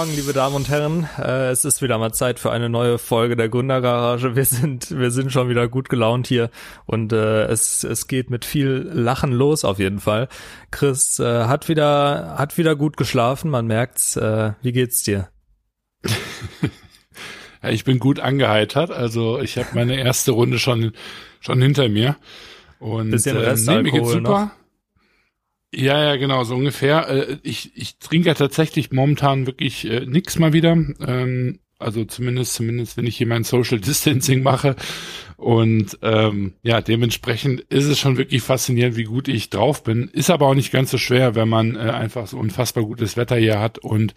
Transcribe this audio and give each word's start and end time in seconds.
Morgen, 0.00 0.16
liebe 0.16 0.32
Damen 0.32 0.56
und 0.56 0.70
Herren. 0.70 1.06
Äh, 1.18 1.50
es 1.50 1.66
ist 1.66 1.82
wieder 1.82 1.98
mal 1.98 2.14
Zeit 2.14 2.38
für 2.38 2.50
eine 2.50 2.70
neue 2.70 2.96
Folge 2.96 3.36
der 3.36 3.50
Gründergarage. 3.50 4.34
Wir 4.34 4.46
sind, 4.46 4.98
wir 4.98 5.10
sind 5.10 5.30
schon 5.30 5.50
wieder 5.50 5.68
gut 5.68 5.90
gelaunt 5.90 6.26
hier 6.26 6.48
und 6.86 7.12
äh, 7.12 7.44
es, 7.44 7.84
es 7.84 8.06
geht 8.06 8.30
mit 8.30 8.46
viel 8.46 8.90
Lachen 8.94 9.30
los 9.30 9.62
auf 9.62 9.78
jeden 9.78 10.00
Fall. 10.00 10.28
Chris 10.70 11.18
äh, 11.18 11.44
hat 11.44 11.68
wieder, 11.68 12.36
hat 12.38 12.56
wieder 12.56 12.76
gut 12.76 12.96
geschlafen. 12.96 13.50
Man 13.50 13.66
merkt's. 13.66 14.16
Äh, 14.16 14.54
wie 14.62 14.72
geht's 14.72 15.02
dir? 15.02 15.28
ja, 17.62 17.68
ich 17.68 17.84
bin 17.84 17.98
gut 17.98 18.20
angeheitert. 18.20 18.92
Also 18.92 19.38
ich 19.38 19.58
habe 19.58 19.68
meine 19.74 20.00
erste 20.00 20.32
Runde 20.32 20.58
schon, 20.58 20.92
schon 21.40 21.60
hinter 21.60 21.90
mir. 21.90 22.16
Und 22.78 23.10
Bisschen 23.10 23.36
äh, 23.36 23.54
nee, 23.54 23.82
mir 23.82 23.92
geht's 23.92 24.12
super. 24.12 24.46
Noch. 24.46 24.59
Ja, 25.72 26.02
ja, 26.02 26.16
genau, 26.16 26.42
so 26.44 26.56
ungefähr. 26.56 27.08
Äh, 27.08 27.38
ich, 27.42 27.76
ich 27.76 27.98
trinke 27.98 28.28
ja 28.28 28.34
tatsächlich 28.34 28.90
momentan 28.90 29.46
wirklich 29.46 29.88
äh, 29.88 30.04
nix 30.04 30.38
mal 30.38 30.52
wieder. 30.52 30.72
Ähm, 30.72 31.60
also 31.78 32.04
zumindest, 32.04 32.54
zumindest, 32.54 32.96
wenn 32.96 33.06
ich 33.06 33.16
hier 33.16 33.26
mein 33.26 33.44
Social 33.44 33.80
Distancing 33.80 34.42
mache. 34.42 34.74
Und 35.36 35.98
ähm, 36.02 36.54
ja, 36.62 36.80
dementsprechend 36.82 37.60
ist 37.62 37.86
es 37.86 37.98
schon 37.98 38.18
wirklich 38.18 38.42
faszinierend, 38.42 38.96
wie 38.96 39.04
gut 39.04 39.28
ich 39.28 39.48
drauf 39.48 39.84
bin. 39.84 40.08
Ist 40.08 40.28
aber 40.28 40.46
auch 40.46 40.54
nicht 40.54 40.72
ganz 40.72 40.90
so 40.90 40.98
schwer, 40.98 41.34
wenn 41.36 41.48
man 41.48 41.76
äh, 41.76 41.78
einfach 41.78 42.26
so 42.26 42.36
unfassbar 42.38 42.84
gutes 42.84 43.16
Wetter 43.16 43.36
hier 43.36 43.60
hat 43.60 43.78
und 43.78 44.14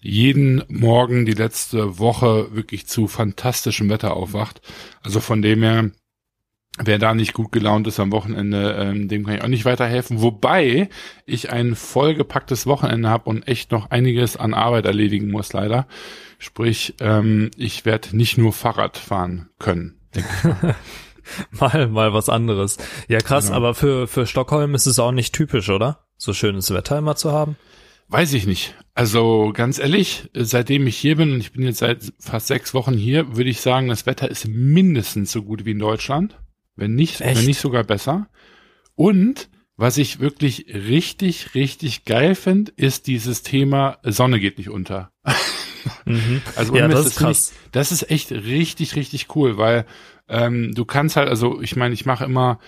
jeden 0.00 0.62
Morgen 0.68 1.24
die 1.24 1.32
letzte 1.32 1.98
Woche 1.98 2.48
wirklich 2.54 2.86
zu 2.86 3.06
fantastischem 3.06 3.88
Wetter 3.88 4.14
aufwacht. 4.14 4.60
Also 5.02 5.20
von 5.20 5.40
dem 5.40 5.62
her 5.62 5.90
Wer 6.84 6.98
da 6.98 7.14
nicht 7.14 7.32
gut 7.32 7.52
gelaunt 7.52 7.86
ist 7.86 7.98
am 8.00 8.12
Wochenende, 8.12 8.72
ähm, 8.78 9.08
dem 9.08 9.24
kann 9.24 9.36
ich 9.36 9.42
auch 9.42 9.48
nicht 9.48 9.64
weiterhelfen. 9.64 10.20
Wobei 10.20 10.90
ich 11.24 11.50
ein 11.50 11.74
vollgepacktes 11.74 12.66
Wochenende 12.66 13.08
habe 13.08 13.30
und 13.30 13.48
echt 13.48 13.72
noch 13.72 13.90
einiges 13.90 14.36
an 14.36 14.52
Arbeit 14.52 14.84
erledigen 14.84 15.30
muss, 15.30 15.54
leider. 15.54 15.86
Sprich, 16.38 16.94
ähm, 17.00 17.50
ich 17.56 17.86
werde 17.86 18.14
nicht 18.14 18.36
nur 18.36 18.52
Fahrrad 18.52 18.98
fahren 18.98 19.48
können. 19.58 19.98
mal, 21.50 21.88
mal 21.88 22.12
was 22.12 22.28
anderes. 22.28 22.76
Ja, 23.08 23.20
krass, 23.20 23.46
genau. 23.46 23.56
aber 23.56 23.74
für, 23.74 24.06
für 24.06 24.26
Stockholm 24.26 24.74
ist 24.74 24.86
es 24.86 24.98
auch 24.98 25.12
nicht 25.12 25.34
typisch, 25.34 25.70
oder? 25.70 26.04
So 26.18 26.34
schönes 26.34 26.72
Wetter 26.74 26.98
immer 26.98 27.16
zu 27.16 27.32
haben? 27.32 27.56
Weiß 28.08 28.34
ich 28.34 28.46
nicht. 28.46 28.74
Also 28.94 29.50
ganz 29.54 29.78
ehrlich, 29.78 30.28
seitdem 30.34 30.86
ich 30.86 30.96
hier 30.98 31.16
bin, 31.16 31.32
und 31.32 31.40
ich 31.40 31.52
bin 31.52 31.62
jetzt 31.62 31.78
seit 31.78 32.12
fast 32.20 32.48
sechs 32.48 32.74
Wochen 32.74 32.94
hier, 32.94 33.34
würde 33.36 33.50
ich 33.50 33.62
sagen, 33.62 33.88
das 33.88 34.04
Wetter 34.04 34.30
ist 34.30 34.46
mindestens 34.46 35.32
so 35.32 35.42
gut 35.42 35.64
wie 35.64 35.72
in 35.72 35.78
Deutschland 35.78 36.36
wenn 36.76 36.94
nicht, 36.94 37.20
Echt? 37.20 37.38
wenn 37.38 37.46
nicht 37.46 37.60
sogar 37.60 37.84
besser. 37.84 38.28
Und 38.94 39.48
was 39.76 39.98
ich 39.98 40.20
wirklich 40.20 40.66
richtig, 40.68 41.54
richtig 41.54 42.04
geil 42.04 42.34
finde, 42.34 42.72
ist 42.76 43.06
dieses 43.06 43.42
Thema 43.42 43.98
Sonne 44.02 44.40
geht 44.40 44.58
nicht 44.58 44.70
unter. 44.70 45.10
mhm. 46.04 46.40
Also 46.54 46.74
ja, 46.76 46.88
das 46.88 47.06
ist 47.06 47.18
krass. 47.18 47.52
Ich, 47.52 47.70
das 47.72 47.92
ist 47.92 48.10
echt 48.10 48.32
richtig, 48.32 48.96
richtig 48.96 49.34
cool, 49.36 49.58
weil 49.58 49.84
ähm, 50.28 50.72
du 50.74 50.84
kannst 50.84 51.16
halt, 51.16 51.28
also 51.28 51.60
ich 51.60 51.76
meine, 51.76 51.94
ich 51.94 52.06
mache 52.06 52.24
immer 52.24 52.58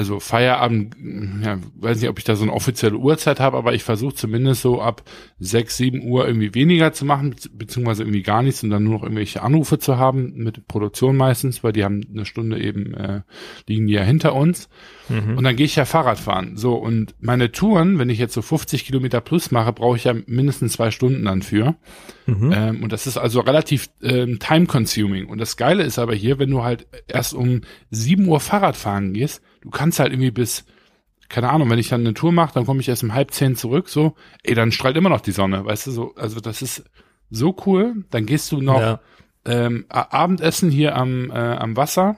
also 0.00 0.18
Feierabend, 0.18 0.96
ja, 1.44 1.58
weiß 1.74 2.00
nicht, 2.00 2.08
ob 2.08 2.18
ich 2.18 2.24
da 2.24 2.34
so 2.34 2.44
eine 2.44 2.54
offizielle 2.54 2.96
Uhrzeit 2.96 3.38
habe, 3.38 3.58
aber 3.58 3.74
ich 3.74 3.84
versuche 3.84 4.14
zumindest 4.14 4.62
so 4.62 4.80
ab 4.80 5.02
sechs, 5.38 5.76
sieben 5.76 6.02
Uhr 6.02 6.26
irgendwie 6.26 6.54
weniger 6.54 6.94
zu 6.94 7.04
machen, 7.04 7.36
beziehungsweise 7.52 8.04
irgendwie 8.04 8.22
gar 8.22 8.42
nichts 8.42 8.62
und 8.62 8.70
dann 8.70 8.82
nur 8.82 8.94
noch 8.94 9.02
irgendwelche 9.02 9.42
Anrufe 9.42 9.78
zu 9.78 9.98
haben, 9.98 10.32
mit 10.36 10.66
Produktion 10.68 11.18
meistens, 11.18 11.62
weil 11.62 11.74
die 11.74 11.84
haben 11.84 12.00
eine 12.10 12.24
Stunde 12.24 12.62
eben, 12.62 12.94
äh, 12.94 13.20
liegen 13.68 13.88
die 13.88 13.92
ja 13.92 14.02
hinter 14.02 14.34
uns. 14.34 14.70
Mhm. 15.10 15.36
Und 15.36 15.44
dann 15.44 15.54
gehe 15.54 15.66
ich 15.66 15.76
ja 15.76 15.84
Fahrrad 15.84 16.18
fahren. 16.18 16.56
So, 16.56 16.76
und 16.76 17.14
meine 17.20 17.52
Touren, 17.52 17.98
wenn 17.98 18.08
ich 18.08 18.18
jetzt 18.18 18.32
so 18.32 18.40
50 18.40 18.86
Kilometer 18.86 19.20
plus 19.20 19.50
mache, 19.50 19.74
brauche 19.74 19.98
ich 19.98 20.04
ja 20.04 20.14
mindestens 20.24 20.72
zwei 20.72 20.90
Stunden 20.90 21.26
dann 21.26 21.42
für. 21.42 21.76
Mhm. 22.24 22.52
Ähm, 22.54 22.82
und 22.82 22.90
das 22.92 23.06
ist 23.06 23.18
also 23.18 23.40
relativ 23.40 23.90
ähm, 24.02 24.38
time-consuming. 24.38 25.26
Und 25.26 25.42
das 25.42 25.58
Geile 25.58 25.82
ist 25.82 25.98
aber 25.98 26.14
hier, 26.14 26.38
wenn 26.38 26.50
du 26.50 26.62
halt 26.62 26.86
erst 27.06 27.34
um 27.34 27.60
sieben 27.90 28.26
Uhr 28.28 28.40
Fahrrad 28.40 28.76
fahren 28.76 29.12
gehst, 29.12 29.42
du 29.62 29.70
kannst 29.70 29.98
halt 29.98 30.12
irgendwie 30.12 30.30
bis, 30.30 30.64
keine 31.28 31.50
Ahnung, 31.50 31.70
wenn 31.70 31.78
ich 31.78 31.88
dann 31.88 32.00
eine 32.00 32.14
Tour 32.14 32.32
mache, 32.32 32.54
dann 32.54 32.66
komme 32.66 32.80
ich 32.80 32.88
erst 32.88 33.02
um 33.02 33.14
halb 33.14 33.32
zehn 33.32 33.56
zurück, 33.56 33.88
so, 33.88 34.14
ey, 34.42 34.54
dann 34.54 34.72
strahlt 34.72 34.96
immer 34.96 35.08
noch 35.08 35.20
die 35.20 35.32
Sonne, 35.32 35.64
weißt 35.64 35.86
du, 35.86 35.90
so, 35.90 36.14
also 36.16 36.40
das 36.40 36.62
ist 36.62 36.84
so 37.30 37.56
cool. 37.66 38.04
Dann 38.10 38.26
gehst 38.26 38.52
du 38.52 38.60
noch 38.60 38.80
ja. 38.80 39.00
ähm, 39.44 39.86
Abendessen 39.88 40.70
hier 40.70 40.96
am, 40.96 41.30
äh, 41.30 41.34
am 41.34 41.76
Wasser 41.76 42.16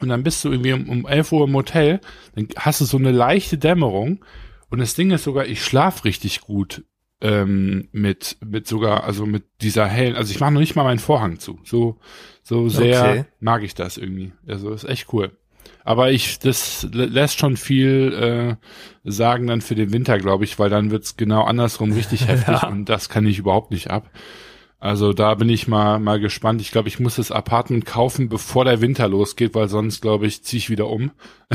und 0.00 0.08
dann 0.08 0.22
bist 0.22 0.44
du 0.44 0.50
irgendwie 0.50 0.72
um, 0.72 0.88
um 0.88 1.06
11 1.06 1.32
Uhr 1.32 1.46
im 1.46 1.54
Hotel, 1.54 2.00
dann 2.34 2.48
hast 2.56 2.80
du 2.80 2.84
so 2.84 2.98
eine 2.98 3.12
leichte 3.12 3.58
Dämmerung 3.58 4.24
und 4.68 4.78
das 4.78 4.94
Ding 4.94 5.10
ist 5.10 5.24
sogar, 5.24 5.46
ich 5.46 5.64
schlaf 5.64 6.04
richtig 6.04 6.42
gut 6.42 6.84
ähm, 7.20 7.88
mit 7.92 8.36
mit 8.44 8.66
sogar 8.66 9.04
also 9.04 9.26
mit 9.26 9.44
dieser 9.60 9.86
hellen, 9.86 10.16
also 10.16 10.32
ich 10.32 10.40
mache 10.40 10.52
noch 10.52 10.60
nicht 10.60 10.74
mal 10.74 10.82
meinen 10.82 10.98
Vorhang 10.98 11.38
zu, 11.38 11.60
so 11.64 11.98
so 12.42 12.68
sehr 12.68 13.02
okay. 13.02 13.24
mag 13.38 13.62
ich 13.62 13.74
das 13.74 13.96
irgendwie, 13.96 14.32
also 14.46 14.72
ist 14.72 14.84
echt 14.84 15.12
cool. 15.12 15.36
Aber 15.84 16.12
ich, 16.12 16.38
das 16.38 16.86
lässt 16.92 17.38
schon 17.38 17.56
viel 17.56 18.58
äh, 19.04 19.10
sagen 19.10 19.46
dann 19.48 19.60
für 19.60 19.74
den 19.74 19.92
Winter, 19.92 20.18
glaube 20.18 20.44
ich, 20.44 20.58
weil 20.58 20.70
dann 20.70 20.90
wird's 20.90 21.16
genau 21.16 21.42
andersrum 21.42 21.92
richtig 21.92 22.28
heftig 22.28 22.62
ja. 22.62 22.68
und 22.68 22.88
das 22.88 23.08
kann 23.08 23.26
ich 23.26 23.38
überhaupt 23.38 23.70
nicht 23.70 23.90
ab. 23.90 24.10
Also 24.78 25.12
da 25.12 25.34
bin 25.36 25.48
ich 25.48 25.68
mal 25.68 26.00
mal 26.00 26.18
gespannt. 26.18 26.60
Ich 26.60 26.72
glaube, 26.72 26.88
ich 26.88 26.98
muss 26.98 27.14
das 27.14 27.30
Apartment 27.30 27.86
kaufen, 27.86 28.28
bevor 28.28 28.64
der 28.64 28.80
Winter 28.80 29.06
losgeht, 29.06 29.54
weil 29.54 29.68
sonst 29.68 30.00
glaube 30.00 30.26
ich 30.26 30.42
ziehe 30.42 30.58
ich 30.58 30.70
wieder 30.70 30.88
um. 30.88 31.12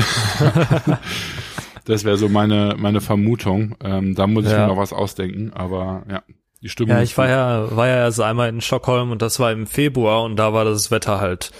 das 1.84 2.04
wäre 2.04 2.16
so 2.16 2.30
meine 2.30 2.74
meine 2.78 3.02
Vermutung. 3.02 3.76
Ähm, 3.84 4.14
da 4.14 4.26
muss 4.26 4.46
ich 4.46 4.52
ja. 4.52 4.60
mir 4.60 4.68
noch 4.68 4.78
was 4.78 4.94
ausdenken. 4.94 5.52
Aber 5.52 6.04
ja, 6.10 6.22
die 6.62 6.70
Stimmung. 6.70 6.96
Ja, 6.96 7.02
ich 7.02 7.18
war 7.18 7.28
ja 7.28 7.76
war 7.76 7.86
ja 7.86 7.96
erst 7.96 8.20
einmal 8.22 8.48
in 8.48 8.62
Stockholm 8.62 9.10
und 9.10 9.20
das 9.20 9.38
war 9.38 9.52
im 9.52 9.66
Februar 9.66 10.22
und 10.22 10.36
da 10.36 10.54
war 10.54 10.64
das 10.64 10.90
Wetter 10.90 11.20
halt 11.20 11.50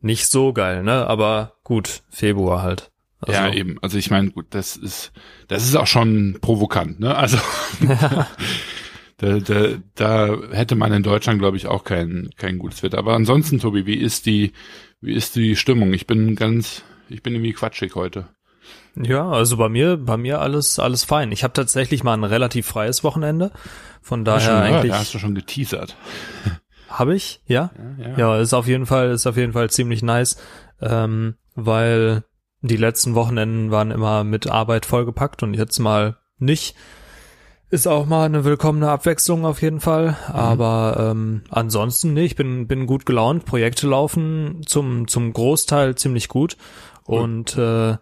nicht 0.00 0.26
so 0.28 0.52
geil, 0.52 0.82
ne? 0.82 1.06
Aber 1.06 1.54
gut, 1.64 2.02
Februar 2.10 2.62
halt. 2.62 2.90
Also. 3.20 3.32
Ja, 3.32 3.52
eben. 3.52 3.78
Also 3.82 3.98
ich 3.98 4.10
meine, 4.10 4.30
gut, 4.30 4.46
das 4.50 4.76
ist, 4.76 5.12
das 5.48 5.64
ist 5.64 5.76
auch 5.76 5.86
schon 5.86 6.38
provokant, 6.40 7.00
ne? 7.00 7.14
Also 7.14 7.36
ja. 7.86 8.26
da, 9.18 9.38
da, 9.38 9.66
da 9.94 10.38
hätte 10.52 10.74
man 10.74 10.92
in 10.92 11.02
Deutschland, 11.02 11.38
glaube 11.38 11.58
ich, 11.58 11.66
auch 11.66 11.84
kein, 11.84 12.30
kein 12.36 12.58
gutes 12.58 12.82
Wetter. 12.82 12.98
Aber 12.98 13.14
ansonsten, 13.14 13.60
Tobi, 13.60 13.84
wie 13.84 13.96
ist 13.96 14.24
die, 14.24 14.52
wie 15.02 15.12
ist 15.12 15.36
die 15.36 15.54
Stimmung? 15.56 15.92
Ich 15.92 16.06
bin 16.06 16.34
ganz, 16.34 16.82
ich 17.10 17.22
bin 17.22 17.34
irgendwie 17.34 17.52
quatschig 17.52 17.94
heute. 17.94 18.28
Ja, 18.96 19.28
also 19.28 19.56
bei 19.56 19.68
mir, 19.68 19.96
bei 19.98 20.16
mir 20.16 20.40
alles, 20.40 20.78
alles 20.78 21.04
fein. 21.04 21.30
Ich 21.32 21.44
habe 21.44 21.52
tatsächlich 21.52 22.02
mal 22.02 22.14
ein 22.14 22.24
relativ 22.24 22.66
freies 22.66 23.04
Wochenende. 23.04 23.52
Von 24.02 24.24
daher 24.24 24.40
schon, 24.40 24.54
eigentlich. 24.54 24.90
Ja, 24.90 24.96
da 24.96 25.00
hast 25.00 25.14
du 25.14 25.18
schon 25.18 25.34
geteasert. 25.34 25.96
Habe 26.90 27.14
ich, 27.14 27.40
ja? 27.46 27.70
Ja, 27.98 28.04
ja. 28.04 28.18
ja, 28.18 28.38
ist 28.40 28.52
auf 28.52 28.66
jeden 28.66 28.86
Fall, 28.86 29.10
ist 29.10 29.26
auf 29.26 29.36
jeden 29.36 29.52
Fall 29.52 29.70
ziemlich 29.70 30.02
nice, 30.02 30.36
ähm, 30.80 31.36
weil 31.54 32.24
die 32.62 32.76
letzten 32.76 33.14
Wochenenden 33.14 33.70
waren 33.70 33.90
immer 33.90 34.24
mit 34.24 34.48
Arbeit 34.48 34.86
vollgepackt 34.86 35.42
und 35.42 35.54
jetzt 35.54 35.78
mal 35.78 36.16
nicht. 36.38 36.74
Ist 37.70 37.86
auch 37.86 38.06
mal 38.06 38.24
eine 38.24 38.44
willkommene 38.44 38.90
Abwechslung 38.90 39.44
auf 39.44 39.62
jeden 39.62 39.78
Fall. 39.78 40.16
Mhm. 40.28 40.34
Aber 40.34 41.10
ähm, 41.12 41.42
ansonsten, 41.50 42.12
nee, 42.14 42.24
ich 42.24 42.34
bin, 42.34 42.66
bin 42.66 42.86
gut 42.86 43.06
gelaunt. 43.06 43.44
Projekte 43.44 43.86
laufen 43.86 44.62
zum, 44.66 45.06
zum 45.06 45.32
Großteil 45.32 45.94
ziemlich 45.94 46.28
gut. 46.28 46.56
Mhm. 47.06 47.14
Und 47.14 47.56
äh, 47.56 47.96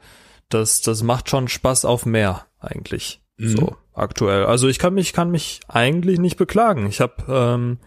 das, 0.49 0.81
das 0.81 1.03
macht 1.03 1.29
schon 1.29 1.49
Spaß 1.49 1.85
auf 1.85 2.07
mehr, 2.07 2.47
eigentlich. 2.59 3.21
Mhm. 3.37 3.49
So, 3.49 3.77
aktuell. 3.93 4.47
Also 4.47 4.69
ich 4.69 4.79
kann 4.79 4.95
mich, 4.95 5.13
kann 5.13 5.31
mich 5.31 5.61
eigentlich 5.69 6.19
nicht 6.19 6.39
beklagen. 6.39 6.87
Ich 6.87 7.03
habe 7.03 7.15
ähm, 7.29 7.79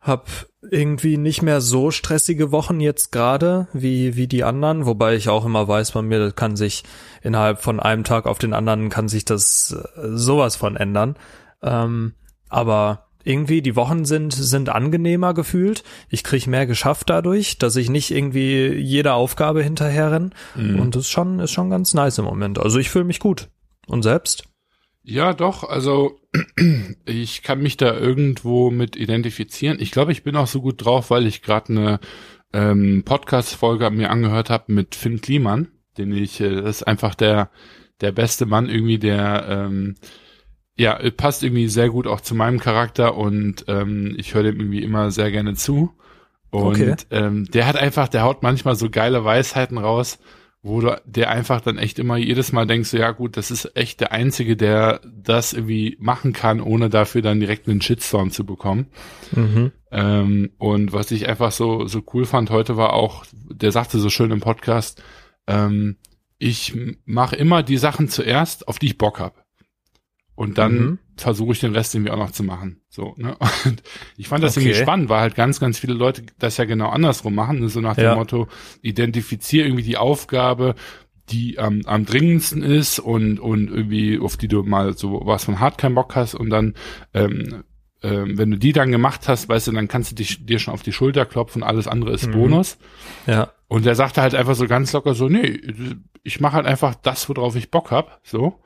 hab 0.00 0.28
irgendwie 0.62 1.16
nicht 1.16 1.42
mehr 1.42 1.60
so 1.60 1.90
stressige 1.90 2.52
Wochen 2.52 2.80
jetzt 2.80 3.12
gerade 3.12 3.68
wie 3.72 4.16
wie 4.16 4.26
die 4.26 4.44
anderen, 4.44 4.86
wobei 4.86 5.14
ich 5.14 5.28
auch 5.28 5.44
immer 5.44 5.66
weiß, 5.68 5.92
bei 5.92 6.02
mir 6.02 6.32
kann 6.32 6.56
sich 6.56 6.84
innerhalb 7.22 7.60
von 7.62 7.80
einem 7.80 8.04
Tag 8.04 8.26
auf 8.26 8.38
den 8.38 8.54
anderen 8.54 8.88
kann 8.88 9.08
sich 9.08 9.24
das 9.24 9.72
äh, 9.72 10.08
sowas 10.12 10.56
von 10.56 10.76
ändern. 10.76 11.16
Ähm, 11.62 12.14
aber 12.48 13.06
irgendwie 13.24 13.60
die 13.60 13.76
Wochen 13.76 14.04
sind 14.06 14.32
sind 14.32 14.70
angenehmer 14.70 15.34
gefühlt. 15.34 15.82
Ich 16.08 16.24
krieg 16.24 16.46
mehr 16.46 16.66
geschafft 16.66 17.10
dadurch, 17.10 17.58
dass 17.58 17.76
ich 17.76 17.90
nicht 17.90 18.10
irgendwie 18.10 18.72
jede 18.72 19.12
Aufgabe 19.12 19.62
hinterher 19.62 20.30
mhm. 20.54 20.80
und 20.80 20.94
das 20.94 21.02
ist 21.02 21.10
schon 21.10 21.40
ist 21.40 21.50
schon 21.50 21.70
ganz 21.70 21.92
nice 21.92 22.18
im 22.18 22.24
Moment. 22.24 22.58
Also 22.58 22.78
ich 22.78 22.88
fühle 22.90 23.04
mich 23.04 23.20
gut. 23.20 23.48
Und 23.86 24.02
selbst? 24.02 24.44
Ja, 25.02 25.32
doch. 25.32 25.64
Also 25.64 26.20
ich 27.06 27.42
kann 27.42 27.62
mich 27.62 27.76
da 27.76 27.96
irgendwo 27.96 28.70
mit 28.70 28.96
identifizieren. 28.96 29.78
Ich 29.80 29.90
glaube, 29.90 30.12
ich 30.12 30.22
bin 30.22 30.36
auch 30.36 30.46
so 30.46 30.60
gut 30.60 30.84
drauf, 30.84 31.10
weil 31.10 31.26
ich 31.26 31.42
gerade 31.42 31.72
eine 31.72 32.00
ähm, 32.52 33.02
Podcast-Folge 33.04 33.90
mir 33.90 34.10
angehört 34.10 34.50
habe 34.50 34.72
mit 34.72 34.94
Finn 34.94 35.20
Kliman, 35.20 35.68
den 35.98 36.12
ich, 36.12 36.40
äh, 36.40 36.62
das 36.62 36.76
ist 36.76 36.82
einfach 36.84 37.14
der 37.14 37.50
der 38.00 38.12
beste 38.12 38.46
Mann 38.46 38.68
irgendwie, 38.68 38.98
der 38.98 39.46
ähm, 39.48 39.94
ja 40.76 40.98
passt 41.16 41.42
irgendwie 41.42 41.68
sehr 41.68 41.90
gut 41.90 42.06
auch 42.06 42.20
zu 42.20 42.34
meinem 42.34 42.58
Charakter 42.58 43.16
und 43.16 43.64
ähm, 43.68 44.14
ich 44.18 44.34
höre 44.34 44.44
dem 44.44 44.58
irgendwie 44.58 44.82
immer 44.82 45.10
sehr 45.10 45.30
gerne 45.30 45.54
zu. 45.54 45.94
Und 46.50 46.80
okay. 46.80 46.96
ähm, 47.10 47.46
der 47.52 47.66
hat 47.66 47.76
einfach, 47.76 48.08
der 48.08 48.22
haut 48.22 48.42
manchmal 48.42 48.74
so 48.74 48.90
geile 48.90 49.24
Weisheiten 49.24 49.78
raus 49.78 50.18
wo 50.62 50.80
du 50.80 51.00
der 51.06 51.30
einfach 51.30 51.60
dann 51.60 51.78
echt 51.78 51.98
immer 51.98 52.16
jedes 52.16 52.52
Mal 52.52 52.66
denkst, 52.66 52.90
so, 52.90 52.98
ja 52.98 53.12
gut, 53.12 53.36
das 53.36 53.50
ist 53.50 53.76
echt 53.76 54.00
der 54.00 54.12
Einzige, 54.12 54.56
der 54.56 55.00
das 55.04 55.54
irgendwie 55.54 55.96
machen 56.00 56.32
kann, 56.32 56.60
ohne 56.60 56.90
dafür 56.90 57.22
dann 57.22 57.40
direkt 57.40 57.66
einen 57.68 57.80
Shitstorm 57.80 58.30
zu 58.30 58.44
bekommen. 58.44 58.88
Mhm. 59.32 59.72
Ähm, 59.90 60.50
und 60.58 60.92
was 60.92 61.10
ich 61.10 61.28
einfach 61.28 61.52
so, 61.52 61.86
so 61.86 62.02
cool 62.12 62.26
fand 62.26 62.50
heute 62.50 62.76
war 62.76 62.92
auch, 62.92 63.24
der 63.32 63.72
sagte 63.72 63.98
so 63.98 64.10
schön 64.10 64.30
im 64.30 64.40
Podcast, 64.40 65.02
ähm, 65.46 65.96
ich 66.38 66.74
mache 67.04 67.36
immer 67.36 67.62
die 67.62 67.76
Sachen 67.78 68.08
zuerst, 68.08 68.68
auf 68.68 68.78
die 68.78 68.86
ich 68.86 68.98
Bock 68.98 69.18
hab. 69.18 69.39
Und 70.40 70.56
dann 70.56 70.72
mhm. 70.72 70.98
versuche 71.18 71.52
ich 71.52 71.60
den 71.60 71.74
Rest 71.74 71.94
irgendwie 71.94 72.12
auch 72.12 72.16
noch 72.16 72.30
zu 72.30 72.42
machen. 72.42 72.80
So, 72.88 73.12
ne? 73.18 73.36
Und 73.66 73.82
ich 74.16 74.26
fand 74.26 74.42
das 74.42 74.56
okay. 74.56 74.68
irgendwie 74.68 74.82
spannend, 74.82 75.10
weil 75.10 75.20
halt 75.20 75.34
ganz, 75.34 75.60
ganz 75.60 75.78
viele 75.78 75.92
Leute 75.92 76.22
das 76.38 76.56
ja 76.56 76.64
genau 76.64 76.88
andersrum 76.88 77.34
machen. 77.34 77.68
So 77.68 77.82
nach 77.82 77.94
dem 77.94 78.04
ja. 78.04 78.14
Motto, 78.14 78.48
identifiziere 78.80 79.66
irgendwie 79.66 79.82
die 79.82 79.98
Aufgabe, 79.98 80.76
die 81.28 81.56
ähm, 81.56 81.82
am 81.84 82.06
dringendsten 82.06 82.62
ist 82.62 83.00
und, 83.00 83.38
und 83.38 83.68
irgendwie, 83.68 84.18
auf 84.18 84.38
die 84.38 84.48
du 84.48 84.62
mal 84.62 84.96
so 84.96 85.20
was 85.26 85.44
von 85.44 85.60
hart 85.60 85.76
keinen 85.76 85.94
Bock 85.94 86.16
hast 86.16 86.34
und 86.34 86.48
dann 86.48 86.72
ähm, 87.12 87.64
ähm, 88.02 88.38
wenn 88.38 88.50
du 88.50 88.56
die 88.56 88.72
dann 88.72 88.90
gemacht 88.90 89.28
hast, 89.28 89.46
weißt 89.50 89.66
du, 89.66 89.72
dann 89.72 89.88
kannst 89.88 90.12
du 90.12 90.14
dich, 90.14 90.46
dir 90.46 90.58
schon 90.58 90.72
auf 90.72 90.82
die 90.82 90.94
Schulter 90.94 91.26
klopfen, 91.26 91.62
alles 91.62 91.86
andere 91.86 92.12
ist 92.12 92.28
mhm. 92.28 92.32
Bonus. 92.32 92.78
Ja. 93.26 93.52
Und 93.68 93.84
er 93.84 93.94
sagte 93.94 94.22
halt 94.22 94.34
einfach 94.34 94.54
so 94.54 94.66
ganz 94.66 94.90
locker 94.94 95.12
so, 95.12 95.28
nee, 95.28 95.60
ich 96.22 96.40
mache 96.40 96.54
halt 96.54 96.66
einfach 96.66 96.94
das, 96.94 97.28
worauf 97.28 97.56
ich 97.56 97.70
Bock 97.70 97.90
hab, 97.90 98.20
so. 98.22 98.58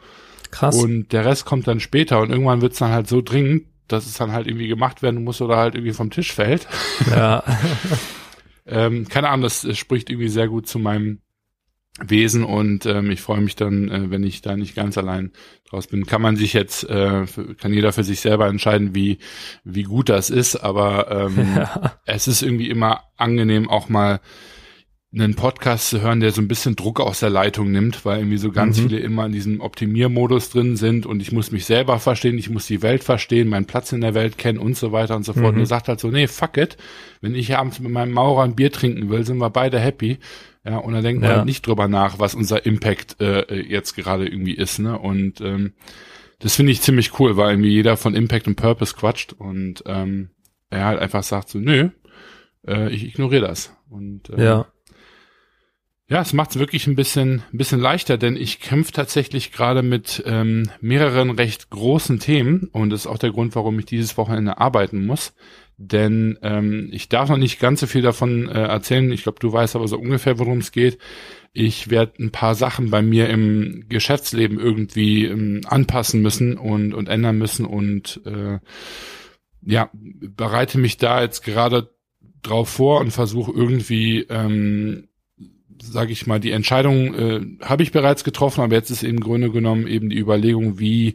Krass. 0.55 0.77
Und 0.77 1.13
der 1.13 1.25
Rest 1.25 1.47
kommt 1.47 1.67
dann 1.67 1.81
später 1.81 2.21
und 2.21 2.31
irgendwann 2.31 2.63
wird's 2.63 2.79
dann 2.79 2.93
halt 2.93 3.09
so 3.09 3.21
dringend, 3.21 3.65
dass 3.89 4.07
es 4.07 4.15
dann 4.15 4.31
halt 4.31 4.47
irgendwie 4.47 4.69
gemacht 4.69 5.03
werden 5.03 5.25
muss 5.25 5.43
oder 5.43 5.57
halt 5.57 5.75
irgendwie 5.75 5.93
vom 5.93 6.11
Tisch 6.11 6.33
fällt. 6.33 6.69
Ja. 7.11 7.43
ähm, 8.67 9.09
keine 9.09 9.31
Ahnung, 9.31 9.43
das, 9.43 9.63
das 9.63 9.77
spricht 9.77 10.11
irgendwie 10.11 10.29
sehr 10.29 10.47
gut 10.47 10.69
zu 10.69 10.79
meinem 10.79 11.19
Wesen 12.01 12.45
und 12.45 12.87
ähm, 12.87 13.11
ich 13.11 13.21
freue 13.21 13.41
mich 13.41 13.57
dann, 13.57 13.89
äh, 13.89 14.11
wenn 14.11 14.23
ich 14.23 14.43
da 14.43 14.57
nicht 14.57 14.77
ganz 14.77 14.97
allein 14.97 15.33
draus 15.69 15.89
bin. 15.89 16.07
Kann 16.07 16.23
man 16.23 16.37
sich 16.37 16.53
jetzt, 16.53 16.89
äh, 16.89 17.27
kann 17.59 17.73
jeder 17.73 17.93
für 17.93 18.05
sich 18.05 18.21
selber 18.21 18.47
entscheiden, 18.47 18.95
wie 18.95 19.19
wie 19.65 19.83
gut 19.83 20.09
das 20.09 20.31
ist, 20.31 20.55
aber 20.55 21.11
ähm, 21.11 21.49
ja. 21.57 21.99
es 22.07 22.29
ist 22.29 22.43
irgendwie 22.43 22.71
immer 22.71 23.03
angenehm, 23.17 23.69
auch 23.69 23.89
mal 23.89 24.21
einen 25.15 25.35
Podcast 25.35 25.91
zu 25.91 26.01
hören, 26.01 26.19
der 26.19 26.33
so 26.33 26.41
ein 26.41 26.49
bisschen 26.49 26.75
Druck 26.75 26.99
aus 26.99 27.21
der 27.21 27.31
Leitung 27.31 27.71
nimmt, 27.71 28.05
weil 28.05 28.19
irgendwie 28.19 28.39
so 28.39 28.51
ganz 28.51 28.79
mhm. 28.79 28.89
viele 28.89 29.01
immer 29.01 29.27
in 29.27 29.33
diesem 29.33 29.61
Optimiermodus 29.61 30.51
drin 30.51 30.77
sind 30.77 31.07
und 31.07 31.21
ich 31.21 31.31
muss 31.31 31.53
mich 31.53 31.67
selber 31.67 32.01
verstehen, 32.01 32.37
ich 32.37 32.51
muss 32.51 32.67
die 32.67 32.83
Welt 32.83 33.05
verstehen, 33.05 33.49
meinen 33.49 33.67
Platz 33.67 33.93
in 33.93 34.01
der 34.01 34.15
Welt 34.15 34.39
kennen 34.39 34.59
und 34.59 34.77
so 34.77 34.91
weiter 34.91 35.15
und 35.15 35.25
so 35.25 35.33
fort. 35.33 35.53
Mhm. 35.53 35.55
Und 35.55 35.59
er 35.61 35.67
sagt 35.67 35.89
halt 35.89 36.01
so, 36.01 36.09
nee, 36.09 36.27
fuck 36.27 36.57
it. 36.57 36.77
Wenn 37.21 37.35
ich 37.35 37.57
abends 37.57 37.79
mit 37.79 37.93
meinem 37.93 38.13
Maurer 38.13 38.43
ein 38.43 38.57
Bier 38.57 38.73
trinken 38.73 39.09
will, 39.09 39.25
sind 39.25 39.39
wir 39.39 39.51
beide 39.51 39.79
happy. 39.79 40.19
Ja, 40.65 40.79
und 40.79 40.95
dann 40.95 41.05
denkt 41.05 41.23
man 41.23 41.31
halt 41.31 41.45
nicht 41.45 41.67
drüber 41.67 41.87
nach, 41.89 42.19
was 42.19 42.35
unser 42.35 42.67
Impact 42.67 43.21
äh, 43.21 43.55
jetzt 43.61 43.95
gerade 43.95 44.27
irgendwie 44.27 44.55
ist, 44.55 44.79
ne? 44.79 44.99
Und 44.99 45.41
ähm, 45.43 45.75
das 46.39 46.57
finde 46.57 46.73
ich 46.73 46.81
ziemlich 46.81 47.21
cool, 47.21 47.37
weil 47.37 47.51
irgendwie 47.51 47.71
jeder 47.71 47.97
von 47.97 48.15
Impact 48.15 48.49
und 48.49 48.57
Purpose 48.57 48.95
quatscht 48.95 49.35
und 49.35 49.85
ähm, 49.87 50.31
er 50.71 50.87
halt 50.87 50.99
einfach 50.99 51.23
sagt 51.23 51.51
so, 51.51 51.59
nö, 51.59 51.91
äh, 52.67 52.91
ich 52.91 53.05
ignoriere 53.05 53.47
das. 53.47 53.77
Und 53.91 54.31
äh, 54.31 54.43
ja 54.43 54.67
ja, 56.07 56.21
es 56.21 56.35
macht 56.35 56.51
es 56.51 56.59
wirklich 56.59 56.87
ein 56.87 56.97
bisschen, 56.97 57.43
ein 57.53 57.57
bisschen 57.57 57.81
leichter, 57.81 58.19
denn 58.19 58.37
ich 58.37 58.61
kämpfe 58.61 58.93
tatsächlich 58.93 59.53
gerade 59.53 59.83
mit 59.83 60.23
ähm, 60.27 60.71
mehreren 60.81 61.31
recht 61.31 61.71
großen 61.71 62.19
Themen 62.19 62.69
und 62.73 62.91
das 62.91 63.01
ist 63.01 63.07
auch 63.07 63.19
der 63.19 63.31
Grund, 63.31 63.55
warum 63.55 63.79
ich 63.79 63.87
dieses 63.87 64.19
Wochenende 64.19 64.59
arbeiten 64.59 65.07
muss. 65.07 65.33
Denn 65.77 66.39
ähm, 66.43 66.91
ich 66.93 67.09
darf 67.09 67.31
noch 67.31 67.39
nicht 67.39 67.59
ganz 67.59 67.81
so 67.81 67.87
viel 67.87 68.03
davon 68.03 68.49
äh, 68.49 68.63
erzählen. 68.63 69.11
Ich 69.11 69.25
glaube, 69.25 69.41
du 69.41 69.53
weißt 69.53 69.75
aber 69.75 69.89
so 69.89 69.99
ungefähr, 69.99 70.39
worum 70.39 70.59
es 70.59 70.71
geht. 70.71 70.99
Ich 71.53 71.91
werde 71.91 72.23
ein 72.23 72.31
paar 72.31 72.55
Sachen 72.55 72.91
bei 72.91 73.03
mir 73.03 73.29
im 73.29 73.87
Geschäftsleben 73.89 74.61
irgendwie 74.61 75.25
ähm, 75.25 75.63
anpassen 75.67 76.21
müssen 76.21 76.59
und, 76.59 76.95
und 76.95 77.09
ändern 77.09 77.39
müssen 77.39 77.65
und 77.65 78.21
äh, 78.27 78.59
ja, 79.63 79.89
bereite 79.93 80.79
mich 80.79 80.99
da 80.99 81.23
jetzt 81.23 81.43
gerade 81.43 81.91
drauf 82.43 82.69
vor 82.69 83.01
und 83.01 83.11
versuche 83.11 83.51
irgendwie 83.53 84.27
ähm, 84.29 85.09
sage 85.83 86.13
ich 86.13 86.27
mal, 86.27 86.41
die 86.41 86.51
Entscheidung 86.51 87.15
äh, 87.15 87.41
habe 87.63 87.83
ich 87.83 87.93
bereits 87.93 88.25
getroffen, 88.25 88.63
aber 88.63 88.75
jetzt 88.75 88.91
ist 88.91 89.03
im 89.03 89.21
Grunde 89.21 89.51
genommen 89.51 89.87
eben 89.87 90.11
die 90.11 90.19
Überlegung, 90.19 90.79
wie 90.79 91.15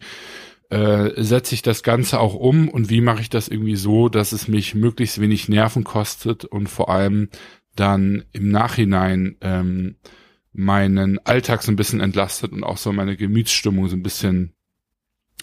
äh, 0.69 1.11
setze 1.21 1.55
ich 1.55 1.61
das 1.61 1.83
Ganze 1.83 2.19
auch 2.19 2.35
um 2.35 2.69
und 2.69 2.89
wie 2.89 3.01
mache 3.01 3.21
ich 3.21 3.29
das 3.29 3.47
irgendwie 3.47 3.75
so, 3.75 4.09
dass 4.09 4.31
es 4.31 4.47
mich 4.47 4.75
möglichst 4.75 5.19
wenig 5.19 5.49
Nerven 5.49 5.83
kostet 5.83 6.45
und 6.45 6.67
vor 6.67 6.89
allem 6.89 7.29
dann 7.75 8.23
im 8.31 8.49
Nachhinein 8.49 9.37
ähm, 9.41 9.95
meinen 10.51 11.19
Alltag 11.25 11.63
so 11.63 11.71
ein 11.71 11.75
bisschen 11.75 12.01
entlastet 12.01 12.51
und 12.51 12.63
auch 12.63 12.77
so 12.77 12.91
meine 12.91 13.15
Gemütsstimmung 13.15 13.87
so 13.87 13.95
ein 13.95 14.03
bisschen 14.03 14.53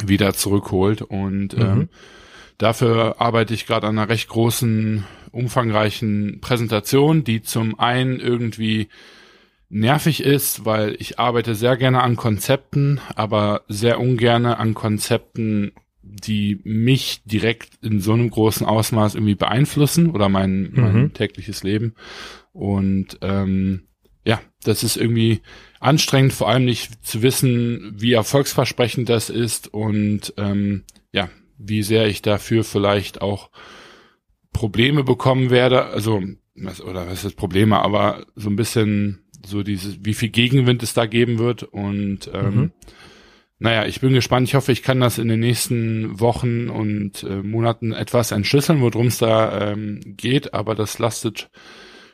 wieder 0.05 0.35
zurückholt 0.35 1.03
und 1.03 1.57
mhm. 1.57 1.63
ähm, 1.63 1.89
Dafür 2.59 3.21
arbeite 3.21 3.53
ich 3.53 3.67
gerade 3.67 3.87
an 3.87 3.99
einer 3.99 4.09
recht 4.09 4.29
großen, 4.29 5.05
umfangreichen 5.37 6.39
Präsentation, 6.41 7.25
die 7.25 7.43
zum 7.43 7.79
einen 7.79 8.21
irgendwie 8.21 8.89
nervig 9.69 10.23
ist, 10.23 10.65
weil 10.65 10.97
ich 10.99 11.19
arbeite 11.19 11.55
sehr 11.55 11.77
gerne 11.77 12.03
an 12.03 12.17
Konzepten, 12.17 13.01
aber 13.15 13.63
sehr 13.69 14.01
ungerne 14.01 14.59
an 14.59 14.75
Konzepten, 14.75 15.73
die 16.03 16.61
mich 16.65 17.23
direkt 17.25 17.71
in 17.83 18.01
so 18.01 18.13
einem 18.13 18.31
großen 18.31 18.67
Ausmaß 18.67 19.17
irgendwie 19.17 19.35
beeinflussen 19.35 20.11
oder 20.11 20.29
mein, 20.29 20.71
mein 20.73 21.03
mhm. 21.03 21.13
tägliches 21.15 21.65
Leben. 21.65 21.95
Und 22.53 23.19
ähm, 23.23 23.89
ja, 24.25 24.41
das 24.63 24.83
ist 24.83 24.97
irgendwie 24.97 25.41
anstrengend, 25.81 26.33
vor 26.33 26.49
allem 26.49 26.65
nicht 26.65 27.05
zu 27.05 27.23
wissen, 27.23 27.95
wie 27.97 28.13
erfolgsversprechend 28.13 29.09
das 29.09 29.31
ist 29.31 29.73
und 29.73 30.33
ähm, 30.37 30.85
ja, 31.13 31.29
wie 31.59 31.83
sehr 31.83 32.07
ich 32.07 32.23
dafür 32.23 32.65
vielleicht 32.65 33.21
auch 33.21 33.51
Probleme 34.57 35.05
bekommen 35.05 35.51
werde, 35.51 35.85
also 35.87 36.23
oder 36.85 37.07
was 37.09 37.25
ist 37.25 37.37
Probleme, 37.37 37.81
aber 37.81 38.25
so 38.35 38.49
ein 38.49 38.57
bisschen 38.57 39.27
so 39.45 39.63
dieses, 39.63 40.03
wie 40.03 40.15
viel 40.15 40.31
Gegenwind 40.31 40.83
es 40.83 40.95
da 40.95 41.05
geben 41.05 41.39
wird 41.39 41.63
und 41.63 42.31
ähm, 42.33 42.55
mhm. 42.55 42.73
naja, 43.59 43.85
ich 43.85 44.01
bin 44.01 44.15
gespannt. 44.15 44.49
Ich 44.49 44.55
hoffe, 44.55 44.73
ich 44.73 44.83
kann 44.83 45.01
das 45.01 45.19
in 45.19 45.29
den 45.29 45.41
nächsten 45.41 46.19
Wochen 46.21 46.69
und 46.71 47.23
äh, 47.23 47.43
Monaten 47.43 47.93
etwas 47.93 48.33
entschlüsseln, 48.33 48.81
worum 48.81 49.09
es 49.09 49.19
da 49.19 49.73
ähm, 49.73 50.01
geht, 50.05 50.55
aber 50.55 50.75
das 50.75 50.99
lastet 50.99 51.51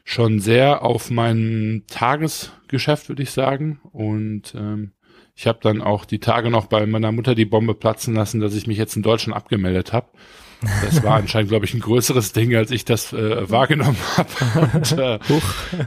schon 0.04 0.40
sehr 0.40 0.82
auf 0.82 1.10
mein 1.10 1.84
Tagesgeschäft, 1.86 3.08
würde 3.08 3.22
ich 3.22 3.30
sagen. 3.30 3.80
Und 3.92 4.52
ähm, 4.56 4.92
ich 5.36 5.46
habe 5.46 5.60
dann 5.62 5.80
auch 5.80 6.04
die 6.04 6.18
Tage 6.18 6.50
noch 6.50 6.66
bei 6.66 6.86
meiner 6.86 7.12
Mutter 7.12 7.36
die 7.36 7.44
Bombe 7.44 7.74
platzen 7.74 8.14
lassen, 8.14 8.40
dass 8.40 8.54
ich 8.54 8.66
mich 8.66 8.78
jetzt 8.78 8.96
in 8.96 9.02
Deutschland 9.02 9.36
abgemeldet 9.36 9.92
habe. 9.92 10.08
Das 10.84 11.02
war 11.02 11.16
anscheinend, 11.16 11.50
glaube 11.50 11.64
ich, 11.64 11.74
ein 11.74 11.80
größeres 11.80 12.32
Ding, 12.32 12.54
als 12.54 12.70
ich 12.70 12.84
das 12.84 13.12
äh, 13.12 13.50
wahrgenommen 13.50 13.96
habe. 14.16 14.28
Und 14.74 14.92
äh, 14.92 15.18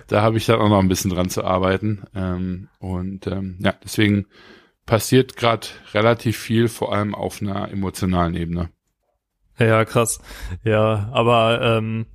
da 0.07 0.21
habe 0.21 0.37
ich 0.37 0.45
dann 0.45 0.59
auch 0.59 0.69
noch 0.69 0.79
ein 0.79 0.87
bisschen 0.87 1.11
dran 1.11 1.29
zu 1.29 1.43
arbeiten. 1.43 2.03
Ähm, 2.13 2.67
und 2.79 3.27
ähm, 3.27 3.57
ja, 3.59 3.73
deswegen 3.83 4.25
passiert 4.85 5.37
gerade 5.37 5.67
relativ 5.93 6.37
viel, 6.37 6.67
vor 6.67 6.93
allem 6.93 7.15
auf 7.15 7.41
einer 7.41 7.71
emotionalen 7.71 8.35
Ebene. 8.35 8.69
Ja, 9.57 9.85
krass. 9.85 10.19
Ja, 10.63 11.09
aber 11.13 11.61
ähm, 11.61 12.05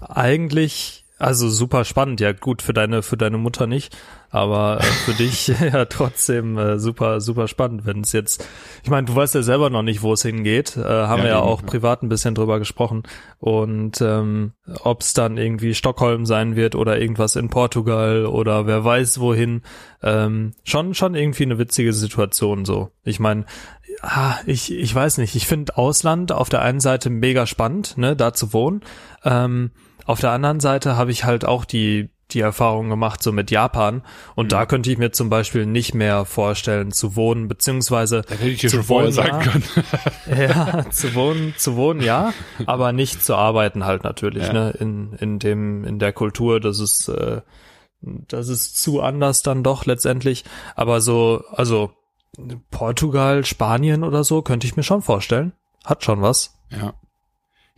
eigentlich 0.00 1.04
also 1.18 1.48
super 1.50 1.84
spannend, 1.84 2.20
ja 2.20 2.32
gut 2.32 2.62
für 2.62 2.72
deine 2.72 3.02
für 3.02 3.16
deine 3.16 3.38
Mutter 3.38 3.66
nicht, 3.66 3.96
aber 4.30 4.78
äh, 4.80 4.84
für 4.84 5.12
dich 5.18 5.48
ja 5.72 5.84
trotzdem 5.86 6.56
äh, 6.56 6.78
super 6.78 7.20
super 7.20 7.48
spannend, 7.48 7.86
wenn 7.86 8.02
es 8.02 8.12
jetzt, 8.12 8.46
ich 8.84 8.90
meine, 8.90 9.06
du 9.06 9.16
weißt 9.16 9.34
ja 9.34 9.42
selber 9.42 9.68
noch 9.68 9.82
nicht, 9.82 10.02
wo 10.02 10.12
es 10.12 10.22
hingeht, 10.22 10.76
äh, 10.76 10.82
haben 10.82 11.18
ja, 11.18 11.24
wir 11.24 11.30
ja 11.30 11.40
auch 11.40 11.64
privat 11.64 12.02
ein 12.02 12.08
bisschen 12.08 12.34
drüber 12.34 12.58
gesprochen. 12.58 13.02
Und 13.38 14.00
ähm, 14.00 14.52
ob 14.82 15.00
es 15.00 15.12
dann 15.12 15.36
irgendwie 15.36 15.74
Stockholm 15.74 16.26
sein 16.26 16.56
wird 16.56 16.74
oder 16.74 17.00
irgendwas 17.00 17.36
in 17.36 17.50
Portugal 17.50 18.26
oder 18.26 18.66
wer 18.66 18.84
weiß 18.84 19.20
wohin, 19.20 19.62
ähm, 20.02 20.52
schon 20.64 20.94
schon 20.94 21.14
irgendwie 21.14 21.44
eine 21.44 21.58
witzige 21.58 21.92
Situation 21.92 22.64
so. 22.64 22.90
Ich 23.02 23.18
meine, 23.18 23.44
ah, 24.02 24.36
ich 24.46 24.72
ich 24.72 24.94
weiß 24.94 25.18
nicht, 25.18 25.34
ich 25.34 25.46
finde 25.46 25.76
Ausland 25.76 26.30
auf 26.30 26.48
der 26.48 26.62
einen 26.62 26.80
Seite 26.80 27.10
mega 27.10 27.46
spannend, 27.46 27.98
ne, 27.98 28.14
da 28.14 28.32
zu 28.32 28.52
wohnen. 28.52 28.82
Ähm, 29.24 29.72
auf 30.08 30.20
der 30.20 30.30
anderen 30.30 30.58
Seite 30.58 30.96
habe 30.96 31.10
ich 31.10 31.24
halt 31.24 31.44
auch 31.44 31.64
die 31.64 32.08
die 32.30 32.40
Erfahrung 32.40 32.90
gemacht, 32.90 33.22
so 33.22 33.32
mit 33.32 33.50
Japan. 33.50 34.02
Und 34.34 34.46
mhm. 34.46 34.48
da 34.50 34.66
könnte 34.66 34.90
ich 34.90 34.98
mir 34.98 35.12
zum 35.12 35.30
Beispiel 35.30 35.64
nicht 35.64 35.94
mehr 35.94 36.24
vorstellen, 36.24 36.92
zu 36.92 37.16
wohnen, 37.16 37.48
beziehungsweise. 37.48 38.22
Da 38.22 38.34
hätte 38.34 38.48
ich 38.48 38.60
dir 38.60 38.70
schon 38.70 38.82
vorher 38.82 39.12
sagen 39.12 39.40
können. 39.40 39.64
ja, 40.48 40.90
zu 40.90 41.14
wohnen, 41.14 41.54
zu 41.56 41.76
wohnen, 41.76 42.02
ja, 42.02 42.34
aber 42.66 42.92
nicht 42.92 43.24
zu 43.24 43.34
arbeiten 43.34 43.84
halt 43.84 44.04
natürlich, 44.04 44.46
ja. 44.46 44.52
ne, 44.52 44.70
in, 44.78 45.14
in 45.14 45.38
dem, 45.38 45.84
in 45.84 45.98
der 45.98 46.12
Kultur, 46.12 46.60
das 46.60 46.80
ist, 46.80 47.08
äh, 47.08 47.40
das 48.02 48.48
ist 48.48 48.76
zu 48.76 49.00
anders 49.00 49.42
dann 49.42 49.62
doch 49.62 49.86
letztendlich. 49.86 50.44
Aber 50.76 51.00
so, 51.00 51.44
also, 51.50 51.92
Portugal, 52.70 53.44
Spanien 53.44 54.04
oder 54.04 54.22
so, 54.22 54.42
könnte 54.42 54.66
ich 54.66 54.76
mir 54.76 54.82
schon 54.82 55.00
vorstellen. 55.00 55.52
Hat 55.84 56.04
schon 56.04 56.20
was. 56.20 56.58
Ja. 56.70 56.92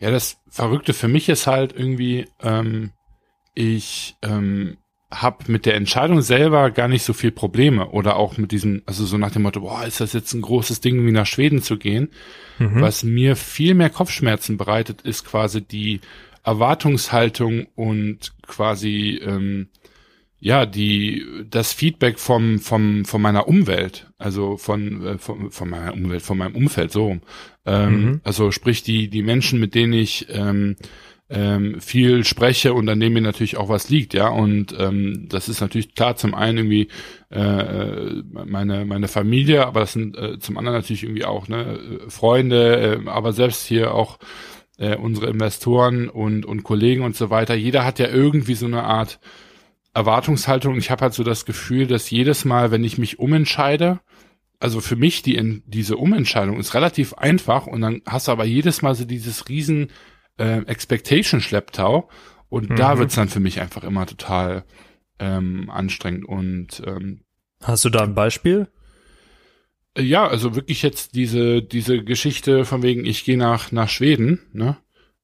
Ja, 0.01 0.09
das 0.09 0.41
Verrückte 0.49 0.93
für 0.93 1.07
mich 1.07 1.29
ist 1.29 1.45
halt 1.47 1.73
irgendwie, 1.77 2.25
ähm, 2.41 2.91
ich 3.53 4.15
ähm, 4.23 4.77
habe 5.11 5.51
mit 5.51 5.67
der 5.67 5.75
Entscheidung 5.75 6.21
selber 6.21 6.71
gar 6.71 6.87
nicht 6.87 7.03
so 7.03 7.13
viel 7.13 7.31
Probleme 7.31 7.89
oder 7.89 8.15
auch 8.15 8.37
mit 8.37 8.51
diesem, 8.51 8.81
also 8.87 9.05
so 9.05 9.17
nach 9.17 9.31
dem 9.31 9.43
Motto, 9.43 9.61
boah, 9.61 9.85
ist 9.85 10.01
das 10.01 10.13
jetzt 10.13 10.33
ein 10.33 10.41
großes 10.41 10.81
Ding, 10.81 11.05
wie 11.05 11.11
nach 11.11 11.27
Schweden 11.27 11.61
zu 11.61 11.77
gehen. 11.77 12.09
Mhm. 12.57 12.81
Was 12.81 13.03
mir 13.03 13.35
viel 13.35 13.75
mehr 13.75 13.91
Kopfschmerzen 13.91 14.57
bereitet, 14.57 15.01
ist 15.01 15.23
quasi 15.23 15.61
die 15.61 16.01
Erwartungshaltung 16.43 17.67
und 17.75 18.33
quasi 18.47 19.21
ähm, 19.23 19.69
ja 20.39 20.65
die 20.65 21.23
das 21.47 21.71
Feedback 21.73 22.17
vom 22.17 22.59
vom 22.59 23.05
von 23.05 23.21
meiner 23.21 23.47
Umwelt, 23.47 24.11
also 24.17 24.57
von 24.57 25.05
äh, 25.05 25.17
von, 25.19 25.51
von 25.51 25.69
meiner 25.69 25.93
Umwelt, 25.93 26.23
von 26.23 26.39
meinem 26.39 26.55
Umfeld 26.55 26.91
so. 26.91 27.19
Ähm, 27.65 28.03
mhm. 28.03 28.21
Also 28.23 28.51
sprich 28.51 28.83
die 28.83 29.09
die 29.09 29.23
Menschen, 29.23 29.59
mit 29.59 29.75
denen 29.75 29.93
ich 29.93 30.27
ähm, 30.29 30.75
ähm, 31.31 31.79
viel 31.79 32.25
spreche 32.25 32.73
und 32.73 32.89
an 32.89 32.99
dem 32.99 33.13
mir 33.13 33.21
natürlich 33.21 33.55
auch 33.55 33.69
was 33.69 33.89
liegt, 33.89 34.13
ja. 34.13 34.27
Und 34.27 34.75
ähm, 34.77 35.27
das 35.29 35.47
ist 35.47 35.61
natürlich 35.61 35.95
klar 35.95 36.17
zum 36.17 36.35
einen 36.35 36.57
irgendwie 36.57 36.89
äh, 37.29 38.21
meine 38.33 38.85
meine 38.85 39.07
Familie, 39.07 39.65
aber 39.65 39.79
das 39.81 39.93
sind 39.93 40.17
äh, 40.17 40.39
zum 40.39 40.57
anderen 40.57 40.77
natürlich 40.77 41.03
irgendwie 41.03 41.25
auch 41.25 41.47
ne 41.47 42.01
Freunde, 42.09 43.01
äh, 43.05 43.09
aber 43.09 43.31
selbst 43.31 43.65
hier 43.65 43.93
auch 43.93 44.19
äh, 44.77 44.97
unsere 44.97 45.27
Investoren 45.27 46.09
und 46.09 46.45
und 46.45 46.63
Kollegen 46.63 47.03
und 47.03 47.15
so 47.15 47.29
weiter. 47.29 47.55
Jeder 47.55 47.85
hat 47.85 47.99
ja 47.99 48.09
irgendwie 48.09 48.55
so 48.55 48.65
eine 48.65 48.83
Art 48.83 49.19
Erwartungshaltung. 49.93 50.77
Ich 50.77 50.91
habe 50.91 51.03
halt 51.03 51.13
so 51.13 51.23
das 51.23 51.45
Gefühl, 51.45 51.87
dass 51.87 52.09
jedes 52.09 52.43
Mal, 52.43 52.71
wenn 52.71 52.83
ich 52.83 52.97
mich 52.97 53.19
umentscheide, 53.19 53.99
also 54.61 54.79
für 54.79 54.95
mich 54.95 55.21
die 55.21 55.61
diese 55.65 55.97
Umentscheidung 55.97 56.59
ist 56.59 56.73
relativ 56.73 57.13
einfach 57.13 57.67
und 57.67 57.81
dann 57.81 58.01
hast 58.05 58.27
du 58.27 58.31
aber 58.31 58.45
jedes 58.45 58.81
Mal 58.81 58.95
so 58.95 59.05
dieses 59.05 59.49
riesen 59.49 59.89
äh, 60.37 60.59
Expectation-Schlepptau. 60.63 62.09
Und 62.49 62.69
mhm. 62.69 62.75
da 62.75 62.97
wird's 62.97 63.15
dann 63.15 63.29
für 63.29 63.39
mich 63.39 63.61
einfach 63.61 63.83
immer 63.83 64.05
total 64.05 64.65
ähm, 65.19 65.69
anstrengend. 65.69 66.25
Und 66.25 66.81
ähm, 66.85 67.21
hast 67.61 67.85
du 67.85 67.89
da 67.89 68.03
ein 68.03 68.15
Beispiel? 68.15 68.67
Äh, 69.95 70.01
ja, 70.03 70.27
also 70.27 70.55
wirklich 70.55 70.81
jetzt 70.81 71.15
diese 71.15 71.61
diese 71.61 72.03
Geschichte 72.03 72.65
von 72.65 72.83
wegen, 72.83 73.05
ich 73.05 73.23
gehe 73.23 73.37
nach 73.37 73.71
nach 73.71 73.89
Schweden. 73.89 74.39
Ne? 74.51 74.77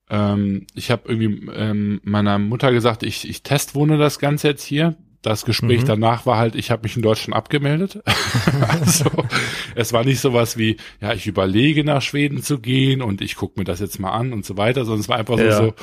Ähm, 0.10 0.67
ich 0.74 0.89
habe 0.89 1.10
irgendwie 1.10 1.51
ähm, 1.51 2.00
meiner 2.03 2.39
Mutter 2.39 2.72
gesagt, 2.72 3.03
ich 3.03 3.27
ich 3.27 3.44
testwohne 3.44 3.98
das 3.98 4.20
Ganze 4.20 4.48
jetzt 4.50 4.63
hier. 4.63 4.96
Das 5.21 5.45
Gespräch 5.45 5.81
mhm. 5.81 5.88
danach 5.88 6.25
war 6.25 6.38
halt, 6.38 6.55
ich 6.55 6.71
habe 6.71 6.83
mich 6.83 6.95
in 6.95 7.01
Deutschland 7.01 7.36
abgemeldet. 7.36 8.01
also 8.69 9.05
es 9.75 9.91
war 9.91 10.03
nicht 10.03 10.19
sowas 10.19 10.57
wie, 10.57 10.77
ja, 11.01 11.13
ich 11.13 11.27
überlege 11.27 11.83
nach 11.83 12.01
Schweden 12.01 12.43
zu 12.43 12.59
gehen 12.59 13.01
und 13.01 13.21
ich 13.21 13.36
gucke 13.36 13.59
mir 13.59 13.65
das 13.65 13.79
jetzt 13.79 14.00
mal 14.00 14.12
an 14.12 14.31
und 14.31 14.45
so 14.45 14.57
weiter, 14.57 14.86
sondern 14.86 15.01
es 15.01 15.09
war 15.09 15.17
einfach 15.17 15.38
ja. 15.39 15.57
so, 15.57 15.74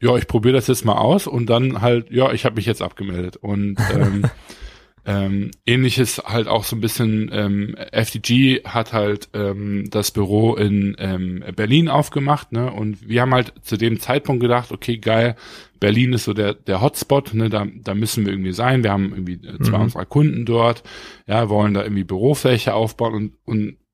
ja, 0.00 0.16
ich 0.16 0.26
probiere 0.26 0.54
das 0.54 0.66
jetzt 0.66 0.84
mal 0.84 0.96
aus 0.96 1.26
und 1.26 1.46
dann 1.46 1.82
halt, 1.82 2.10
ja, 2.10 2.32
ich 2.32 2.44
habe 2.44 2.56
mich 2.56 2.66
jetzt 2.66 2.80
abgemeldet. 2.80 3.36
Und 3.36 3.76
ähm, 3.92 4.24
ähm, 5.06 5.50
ähnliches 5.66 6.18
halt 6.18 6.46
auch 6.46 6.64
so 6.64 6.76
ein 6.76 6.80
bisschen, 6.80 7.30
ähm, 7.32 7.74
FDG 7.92 8.62
hat 8.64 8.92
halt 8.92 9.28
ähm, 9.34 9.88
das 9.90 10.10
Büro 10.10 10.54
in 10.54 10.94
ähm, 10.98 11.42
Berlin 11.56 11.88
aufgemacht, 11.88 12.52
ne? 12.52 12.70
Und 12.70 13.08
wir 13.08 13.22
haben 13.22 13.34
halt 13.34 13.54
zu 13.62 13.76
dem 13.76 13.98
Zeitpunkt 13.98 14.42
gedacht, 14.42 14.72
okay, 14.72 14.98
geil, 14.98 15.36
Berlin 15.80 16.12
ist 16.12 16.24
so 16.24 16.34
der, 16.34 16.54
der 16.54 16.82
Hotspot, 16.82 17.32
ne, 17.32 17.48
da, 17.48 17.66
da 17.82 17.94
müssen 17.94 18.26
wir 18.26 18.32
irgendwie 18.32 18.52
sein. 18.52 18.84
Wir 18.84 18.92
haben 18.92 19.12
irgendwie 19.12 19.46
äh, 19.46 19.58
zwei 19.62 19.78
mhm. 19.78 19.84
unserer 19.84 20.04
Kunden 20.04 20.44
dort, 20.44 20.82
ja, 21.26 21.48
wollen 21.48 21.74
da 21.74 21.82
irgendwie 21.82 22.04
Bürofläche 22.04 22.74
aufbauen 22.74 23.14
und, 23.14 23.32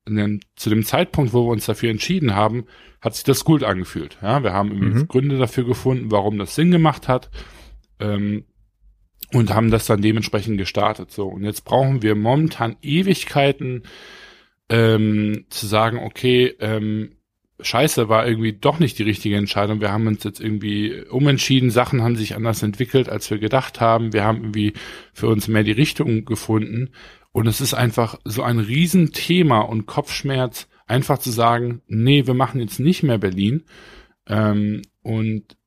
und 0.05 0.15
dann, 0.15 0.39
zu 0.55 0.69
dem 0.69 0.83
Zeitpunkt, 0.83 1.33
wo 1.33 1.45
wir 1.45 1.51
uns 1.51 1.65
dafür 1.65 1.89
entschieden 1.89 2.35
haben, 2.35 2.65
hat 3.01 3.15
sich 3.15 3.23
das 3.23 3.45
gut 3.45 3.63
angefühlt. 3.63 4.17
Ja, 4.21 4.43
wir 4.43 4.53
haben 4.53 4.71
irgendwie 4.71 4.99
mhm. 4.99 5.07
Gründe 5.07 5.37
dafür 5.37 5.65
gefunden, 5.65 6.11
warum 6.11 6.37
das 6.37 6.55
Sinn 6.55 6.71
gemacht 6.71 7.07
hat. 7.07 7.29
Ähm, 7.99 8.45
und 9.33 9.53
haben 9.53 9.71
das 9.71 9.85
dann 9.85 10.01
dementsprechend 10.01 10.57
gestartet. 10.57 11.11
So, 11.11 11.27
und 11.27 11.43
jetzt 11.43 11.65
brauchen 11.65 12.01
wir 12.01 12.15
momentan 12.15 12.77
Ewigkeiten 12.81 13.83
ähm, 14.69 15.45
zu 15.49 15.67
sagen, 15.67 15.99
okay, 15.99 16.55
ähm, 16.59 17.11
Scheiße, 17.59 18.07
war 18.07 18.27
irgendwie 18.27 18.53
doch 18.53 18.77
nicht 18.77 18.99
die 18.99 19.03
richtige 19.03 19.35
Entscheidung. 19.35 19.81
Wir 19.81 19.91
haben 19.91 20.05
uns 20.05 20.23
jetzt 20.23 20.39
irgendwie 20.39 21.03
umentschieden, 21.09 21.71
Sachen 21.71 22.03
haben 22.03 22.15
sich 22.15 22.35
anders 22.35 22.61
entwickelt, 22.61 23.09
als 23.09 23.31
wir 23.31 23.39
gedacht 23.39 23.81
haben. 23.81 24.13
Wir 24.13 24.23
haben 24.23 24.37
irgendwie 24.37 24.73
für 25.11 25.27
uns 25.27 25.47
mehr 25.47 25.63
die 25.63 25.71
Richtung 25.71 26.25
gefunden. 26.25 26.91
Und 27.31 27.47
es 27.47 27.59
ist 27.59 27.73
einfach 27.73 28.19
so 28.25 28.43
ein 28.43 28.59
Riesenthema 28.59 29.61
und 29.61 29.87
Kopfschmerz, 29.87 30.67
einfach 30.85 31.17
zu 31.17 31.31
sagen, 31.31 31.81
nee, 31.87 32.27
wir 32.27 32.35
machen 32.35 32.61
jetzt 32.61 32.79
nicht 32.79 33.01
mehr 33.01 33.17
Berlin. 33.17 33.63
Ähm, 34.27 34.83
und 35.01 35.57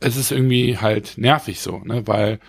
es 0.00 0.16
ist 0.16 0.32
irgendwie 0.32 0.78
halt 0.78 1.18
nervig 1.18 1.60
so, 1.60 1.78
ne, 1.78 2.06
weil 2.06 2.40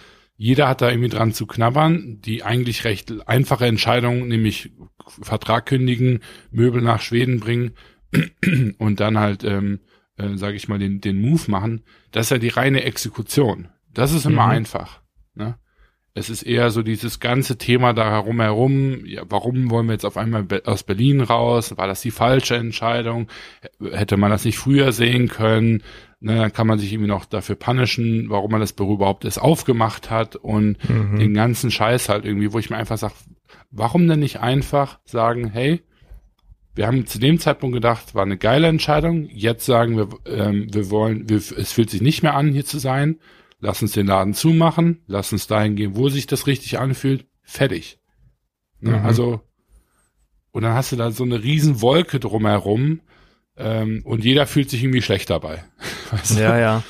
jeder 0.41 0.69
hat 0.69 0.81
da 0.81 0.89
irgendwie 0.89 1.09
dran 1.09 1.33
zu 1.33 1.45
knabbern. 1.45 2.21
Die 2.21 2.43
eigentlich 2.43 2.85
recht 2.85 3.27
einfache 3.27 3.65
Entscheidung, 3.65 4.29
nämlich 4.29 4.71
Vertrag 5.05 5.65
kündigen, 5.65 6.21
Möbel 6.49 6.81
nach 6.81 7.01
Schweden 7.01 7.41
bringen 7.41 7.73
und 8.77 9.01
dann 9.01 9.19
halt, 9.19 9.43
ähm, 9.43 9.81
äh, 10.15 10.37
sage 10.37 10.55
ich 10.55 10.69
mal, 10.69 10.79
den, 10.79 11.01
den 11.01 11.19
Move 11.19 11.51
machen. 11.51 11.83
Das 12.11 12.27
ist 12.27 12.29
ja 12.29 12.37
die 12.37 12.47
reine 12.47 12.85
Exekution. 12.85 13.67
Das 13.93 14.13
ist 14.13 14.25
immer 14.25 14.45
mhm. 14.45 14.51
einfach. 14.51 15.01
Ne? 15.35 15.59
Es 16.13 16.29
ist 16.29 16.43
eher 16.43 16.71
so 16.71 16.83
dieses 16.83 17.19
ganze 17.19 17.57
Thema 17.57 17.91
da 17.91 18.09
herum 18.09 18.39
herum. 18.39 19.05
Ja, 19.05 19.23
warum 19.27 19.69
wollen 19.69 19.87
wir 19.87 19.93
jetzt 19.93 20.05
auf 20.05 20.15
einmal 20.15 20.47
aus 20.63 20.83
Berlin 20.83 21.19
raus? 21.19 21.75
War 21.77 21.87
das 21.87 21.99
die 21.99 22.11
falsche 22.11 22.55
Entscheidung? 22.55 23.27
Hätte 23.91 24.15
man 24.15 24.31
das 24.31 24.45
nicht 24.45 24.57
früher 24.57 24.93
sehen 24.93 25.27
können? 25.27 25.83
Ne, 26.21 26.35
dann 26.35 26.51
kann 26.51 26.67
man 26.67 26.79
sich 26.79 26.91
irgendwie 26.91 27.07
noch 27.07 27.23
dafür 27.23 27.55
punishen, 27.55 28.29
warum 28.29 28.51
man 28.51 28.59
das 28.59 28.73
Büro 28.73 28.95
überhaupt 28.95 29.23
erst 29.23 29.41
aufgemacht 29.41 30.09
hat 30.09 30.35
und 30.35 30.77
mhm. 30.89 31.17
den 31.17 31.33
ganzen 31.33 31.71
Scheiß 31.71 32.09
halt 32.09 32.25
irgendwie, 32.25 32.51
wo 32.51 32.59
ich 32.59 32.69
mir 32.69 32.75
einfach 32.75 32.97
sage, 32.97 33.13
warum 33.71 34.05
denn 34.05 34.19
nicht 34.19 34.41
einfach 34.41 34.99
sagen, 35.05 35.49
hey, 35.49 35.81
wir 36.75 36.87
haben 36.87 37.05
zu 37.05 37.19
dem 37.19 37.39
Zeitpunkt 37.39 37.73
gedacht, 37.73 38.15
war 38.15 38.23
eine 38.23 38.37
geile 38.37 38.67
Entscheidung. 38.67 39.27
Jetzt 39.29 39.65
sagen 39.65 39.97
wir, 39.97 40.09
ähm, 40.25 40.67
wir 40.73 40.89
wollen, 40.89 41.29
wir, 41.29 41.37
es 41.37 41.71
fühlt 41.71 41.89
sich 41.89 42.01
nicht 42.01 42.23
mehr 42.23 42.35
an, 42.35 42.51
hier 42.51 42.65
zu 42.65 42.79
sein. 42.79 43.19
Lass 43.59 43.81
uns 43.81 43.91
den 43.91 44.07
Laden 44.07 44.33
zumachen. 44.33 45.01
Lass 45.05 45.33
uns 45.33 45.47
dahin 45.47 45.75
gehen, 45.75 45.95
wo 45.95 46.09
sich 46.09 46.27
das 46.27 46.47
richtig 46.47 46.79
anfühlt. 46.79 47.25
Fertig. 47.43 47.99
Ne, 48.79 48.91
mhm. 48.91 49.05
Also, 49.05 49.41
und 50.51 50.63
dann 50.63 50.73
hast 50.73 50.91
du 50.91 50.95
da 50.95 51.11
so 51.11 51.23
eine 51.23 51.43
riesen 51.43 51.81
Wolke 51.81 52.19
drumherum, 52.19 53.01
ähm, 53.59 54.01
und 54.05 54.23
jeder 54.23 54.47
fühlt 54.47 54.69
sich 54.69 54.83
irgendwie 54.83 55.01
schlecht 55.01 55.29
dabei. 55.29 55.63
Weißt 56.11 56.31
du? 56.37 56.41
Ja, 56.41 56.57
ja. 56.57 56.83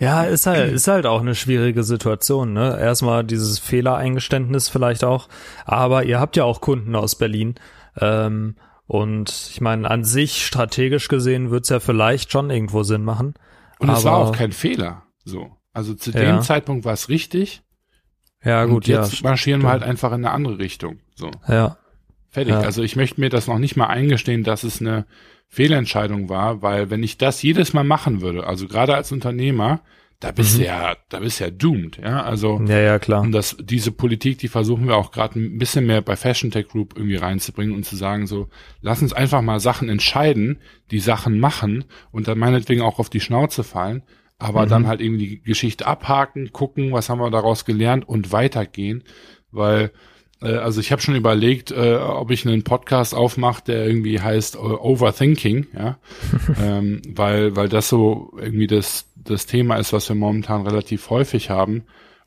Ja, 0.00 0.24
ist 0.24 0.46
halt, 0.46 0.72
ist 0.72 0.88
halt 0.88 1.06
auch 1.06 1.20
eine 1.20 1.34
schwierige 1.34 1.84
Situation, 1.84 2.52
ne? 2.52 2.78
Erstmal 2.78 3.24
dieses 3.24 3.58
Fehlereingeständnis 3.60 4.68
vielleicht 4.68 5.04
auch. 5.04 5.28
Aber 5.64 6.04
ihr 6.04 6.18
habt 6.18 6.36
ja 6.36 6.44
auch 6.44 6.60
Kunden 6.60 6.96
aus 6.96 7.16
Berlin. 7.16 7.54
Ähm, 8.00 8.56
und 8.86 9.48
ich 9.50 9.60
meine, 9.60 9.88
an 9.90 10.04
sich, 10.04 10.44
strategisch 10.44 11.08
gesehen, 11.08 11.50
wird's 11.50 11.68
ja 11.68 11.80
vielleicht 11.80 12.32
schon 12.32 12.50
irgendwo 12.50 12.82
Sinn 12.82 13.04
machen. 13.04 13.34
Und 13.78 13.88
es 13.88 14.04
war 14.04 14.16
auch 14.16 14.32
kein 14.32 14.52
Fehler. 14.52 15.04
So. 15.24 15.56
Also 15.72 15.94
zu 15.94 16.10
dem 16.10 16.42
Zeitpunkt 16.42 16.84
war 16.84 16.92
es 16.92 17.08
richtig. 17.08 17.62
Ja, 18.44 18.64
gut, 18.66 18.76
und 18.84 18.86
jetzt 18.88 19.20
ja. 19.20 19.28
marschieren 19.28 19.62
wir 19.62 19.70
halt 19.70 19.82
einfach 19.82 20.10
in 20.10 20.24
eine 20.24 20.32
andere 20.32 20.58
Richtung. 20.58 21.00
So. 21.14 21.30
Ja. 21.48 21.78
Fertig. 22.34 22.54
Ja. 22.54 22.62
Also 22.62 22.82
ich 22.82 22.96
möchte 22.96 23.20
mir 23.20 23.30
das 23.30 23.46
noch 23.46 23.60
nicht 23.60 23.76
mal 23.76 23.86
eingestehen, 23.86 24.42
dass 24.42 24.64
es 24.64 24.80
eine 24.80 25.06
Fehlentscheidung 25.46 26.28
war, 26.28 26.62
weil 26.62 26.90
wenn 26.90 27.04
ich 27.04 27.16
das 27.16 27.40
jedes 27.42 27.74
Mal 27.74 27.84
machen 27.84 28.22
würde, 28.22 28.44
also 28.44 28.66
gerade 28.66 28.96
als 28.96 29.12
Unternehmer, 29.12 29.82
da 30.18 30.32
bist 30.32 30.56
mhm. 30.56 30.62
du 30.62 30.66
ja, 30.66 30.96
da 31.10 31.20
bist 31.20 31.38
du 31.38 31.44
ja 31.44 31.50
doomed, 31.50 31.98
ja, 31.98 32.24
also 32.24 32.60
ja, 32.66 32.80
ja, 32.80 32.98
klar. 32.98 33.20
Und 33.20 33.30
das, 33.30 33.56
diese 33.60 33.92
Politik, 33.92 34.38
die 34.38 34.48
versuchen 34.48 34.88
wir 34.88 34.96
auch 34.96 35.12
gerade 35.12 35.38
ein 35.38 35.58
bisschen 35.58 35.86
mehr 35.86 36.02
bei 36.02 36.16
Fashion 36.16 36.50
Tech 36.50 36.66
Group 36.66 36.94
irgendwie 36.96 37.14
reinzubringen 37.14 37.72
und 37.72 37.84
zu 37.84 37.94
sagen 37.94 38.26
so, 38.26 38.48
lass 38.80 39.00
uns 39.00 39.12
einfach 39.12 39.40
mal 39.40 39.60
Sachen 39.60 39.88
entscheiden, 39.88 40.58
die 40.90 40.98
Sachen 40.98 41.38
machen 41.38 41.84
und 42.10 42.26
dann 42.26 42.38
meinetwegen 42.38 42.82
auch 42.82 42.98
auf 42.98 43.10
die 43.10 43.20
Schnauze 43.20 43.62
fallen, 43.62 44.02
aber 44.38 44.64
mhm. 44.64 44.70
dann 44.70 44.86
halt 44.88 45.00
irgendwie 45.00 45.28
die 45.28 45.42
Geschichte 45.42 45.86
abhaken, 45.86 46.50
gucken, 46.50 46.90
was 46.90 47.08
haben 47.08 47.20
wir 47.20 47.30
daraus 47.30 47.64
gelernt 47.64 48.08
und 48.08 48.32
weitergehen, 48.32 49.04
weil 49.52 49.92
also 50.52 50.80
ich 50.80 50.92
habe 50.92 51.02
schon 51.02 51.16
überlegt, 51.16 51.70
äh, 51.70 51.96
ob 51.96 52.30
ich 52.30 52.46
einen 52.46 52.64
Podcast 52.64 53.14
aufmache, 53.14 53.62
der 53.66 53.86
irgendwie 53.86 54.20
heißt 54.20 54.56
uh, 54.56 54.78
Overthinking, 54.80 55.66
ja, 55.76 55.98
ähm, 56.62 57.02
weil 57.08 57.56
weil 57.56 57.68
das 57.68 57.88
so 57.88 58.32
irgendwie 58.38 58.66
das 58.66 59.06
das 59.16 59.46
Thema 59.46 59.76
ist, 59.76 59.92
was 59.92 60.08
wir 60.08 60.16
momentan 60.16 60.66
relativ 60.66 61.10
häufig 61.10 61.50
haben. 61.50 61.84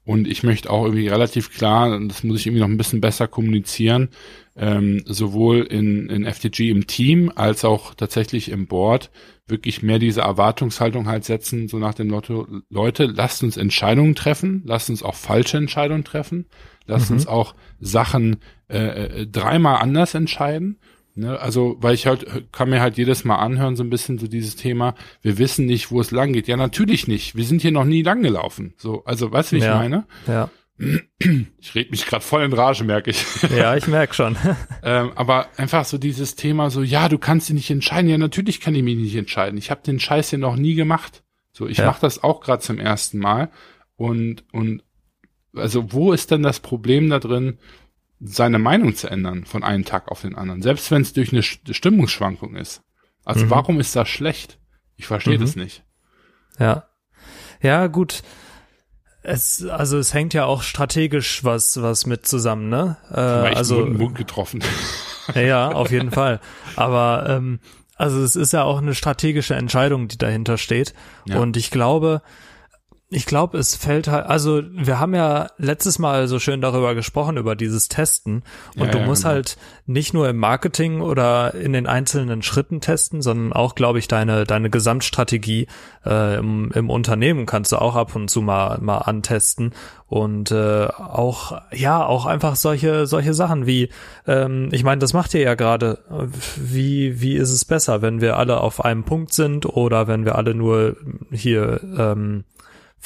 Und 0.08 0.26
ich 0.26 0.42
möchte 0.42 0.70
auch 0.70 0.86
irgendwie 0.86 1.10
relativ 1.10 1.54
klar, 1.54 2.00
das 2.00 2.24
muss 2.24 2.40
ich 2.40 2.48
irgendwie 2.48 2.62
noch 2.62 2.70
ein 2.70 2.78
bisschen 2.78 3.02
besser 3.02 3.28
kommunizieren, 3.28 4.08
ähm, 4.56 5.04
sowohl 5.06 5.64
in, 5.64 6.10
in 6.10 6.24
FTG 6.24 6.70
im 6.70 6.88
Team 6.88 7.30
als 7.36 7.66
auch 7.66 7.94
tatsächlich 7.94 8.50
im 8.50 8.68
Board, 8.68 9.12
wirklich 9.48 9.84
mehr 9.84 10.00
diese 10.00 10.22
Erwartungshaltung 10.22 11.10
halt 11.10 11.26
setzen, 11.26 11.68
so 11.68 11.78
nach 11.78 11.94
dem 11.94 12.08
Motto, 12.08 12.48
Leute, 12.70 13.04
lasst 13.04 13.44
uns 13.44 13.58
Entscheidungen 13.58 14.16
treffen, 14.16 14.62
lasst 14.66 14.90
uns 14.90 15.04
auch 15.04 15.16
falsche 15.16 15.58
Entscheidungen 15.58 16.06
treffen, 16.06 16.46
lasst 16.86 17.10
mhm. 17.10 17.18
uns 17.18 17.28
auch 17.28 17.54
Sachen 17.82 18.38
äh, 18.70 18.78
äh, 19.24 19.28
dreimal 19.28 19.82
anders 19.82 20.14
entscheiden. 20.14 20.80
Ne? 21.18 21.40
Also, 21.40 21.78
weil 21.80 21.96
ich 21.96 22.06
halt, 22.06 22.52
kann 22.52 22.70
mir 22.70 22.80
halt 22.80 22.98
jedes 22.98 23.24
Mal 23.24 23.38
anhören, 23.38 23.76
so 23.76 23.84
ein 23.84 23.90
bisschen 23.90 24.20
so 24.20 24.28
dieses 24.28 24.56
Thema, 24.56 24.96
wir 25.22 25.38
wissen 25.38 25.66
nicht, 25.66 25.92
wo 25.92 26.00
es 26.00 26.12
lang 26.12 26.32
geht. 26.32 26.48
Ja, 26.48 26.58
natürlich 26.58 27.08
nicht. 27.08 27.36
Wir 27.36 27.44
sind 27.44 27.62
hier 27.62 27.72
noch 27.72 27.86
nie 27.86 28.04
lang 28.04 28.22
gelaufen. 28.22 28.74
So, 28.78 29.04
also 29.06 29.32
weißt 29.32 29.52
du, 29.52 29.56
wie 29.56 29.60
ich 29.60 29.66
ja. 29.66 29.76
meine? 29.76 30.06
Ja. 30.28 30.50
ich 31.60 31.74
rede 31.74 31.90
mich 31.90 32.06
gerade 32.06 32.24
voll 32.24 32.44
in 32.44 32.54
Rage, 32.54 32.84
merke 32.84 33.10
ich. 33.10 33.26
Ja, 33.50 33.76
ich 33.76 33.88
merke 33.88 34.14
schon. 34.14 34.38
ähm, 34.84 35.12
aber 35.16 35.48
einfach 35.58 35.86
so 35.86 35.98
dieses 35.98 36.36
Thema 36.36 36.70
so, 36.70 36.84
ja, 36.84 37.10
du 37.10 37.18
kannst 37.18 37.50
dich 37.50 37.56
nicht 37.56 37.72
entscheiden. 37.72 38.10
Ja, 38.10 38.18
natürlich 38.18 38.62
kann 38.62 38.76
ich 38.76 38.84
mich 38.84 38.98
nicht 38.98 39.16
entscheiden. 39.16 39.58
Ich 39.58 39.72
habe 39.72 39.82
den 39.82 40.00
Scheiß 40.00 40.32
ja 40.32 40.38
noch 40.38 40.56
nie 40.56 40.76
gemacht. 40.76 41.24
So, 41.52 41.68
ich 41.68 41.80
ja. 41.80 41.88
mache 41.88 42.02
das 42.02 42.24
auch 42.24 42.42
gerade 42.42 42.62
zum 42.62 42.80
ersten 42.80 43.18
Mal. 43.18 43.50
Und, 43.96 44.44
und 44.52 44.84
also 45.56 45.92
wo 45.92 46.14
ist 46.14 46.30
denn 46.30 46.44
das 46.44 46.60
Problem 46.60 47.10
da 47.10 47.18
drin, 47.18 47.58
seine 48.20 48.60
Meinung 48.60 48.96
zu 48.96 49.08
ändern 49.08 49.46
von 49.46 49.64
einem 49.64 49.86
Tag 49.86 50.10
auf 50.10 50.22
den 50.22 50.36
anderen? 50.36 50.62
Selbst 50.62 50.90
wenn 50.92 51.02
es 51.02 51.14
durch 51.14 51.32
eine 51.32 51.44
Stimmungsschwankung 51.44 52.56
ist. 52.56 52.82
Also 53.26 53.46
mhm. 53.46 53.50
warum 53.50 53.80
ist 53.80 53.96
das 53.96 54.08
schlecht? 54.10 54.60
Ich 54.96 55.06
verstehe 55.08 55.38
mhm. 55.38 55.42
das 55.42 55.56
nicht. 55.56 55.84
Ja. 56.60 56.88
Ja, 57.62 57.88
gut. 57.88 58.24
Es, 59.24 59.66
also 59.66 59.98
es 59.98 60.14
hängt 60.14 60.34
ja 60.34 60.46
auch 60.46 60.62
strategisch 60.62 61.44
was, 61.44 61.82
was 61.82 62.06
mit 62.06 62.26
zusammen, 62.26 62.70
ne? 62.70 62.98
Äh, 63.12 63.56
also 63.56 63.86
Mund 63.86 64.16
getroffen. 64.16 64.64
Ja, 65.36 65.74
auf 65.74 65.92
jeden 65.92 66.12
Fall. 66.12 66.40
Aber 66.78 67.26
ähm, 67.28 67.60
also 67.98 68.22
es 68.24 68.38
ist 68.38 68.54
ja 68.54 68.64
auch 68.64 68.78
eine 68.78 68.96
strategische 68.96 69.56
Entscheidung, 69.56 70.08
die 70.08 70.18
dahinter 70.18 70.58
steht. 70.58 70.94
Ja. 71.26 71.40
Und 71.40 71.58
ich 71.58 71.70
glaube, 71.70 72.22
ich 73.10 73.26
glaube, 73.26 73.58
es 73.58 73.74
fällt 73.78 74.10
halt, 74.10 74.26
also 74.26 74.62
wir 74.70 75.00
haben 75.00 75.16
ja 75.16 75.48
letztes 75.58 75.98
Mal 75.98 76.28
so 76.28 76.40
schön 76.40 76.60
darüber 76.60 76.94
gesprochen, 76.94 77.38
über 77.38 77.56
dieses 77.56 77.88
Testen. 77.88 78.44
Und 78.76 78.88
ja, 78.88 78.92
du 78.92 78.98
ja, 78.98 79.06
musst 79.06 79.24
genau. 79.24 79.36
halt 79.36 79.58
nicht 79.86 80.14
nur 80.14 80.28
im 80.28 80.36
Marketing 80.36 81.00
oder 81.00 81.54
in 81.56 81.72
den 81.72 81.88
einzelnen 81.88 82.42
Schritten 82.42 82.82
testen, 82.82 83.22
sondern 83.22 83.54
auch, 83.54 83.76
glaube 83.76 84.00
ich, 84.00 84.10
deine, 84.10 84.44
deine 84.44 84.70
Gesamtstrategie 84.70 85.68
äh, 86.06 86.38
im, 86.38 86.70
im 86.74 86.90
Unternehmen 86.90 87.46
kannst 87.46 87.72
du 87.72 87.78
auch 87.78 87.96
ab 87.96 88.14
und 88.14 88.30
zu 88.30 88.42
mal, 88.42 88.78
mal 88.82 88.98
antesten. 88.98 89.72
Und 90.08 90.52
äh, 90.52 90.88
auch, 90.88 91.62
ja, 91.72 92.06
auch 92.06 92.26
einfach 92.26 92.58
solche, 92.58 93.08
solche 93.08 93.34
Sachen 93.34 93.66
wie, 93.68 93.88
ähm, 94.26 94.68
ich 94.74 94.84
meine, 94.84 95.00
das 95.00 95.14
macht 95.14 95.34
ihr 95.34 95.42
ja 95.42 95.56
gerade. 95.56 96.00
Wie, 96.58 97.22
wie 97.22 97.36
ist 97.36 97.52
es 97.52 97.64
besser, 97.64 98.02
wenn 98.02 98.20
wir 98.20 98.36
alle 98.36 98.60
auf 98.60 98.84
einem 98.84 99.06
Punkt 99.06 99.34
sind 99.34 99.66
oder 99.66 100.10
wenn 100.10 100.26
wir 100.26 100.36
alle 100.36 100.54
nur 100.54 100.98
hier 101.32 101.80
ähm, 101.98 102.44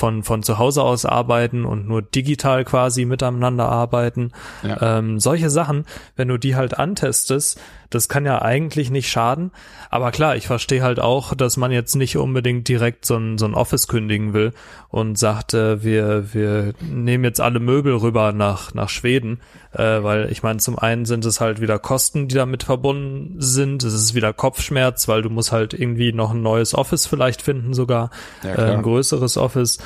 von, 0.02 0.24
von 0.24 0.42
zu 0.42 0.58
Hause 0.58 0.82
aus 0.82 1.06
arbeiten 1.06 1.64
und 1.64 1.88
nur 1.88 2.02
digital 2.02 2.66
quasi 2.66 3.06
miteinander 3.06 3.70
arbeiten. 3.70 4.32
Ja. 4.64 4.98
Ähm, 4.98 5.20
solche 5.20 5.52
Sachen, 5.52 5.86
wenn 6.16 6.28
du 6.28 6.40
die 6.40 6.56
halt 6.56 6.80
antestest, 6.80 7.62
das 7.92 8.10
kann 8.10 8.26
ja 8.26 8.42
eigentlich 8.42 8.90
nicht 8.90 9.10
schaden. 9.10 9.52
Aber 9.90 10.12
klar, 10.12 10.36
ich 10.36 10.48
verstehe 10.48 10.82
halt 10.82 11.00
auch, 11.00 11.36
dass 11.36 11.58
man 11.58 11.72
jetzt 11.72 11.96
nicht 11.96 12.18
unbedingt 12.18 12.68
direkt 12.68 13.06
so 13.06 13.18
ein, 13.18 13.38
so 13.38 13.46
ein 13.46 13.54
Office 13.54 13.88
kündigen 13.88 14.34
will 14.34 14.54
und 14.90 15.18
sagt, 15.20 15.54
äh, 15.54 15.84
wir, 15.84 16.34
wir 16.34 16.74
nehmen 16.80 17.24
jetzt 17.24 17.42
alle 17.42 17.60
Möbel 17.60 17.94
rüber 17.96 18.32
nach, 18.32 18.74
nach 18.74 18.90
Schweden. 18.90 19.42
Äh, 19.74 20.04
weil 20.04 20.32
ich 20.32 20.42
meine, 20.42 20.60
zum 20.60 20.80
einen 20.80 21.06
sind 21.06 21.26
es 21.26 21.40
halt 21.40 21.62
wieder 21.62 21.80
Kosten, 21.80 22.28
die 22.28 22.36
damit 22.36 22.64
verbunden 22.64 23.36
sind. 23.40 23.84
Es 23.84 23.94
ist 23.94 24.16
wieder 24.16 24.34
Kopfschmerz, 24.34 25.08
weil 25.08 25.22
du 25.22 25.30
musst 25.30 25.52
halt 25.52 25.74
irgendwie 25.74 26.14
noch 26.14 26.32
ein 26.32 26.42
neues 26.42 26.74
Office 26.74 27.06
vielleicht 27.06 27.42
finden 27.42 27.74
sogar. 27.74 28.10
Ja, 28.44 28.56
äh, 28.56 28.74
ein 28.74 28.82
größeres 28.82 29.38
Office. 29.38 29.80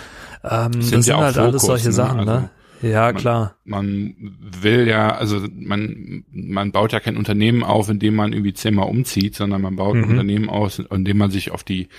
Ähm, 0.44 0.72
das 0.74 0.88
sind, 0.88 0.98
das 1.00 1.06
sind 1.06 1.18
halt 1.18 1.36
Fokus, 1.36 1.50
alles 1.50 1.62
solche 1.64 1.88
ne? 1.88 1.94
Sachen, 1.94 2.26
ne? 2.26 2.32
Also 2.32 2.50
ja, 2.86 3.06
man, 3.06 3.16
klar. 3.16 3.56
Man 3.64 4.16
will 4.40 4.88
ja, 4.88 5.10
also 5.10 5.46
man, 5.52 6.24
man 6.32 6.72
baut 6.72 6.94
ja 6.94 7.00
kein 7.00 7.18
Unternehmen 7.18 7.64
auf, 7.64 7.90
indem 7.90 8.16
man 8.16 8.34
irgendwie 8.34 8.54
zehnmal 8.54 8.90
umzieht, 8.90 9.36
sondern 9.36 9.62
man 9.62 9.76
baut 9.76 9.96
mhm. 9.96 10.04
ein 10.04 10.10
Unternehmen 10.12 10.50
aus, 10.50 10.80
indem 10.80 11.18
man 11.18 11.32
sich 11.32 11.52
auf 11.52 11.64
die 11.64 11.90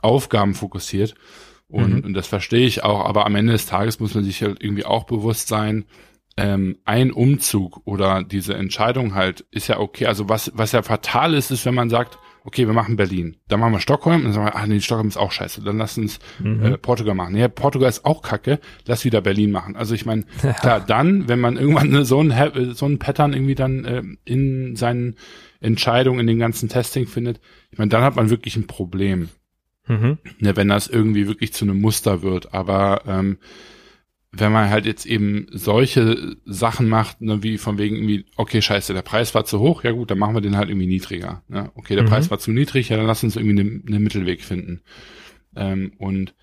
Aufgaben 0.00 0.54
fokussiert. 0.54 1.14
Und, 1.68 1.94
mhm. 1.94 2.04
und 2.04 2.14
das 2.14 2.26
verstehe 2.26 2.66
ich 2.66 2.84
auch, 2.84 3.04
aber 3.04 3.24
am 3.24 3.34
Ende 3.34 3.52
des 3.52 3.66
Tages 3.66 4.00
muss 4.00 4.14
man 4.14 4.24
sich 4.24 4.42
halt 4.42 4.62
irgendwie 4.62 4.84
auch 4.84 5.04
bewusst 5.04 5.48
sein, 5.48 5.84
ähm, 6.36 6.78
ein 6.84 7.12
Umzug 7.12 7.80
oder 7.84 8.24
diese 8.24 8.54
Entscheidung 8.54 9.14
halt 9.14 9.44
ist 9.50 9.68
ja 9.68 9.78
okay. 9.78 10.06
Also 10.06 10.28
was, 10.28 10.50
was 10.54 10.72
ja 10.72 10.82
fatal 10.82 11.34
ist, 11.34 11.50
ist, 11.50 11.66
wenn 11.66 11.74
man 11.74 11.90
sagt, 11.90 12.18
okay, 12.44 12.66
wir 12.66 12.74
machen 12.74 12.96
Berlin. 12.96 13.36
Dann 13.48 13.60
machen 13.60 13.72
wir 13.72 13.80
Stockholm 13.80 14.16
und 14.16 14.24
dann 14.24 14.32
sagen 14.32 14.46
wir, 14.46 14.56
ach 14.56 14.66
nee, 14.66 14.80
Stockholm 14.80 15.08
ist 15.08 15.16
auch 15.16 15.32
scheiße. 15.32 15.62
Dann 15.62 15.78
lass 15.78 15.98
uns 15.98 16.18
mhm. 16.38 16.62
äh, 16.62 16.78
Portugal 16.78 17.14
machen. 17.14 17.36
Ja, 17.36 17.48
Portugal 17.48 17.88
ist 17.88 18.04
auch 18.04 18.22
kacke, 18.22 18.58
lass 18.86 19.04
wieder 19.04 19.20
Berlin 19.20 19.50
machen. 19.50 19.76
Also 19.76 19.94
ich 19.94 20.06
meine, 20.06 20.24
ja. 20.42 20.52
klar, 20.52 20.80
dann, 20.80 21.28
wenn 21.28 21.40
man 21.40 21.56
irgendwann 21.56 22.04
so 22.04 22.20
ein, 22.20 22.74
so 22.74 22.86
ein 22.86 22.98
Pattern 22.98 23.32
irgendwie 23.32 23.54
dann 23.54 23.84
äh, 23.84 24.02
in 24.24 24.76
seinen 24.76 25.16
Entscheidungen, 25.60 26.20
in 26.20 26.26
den 26.26 26.38
ganzen 26.38 26.68
Testing 26.68 27.06
findet, 27.06 27.40
ich 27.70 27.78
meine, 27.78 27.90
dann 27.90 28.02
hat 28.02 28.16
man 28.16 28.30
wirklich 28.30 28.56
ein 28.56 28.66
Problem. 28.66 29.28
Mhm. 29.88 30.18
Ne, 30.38 30.56
wenn 30.56 30.68
das 30.68 30.86
irgendwie 30.86 31.26
wirklich 31.26 31.52
zu 31.52 31.64
einem 31.64 31.80
Muster 31.80 32.22
wird. 32.22 32.54
Aber 32.54 33.02
ähm, 33.06 33.38
wenn 34.34 34.50
man 34.50 34.70
halt 34.70 34.86
jetzt 34.86 35.04
eben 35.04 35.46
solche 35.50 36.36
Sachen 36.46 36.88
macht, 36.88 37.20
ne, 37.20 37.42
wie 37.42 37.58
von 37.58 37.76
wegen 37.76 37.96
irgendwie, 37.96 38.24
okay, 38.36 38.62
scheiße, 38.62 38.94
der 38.94 39.02
Preis 39.02 39.34
war 39.34 39.44
zu 39.44 39.60
hoch, 39.60 39.84
ja 39.84 39.92
gut, 39.92 40.10
dann 40.10 40.18
machen 40.18 40.34
wir 40.34 40.40
den 40.40 40.56
halt 40.56 40.70
irgendwie 40.70 40.86
niedriger. 40.86 41.42
Ne? 41.48 41.70
Okay, 41.74 41.94
der 41.94 42.04
mhm. 42.04 42.08
Preis 42.08 42.30
war 42.30 42.38
zu 42.38 42.50
niedrig, 42.50 42.88
ja, 42.88 42.96
dann 42.96 43.06
lass 43.06 43.22
uns 43.22 43.36
irgendwie 43.36 43.60
einen 43.60 43.84
ne 43.86 44.00
Mittelweg 44.00 44.42
finden. 44.42 44.80
Ähm, 45.54 45.92
und 45.98 46.34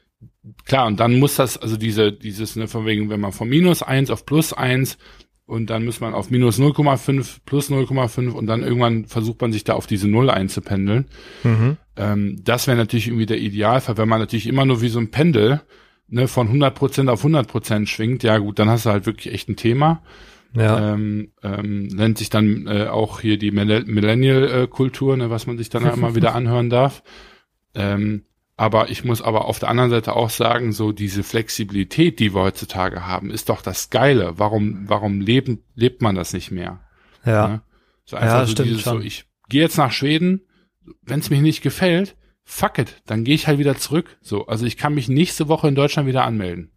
klar, 0.66 0.86
und 0.86 1.00
dann 1.00 1.18
muss 1.18 1.36
das, 1.36 1.58
also 1.58 1.78
diese, 1.78 2.14
dieses, 2.14 2.56
ne, 2.56 2.68
von 2.68 2.86
wegen, 2.86 3.10
wenn 3.10 3.20
man 3.20 3.32
von 3.32 3.50
minus 3.50 3.82
eins 3.82 4.12
auf 4.12 4.24
plus 4.24 4.54
eins 4.54 5.00
und 5.48 5.72
dann 5.72 5.84
muss 5.84 6.00
man 6.00 6.14
auf 6.14 6.30
minus 6.30 6.60
0,5 6.60 7.40
plus 7.44 7.72
0,5 7.72 8.30
und 8.30 8.46
dann 8.46 8.62
irgendwann 8.62 9.06
versucht 9.06 9.42
man 9.42 9.52
sich 9.52 9.64
da 9.64 9.74
auf 9.74 9.88
diese 9.88 10.08
Null 10.08 10.30
einzupendeln. 10.30 11.08
Mhm. 11.44 11.78
Ähm, 11.96 12.40
das 12.44 12.68
wäre 12.68 12.78
natürlich 12.78 13.08
irgendwie 13.08 13.26
der 13.26 13.40
Idealfall, 13.40 13.98
wenn 13.98 14.08
man 14.08 14.20
natürlich 14.20 14.46
immer 14.46 14.66
nur 14.66 14.84
wie 14.84 14.90
so 14.90 15.00
ein 15.00 15.10
Pendel 15.10 15.62
ne, 16.10 16.28
von 16.28 16.50
100% 16.50 17.10
auf 17.10 17.24
100% 17.24 17.88
schwingt, 17.88 18.24
ja 18.24 18.38
gut, 18.38 18.60
dann 18.60 18.70
hast 18.70 18.86
du 18.86 18.90
halt 18.90 19.06
wirklich 19.06 19.34
echt 19.34 19.50
ein 19.50 19.56
Thema. 19.56 20.02
Ja. 20.56 20.94
Ähm, 20.94 21.32
ähm, 21.44 21.88
nennt 21.88 22.18
sich 22.18 22.30
dann 22.30 22.66
äh, 22.66 22.88
auch 22.88 23.20
hier 23.20 23.38
die 23.38 23.52
Millennial-Kultur, 23.52 25.16
ne, 25.16 25.30
was 25.30 25.46
man 25.46 25.58
sich 25.58 25.70
dann 25.70 25.86
immer 25.86 26.16
wieder 26.16 26.34
anhören 26.36 26.70
darf. 26.70 27.04
Ähm, 27.76 28.24
aber 28.58 28.90
ich 28.90 29.06
muss 29.06 29.22
aber 29.22 29.46
auf 29.46 29.60
der 29.60 29.70
anderen 29.70 29.90
Seite 29.90 30.16
auch 30.16 30.30
sagen, 30.30 30.74
so 30.74 30.92
diese 30.92 31.24
Flexibilität, 31.24 32.20
die 32.20 32.34
wir 32.34 32.42
heutzutage 32.42 33.06
haben, 33.06 33.30
ist 33.30 33.48
doch 33.48 33.62
das 33.62 33.90
Geile. 33.90 34.34
Warum, 34.38 34.90
warum 34.90 35.22
leben, 35.22 35.64
lebt 35.76 36.02
man 36.02 36.16
das 36.16 36.34
nicht 36.34 36.52
mehr? 36.52 36.82
Ja. 37.24 37.48
Ne? 37.48 37.62
So 38.04 38.18
einfach 38.18 38.40
ja, 38.40 38.46
so 38.46 38.52
stimmt 38.52 38.70
dieses, 38.70 38.82
schon. 38.82 39.00
so 39.00 39.06
ich 39.06 39.26
gehe 39.48 39.62
jetzt 39.62 39.78
nach 39.78 39.92
Schweden, 39.92 40.42
wenn 41.04 41.20
es 41.20 41.30
mir 41.30 41.42
nicht 41.42 41.62
gefällt, 41.62 42.18
fuck 42.50 42.80
it, 42.80 43.02
dann 43.06 43.24
gehe 43.24 43.36
ich 43.36 43.48
halt 43.48 43.60
wieder 43.60 43.78
zurück. 43.78 44.18
So, 44.22 44.48
also 44.48 44.66
ich 44.66 44.76
kann 44.76 44.96
mich 44.96 45.08
nächste 45.08 45.48
Woche 45.48 45.68
in 45.68 45.76
Deutschland 45.76 46.08
wieder 46.08 46.24
anmelden. 46.26 46.72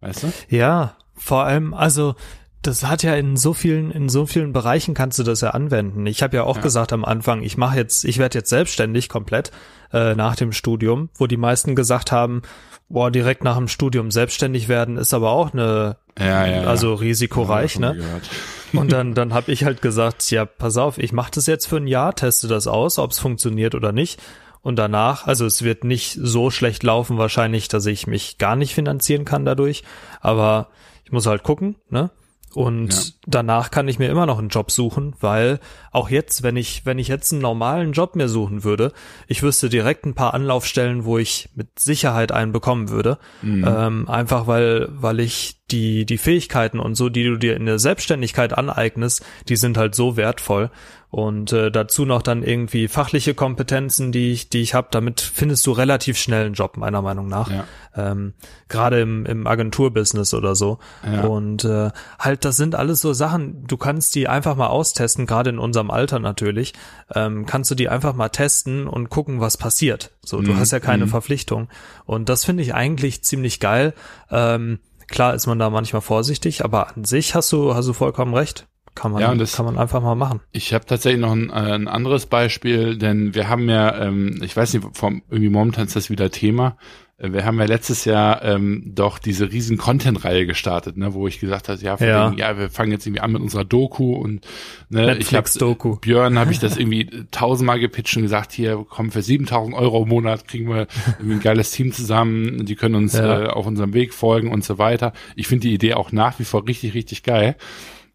Weißt 0.00 0.22
du? 0.22 0.32
Ja, 0.50 0.96
vor 1.14 1.44
allem, 1.44 1.72
also 1.72 2.14
das 2.60 2.84
hat 2.84 3.02
ja 3.02 3.14
in 3.14 3.36
so 3.36 3.54
vielen 3.54 3.90
in 3.90 4.08
so 4.08 4.26
vielen 4.26 4.52
Bereichen 4.52 4.94
kannst 4.94 5.18
du 5.18 5.22
das 5.22 5.40
ja 5.40 5.50
anwenden. 5.50 6.06
Ich 6.06 6.22
habe 6.22 6.36
ja 6.36 6.44
auch 6.44 6.56
ja. 6.56 6.62
gesagt 6.62 6.92
am 6.92 7.06
Anfang, 7.06 7.42
ich 7.42 7.56
mache 7.56 7.76
jetzt, 7.76 8.04
ich 8.04 8.18
werde 8.18 8.38
jetzt 8.38 8.50
selbstständig 8.50 9.08
komplett 9.08 9.50
äh, 9.92 10.14
nach 10.14 10.36
dem 10.36 10.52
Studium, 10.52 11.08
wo 11.14 11.26
die 11.26 11.38
meisten 11.38 11.74
gesagt 11.74 12.12
haben, 12.12 12.42
boah, 12.90 13.10
direkt 13.10 13.44
nach 13.44 13.56
dem 13.56 13.68
Studium 13.68 14.10
selbstständig 14.10 14.68
werden 14.68 14.98
ist 14.98 15.14
aber 15.14 15.30
auch 15.30 15.54
eine 15.54 15.96
ja, 16.18 16.46
ja, 16.46 16.62
also 16.64 16.94
risikoreich, 16.94 17.78
ne? 17.78 17.96
Und 18.74 18.92
dann 18.92 19.14
dann 19.14 19.32
habe 19.32 19.52
ich 19.52 19.64
halt 19.64 19.80
gesagt, 19.80 20.30
ja, 20.30 20.44
pass 20.44 20.76
auf, 20.76 20.98
ich 20.98 21.12
mache 21.12 21.32
das 21.34 21.46
jetzt 21.46 21.66
für 21.66 21.78
ein 21.78 21.86
Jahr, 21.86 22.14
teste 22.14 22.46
das 22.46 22.66
aus, 22.66 22.98
ob 22.98 23.12
es 23.12 23.18
funktioniert 23.18 23.74
oder 23.74 23.92
nicht 23.92 24.20
und 24.64 24.76
danach, 24.76 25.26
also 25.26 25.44
es 25.44 25.62
wird 25.62 25.84
nicht 25.84 26.18
so 26.20 26.50
schlecht 26.50 26.82
laufen 26.82 27.18
wahrscheinlich, 27.18 27.68
dass 27.68 27.84
ich 27.84 28.06
mich 28.06 28.38
gar 28.38 28.56
nicht 28.56 28.74
finanzieren 28.74 29.26
kann 29.26 29.44
dadurch, 29.44 29.84
aber 30.22 30.68
ich 31.04 31.12
muss 31.12 31.26
halt 31.26 31.42
gucken, 31.42 31.76
ne? 31.90 32.10
Und 32.54 32.94
ja. 32.94 33.00
danach 33.26 33.72
kann 33.72 33.88
ich 33.88 33.98
mir 33.98 34.08
immer 34.08 34.26
noch 34.26 34.38
einen 34.38 34.48
Job 34.48 34.70
suchen, 34.70 35.14
weil 35.20 35.58
auch 35.90 36.08
jetzt, 36.08 36.44
wenn 36.44 36.56
ich, 36.56 36.86
wenn 36.86 37.00
ich 37.00 37.08
jetzt 37.08 37.32
einen 37.32 37.42
normalen 37.42 37.92
Job 37.92 38.14
mir 38.14 38.28
suchen 38.28 38.62
würde, 38.62 38.92
ich 39.26 39.42
wüsste 39.42 39.68
direkt 39.68 40.06
ein 40.06 40.14
paar 40.14 40.34
Anlaufstellen, 40.34 41.04
wo 41.04 41.18
ich 41.18 41.48
mit 41.56 41.78
Sicherheit 41.80 42.30
einen 42.30 42.52
bekommen 42.52 42.90
würde. 42.90 43.18
Mhm. 43.42 43.64
Ähm, 43.66 44.08
einfach 44.08 44.46
weil, 44.46 44.88
weil 44.92 45.18
ich 45.18 45.63
die, 45.70 46.04
die 46.04 46.18
Fähigkeiten 46.18 46.78
und 46.78 46.94
so, 46.94 47.08
die 47.08 47.24
du 47.24 47.36
dir 47.36 47.56
in 47.56 47.66
der 47.66 47.78
Selbstständigkeit 47.78 48.56
aneignest, 48.56 49.24
die 49.48 49.56
sind 49.56 49.78
halt 49.78 49.94
so 49.94 50.16
wertvoll. 50.16 50.70
Und 51.08 51.52
äh, 51.52 51.70
dazu 51.70 52.04
noch 52.04 52.22
dann 52.22 52.42
irgendwie 52.42 52.88
fachliche 52.88 53.34
Kompetenzen, 53.34 54.10
die 54.10 54.32
ich, 54.32 54.48
die 54.48 54.62
ich 54.62 54.74
habe. 54.74 54.88
Damit 54.90 55.20
findest 55.20 55.64
du 55.64 55.70
relativ 55.70 56.18
schnell 56.18 56.46
einen 56.46 56.54
Job, 56.54 56.76
meiner 56.76 57.02
Meinung 57.02 57.28
nach. 57.28 57.48
Ja. 57.52 57.64
Ähm, 57.94 58.34
Gerade 58.68 59.00
im, 59.00 59.24
im 59.24 59.46
Agenturbusiness 59.46 60.34
oder 60.34 60.56
so. 60.56 60.80
Ja. 61.04 61.20
Und 61.20 61.64
äh, 61.64 61.92
halt, 62.18 62.44
das 62.44 62.56
sind 62.56 62.74
alles 62.74 63.00
so 63.00 63.12
Sachen, 63.12 63.64
du 63.64 63.76
kannst 63.76 64.16
die 64.16 64.26
einfach 64.26 64.56
mal 64.56 64.66
austesten, 64.66 65.24
gerade 65.24 65.50
in 65.50 65.60
unserem 65.60 65.92
Alter 65.92 66.18
natürlich. 66.18 66.72
Ähm, 67.14 67.46
kannst 67.46 67.70
du 67.70 67.76
die 67.76 67.88
einfach 67.88 68.14
mal 68.14 68.30
testen 68.30 68.88
und 68.88 69.08
gucken, 69.08 69.38
was 69.38 69.56
passiert. 69.56 70.10
So, 70.20 70.42
du 70.42 70.50
mhm. 70.50 70.58
hast 70.58 70.72
ja 70.72 70.80
keine 70.80 71.06
mhm. 71.06 71.10
Verpflichtung. 71.10 71.68
Und 72.06 72.28
das 72.28 72.44
finde 72.44 72.64
ich 72.64 72.74
eigentlich 72.74 73.22
ziemlich 73.22 73.60
geil. 73.60 73.94
Ähm, 74.32 74.80
klar 75.08 75.34
ist 75.34 75.46
man 75.46 75.58
da 75.58 75.70
manchmal 75.70 76.02
vorsichtig, 76.02 76.64
aber 76.64 76.96
an 76.96 77.04
sich 77.04 77.34
hast 77.34 77.52
du, 77.52 77.74
hast 77.74 77.86
du 77.86 77.92
vollkommen 77.92 78.34
recht. 78.34 78.66
Kann 78.94 79.10
man, 79.10 79.22
ja, 79.22 79.34
das, 79.34 79.56
kann 79.56 79.64
man 79.64 79.76
einfach 79.76 80.00
mal 80.00 80.14
machen. 80.14 80.40
Ich 80.52 80.72
habe 80.72 80.86
tatsächlich 80.86 81.20
noch 81.20 81.32
ein, 81.32 81.50
äh, 81.50 81.74
ein 81.74 81.88
anderes 81.88 82.26
Beispiel, 82.26 82.96
denn 82.96 83.34
wir 83.34 83.48
haben 83.48 83.68
ja, 83.68 84.00
ähm, 84.00 84.40
ich 84.40 84.56
weiß 84.56 84.72
nicht, 84.72 84.86
vom, 84.96 85.22
irgendwie 85.28 85.50
momentan 85.50 85.86
ist 85.86 85.96
das 85.96 86.10
wieder 86.10 86.30
Thema, 86.30 86.76
wir 87.18 87.44
haben 87.44 87.58
ja 87.60 87.66
letztes 87.66 88.04
Jahr 88.04 88.42
ähm, 88.42 88.92
doch 88.94 89.18
diese 89.18 89.52
riesen 89.52 89.76
Content-Reihe 89.76 90.46
gestartet, 90.46 90.96
ne, 90.96 91.14
wo 91.14 91.28
ich 91.28 91.38
gesagt 91.38 91.68
habe, 91.68 91.80
ja, 91.80 91.96
ja. 91.96 92.30
Wegen, 92.30 92.38
ja, 92.38 92.58
wir 92.58 92.70
fangen 92.70 92.90
jetzt 92.90 93.06
irgendwie 93.06 93.20
an 93.20 93.32
mit 93.32 93.40
unserer 93.40 93.64
Doku 93.64 94.14
und 94.14 94.44
ne, 94.88 95.06
Netflix 95.06 95.54
ich 95.56 95.62
habe 95.62 95.96
Björn 96.00 96.38
habe 96.38 96.50
ich 96.50 96.58
das 96.58 96.76
irgendwie 96.78 97.08
tausendmal 97.30 97.78
gepitcht 97.78 98.16
und 98.16 98.24
gesagt, 98.24 98.50
hier 98.52 98.84
kommen 98.88 99.12
für 99.12 99.22
7000 99.22 99.76
Euro 99.76 100.02
im 100.02 100.08
Monat 100.08 100.48
kriegen 100.48 100.68
wir 100.68 100.88
irgendwie 101.18 101.34
ein 101.34 101.40
geiles 101.40 101.70
Team 101.70 101.92
zusammen, 101.92 102.66
die 102.66 102.74
können 102.74 102.96
uns 102.96 103.12
ja. 103.12 103.44
äh, 103.44 103.46
auf 103.46 103.66
unserem 103.66 103.94
Weg 103.94 104.12
folgen 104.12 104.50
und 104.50 104.64
so 104.64 104.78
weiter. 104.78 105.12
Ich 105.36 105.46
finde 105.46 105.68
die 105.68 105.74
Idee 105.74 105.94
auch 105.94 106.10
nach 106.10 106.40
wie 106.40 106.44
vor 106.44 106.66
richtig, 106.66 106.94
richtig 106.94 107.22
geil. 107.22 107.56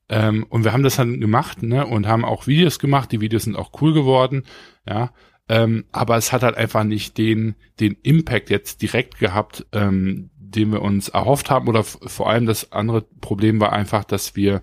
Ähm, 0.10 0.46
und 0.50 0.64
wir 0.64 0.74
haben 0.74 0.84
das 0.84 0.98
dann 0.98 1.22
gemacht, 1.22 1.64
ne, 1.64 1.86
und 1.86 2.08
haben 2.08 2.26
auch 2.26 2.48
Videos 2.48 2.80
gemacht. 2.80 3.12
Die 3.12 3.22
Videos 3.22 3.44
sind 3.44 3.56
auch 3.56 3.72
cool 3.82 3.94
geworden, 3.94 4.44
ja. 4.88 5.12
Ähm, 5.50 5.86
aber 5.92 6.16
es 6.16 6.32
hat 6.32 6.44
halt 6.44 6.56
einfach 6.56 6.84
nicht 6.84 7.18
den, 7.18 7.56
den 7.80 7.98
Impact 8.04 8.50
jetzt 8.52 8.82
direkt 8.82 9.18
gehabt, 9.20 9.66
ähm, 9.72 10.30
den 10.38 10.72
wir 10.72 10.82
uns 10.82 11.10
erhofft 11.10 11.50
haben. 11.50 11.68
Oder 11.68 11.84
vor 11.84 12.30
allem 12.30 12.46
das 12.46 12.72
andere 12.72 13.02
Problem 13.02 13.60
war 13.60 13.74
einfach, 13.74 14.04
dass 14.04 14.36
wir 14.36 14.62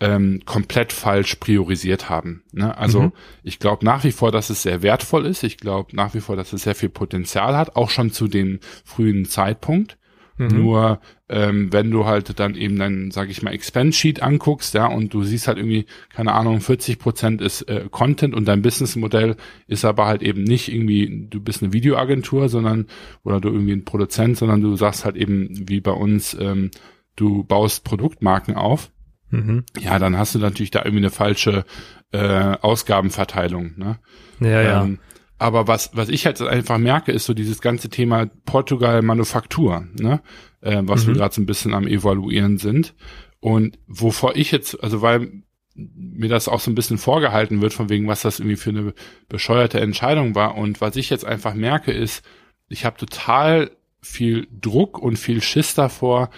ähm, 0.00 0.42
komplett 0.44 0.92
falsch 0.92 1.36
priorisiert 1.36 2.10
haben. 2.10 2.42
Ne? 2.52 2.76
Also 2.76 3.02
mhm. 3.02 3.12
ich 3.42 3.58
glaube 3.58 3.84
nach 3.84 4.04
wie 4.04 4.12
vor, 4.12 4.30
dass 4.30 4.50
es 4.50 4.62
sehr 4.62 4.82
wertvoll 4.82 5.24
ist. 5.26 5.42
Ich 5.42 5.56
glaube 5.58 5.94
nach 5.94 6.12
wie 6.14 6.20
vor, 6.20 6.36
dass 6.36 6.52
es 6.52 6.64
sehr 6.64 6.74
viel 6.74 6.90
Potenzial 6.90 7.56
hat, 7.56 7.76
auch 7.76 7.88
schon 7.88 8.10
zu 8.10 8.28
dem 8.28 8.60
frühen 8.84 9.24
Zeitpunkt. 9.24 9.96
Mhm. 10.38 10.48
Nur 10.48 11.00
ähm, 11.28 11.72
wenn 11.72 11.90
du 11.90 12.04
halt 12.04 12.38
dann 12.38 12.54
eben 12.54 12.78
dein, 12.78 13.10
sag 13.10 13.30
ich 13.30 13.42
mal, 13.42 13.52
Expense 13.52 13.98
Sheet 13.98 14.22
anguckst, 14.22 14.74
ja, 14.74 14.86
und 14.86 15.12
du 15.14 15.24
siehst 15.24 15.48
halt 15.48 15.58
irgendwie, 15.58 15.86
keine 16.10 16.32
Ahnung, 16.32 16.60
40 16.60 16.98
Prozent 16.98 17.40
ist 17.40 17.62
äh, 17.62 17.86
Content 17.90 18.34
und 18.34 18.46
dein 18.46 18.62
Businessmodell 18.62 19.36
ist 19.66 19.84
aber 19.84 20.06
halt 20.06 20.22
eben 20.22 20.44
nicht 20.44 20.72
irgendwie, 20.72 21.26
du 21.28 21.40
bist 21.40 21.62
eine 21.62 21.72
Videoagentur, 21.72 22.48
sondern 22.48 22.86
oder 23.24 23.40
du 23.40 23.48
irgendwie 23.48 23.72
ein 23.72 23.84
Produzent, 23.84 24.36
sondern 24.36 24.60
du 24.60 24.76
sagst 24.76 25.04
halt 25.04 25.16
eben 25.16 25.68
wie 25.68 25.80
bei 25.80 25.92
uns, 25.92 26.36
ähm, 26.38 26.70
du 27.16 27.44
baust 27.44 27.84
Produktmarken 27.84 28.54
auf. 28.54 28.90
Mhm. 29.30 29.64
Ja, 29.80 29.98
dann 29.98 30.16
hast 30.16 30.34
du 30.34 30.38
natürlich 30.38 30.70
da 30.70 30.80
irgendwie 30.80 30.98
eine 30.98 31.10
falsche 31.10 31.64
äh, 32.12 32.56
Ausgabenverteilung. 32.60 33.72
Ne? 33.76 33.98
Ja, 34.40 34.82
ähm, 34.82 34.98
ja. 35.00 35.05
Aber 35.38 35.68
was, 35.68 35.90
was 35.92 36.08
ich 36.08 36.24
halt 36.24 36.40
einfach 36.40 36.78
merke, 36.78 37.12
ist 37.12 37.26
so 37.26 37.34
dieses 37.34 37.60
ganze 37.60 37.90
Thema 37.90 38.26
Portugal 38.46 39.02
Manufaktur, 39.02 39.86
ne? 39.98 40.22
Äh, 40.62 40.82
was 40.84 41.04
mhm. 41.04 41.08
wir 41.08 41.14
gerade 41.16 41.34
so 41.34 41.42
ein 41.42 41.46
bisschen 41.46 41.74
am 41.74 41.86
Evaluieren 41.86 42.58
sind. 42.58 42.94
Und 43.40 43.78
wovor 43.86 44.34
ich 44.34 44.50
jetzt, 44.50 44.82
also 44.82 45.02
weil 45.02 45.42
mir 45.74 46.28
das 46.28 46.48
auch 46.48 46.60
so 46.60 46.70
ein 46.70 46.74
bisschen 46.74 46.96
vorgehalten 46.96 47.60
wird, 47.60 47.74
von 47.74 47.90
wegen, 47.90 48.08
was 48.08 48.22
das 48.22 48.40
irgendwie 48.40 48.56
für 48.56 48.70
eine 48.70 48.94
bescheuerte 49.28 49.78
Entscheidung 49.78 50.34
war. 50.34 50.56
Und 50.56 50.80
was 50.80 50.96
ich 50.96 51.10
jetzt 51.10 51.26
einfach 51.26 51.54
merke, 51.54 51.92
ist, 51.92 52.24
ich 52.68 52.84
habe 52.84 52.96
total 52.96 53.70
viel 54.00 54.48
Druck 54.50 54.98
und 54.98 55.18
viel 55.18 55.42
Schiss 55.42 55.74
davor, 55.74 56.30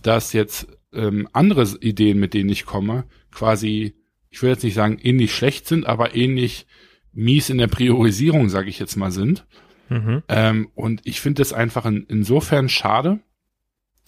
dass 0.00 0.32
jetzt 0.32 0.68
ähm, 0.92 1.28
andere 1.32 1.66
Ideen, 1.80 2.20
mit 2.20 2.34
denen 2.34 2.50
ich 2.50 2.66
komme, 2.66 3.04
quasi, 3.32 3.94
ich 4.30 4.42
will 4.42 4.50
jetzt 4.50 4.62
nicht 4.62 4.74
sagen 4.74 4.98
ähnlich 5.02 5.34
schlecht 5.34 5.66
sind, 5.66 5.86
aber 5.86 6.14
ähnlich 6.14 6.66
mies 7.14 7.50
in 7.50 7.58
der 7.58 7.68
Priorisierung, 7.68 8.48
sage 8.48 8.68
ich 8.68 8.78
jetzt 8.78 8.96
mal, 8.96 9.10
sind. 9.10 9.46
Mhm. 9.88 10.22
Ähm, 10.28 10.68
und 10.74 11.00
ich 11.04 11.20
finde 11.20 11.40
das 11.40 11.52
einfach 11.52 11.86
in, 11.86 12.04
insofern 12.08 12.68
schade, 12.68 13.20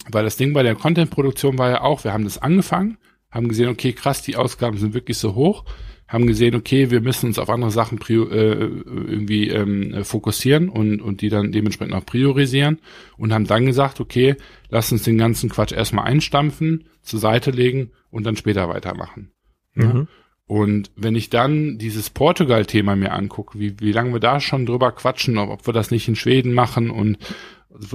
weil 0.09 0.23
das 0.23 0.37
Ding 0.37 0.53
bei 0.53 0.63
der 0.63 0.75
Content-Produktion 0.75 1.57
war 1.57 1.69
ja 1.69 1.81
auch, 1.81 2.03
wir 2.03 2.13
haben 2.13 2.23
das 2.23 2.37
angefangen, 2.37 2.97
haben 3.29 3.47
gesehen, 3.47 3.69
okay, 3.69 3.93
krass, 3.93 4.21
die 4.21 4.35
Ausgaben 4.35 4.77
sind 4.77 4.93
wirklich 4.93 5.17
so 5.17 5.35
hoch, 5.35 5.65
haben 6.07 6.25
gesehen, 6.25 6.55
okay, 6.55 6.89
wir 6.89 7.01
müssen 7.01 7.27
uns 7.27 7.37
auf 7.37 7.49
andere 7.49 7.71
Sachen 7.71 7.99
äh, 7.99 8.13
irgendwie 8.13 9.49
ähm, 9.49 10.05
fokussieren 10.05 10.69
und, 10.69 11.01
und 11.01 11.21
die 11.21 11.29
dann 11.29 11.51
dementsprechend 11.51 11.93
auch 11.95 12.05
priorisieren 12.05 12.79
und 13.17 13.33
haben 13.33 13.45
dann 13.45 13.65
gesagt, 13.65 13.99
okay, 13.99 14.35
lass 14.69 14.91
uns 14.91 15.03
den 15.03 15.17
ganzen 15.17 15.49
Quatsch 15.49 15.73
erstmal 15.73 16.05
einstampfen, 16.05 16.85
zur 17.01 17.19
Seite 17.19 17.51
legen 17.51 17.91
und 18.09 18.25
dann 18.25 18.37
später 18.37 18.69
weitermachen. 18.69 19.31
Mhm. 19.73 19.83
Ja? 19.83 20.07
Und 20.47 20.91
wenn 20.95 21.15
ich 21.15 21.29
dann 21.29 21.77
dieses 21.77 22.09
Portugal-Thema 22.09 22.95
mir 22.95 23.11
angucke, 23.11 23.59
wie, 23.59 23.79
wie 23.81 23.91
lange 23.91 24.13
wir 24.13 24.21
da 24.21 24.39
schon 24.39 24.65
drüber 24.65 24.93
quatschen, 24.93 25.37
ob, 25.37 25.49
ob 25.49 25.67
wir 25.67 25.73
das 25.73 25.91
nicht 25.91 26.07
in 26.07 26.15
Schweden 26.15 26.53
machen 26.53 26.89
und, 26.89 27.17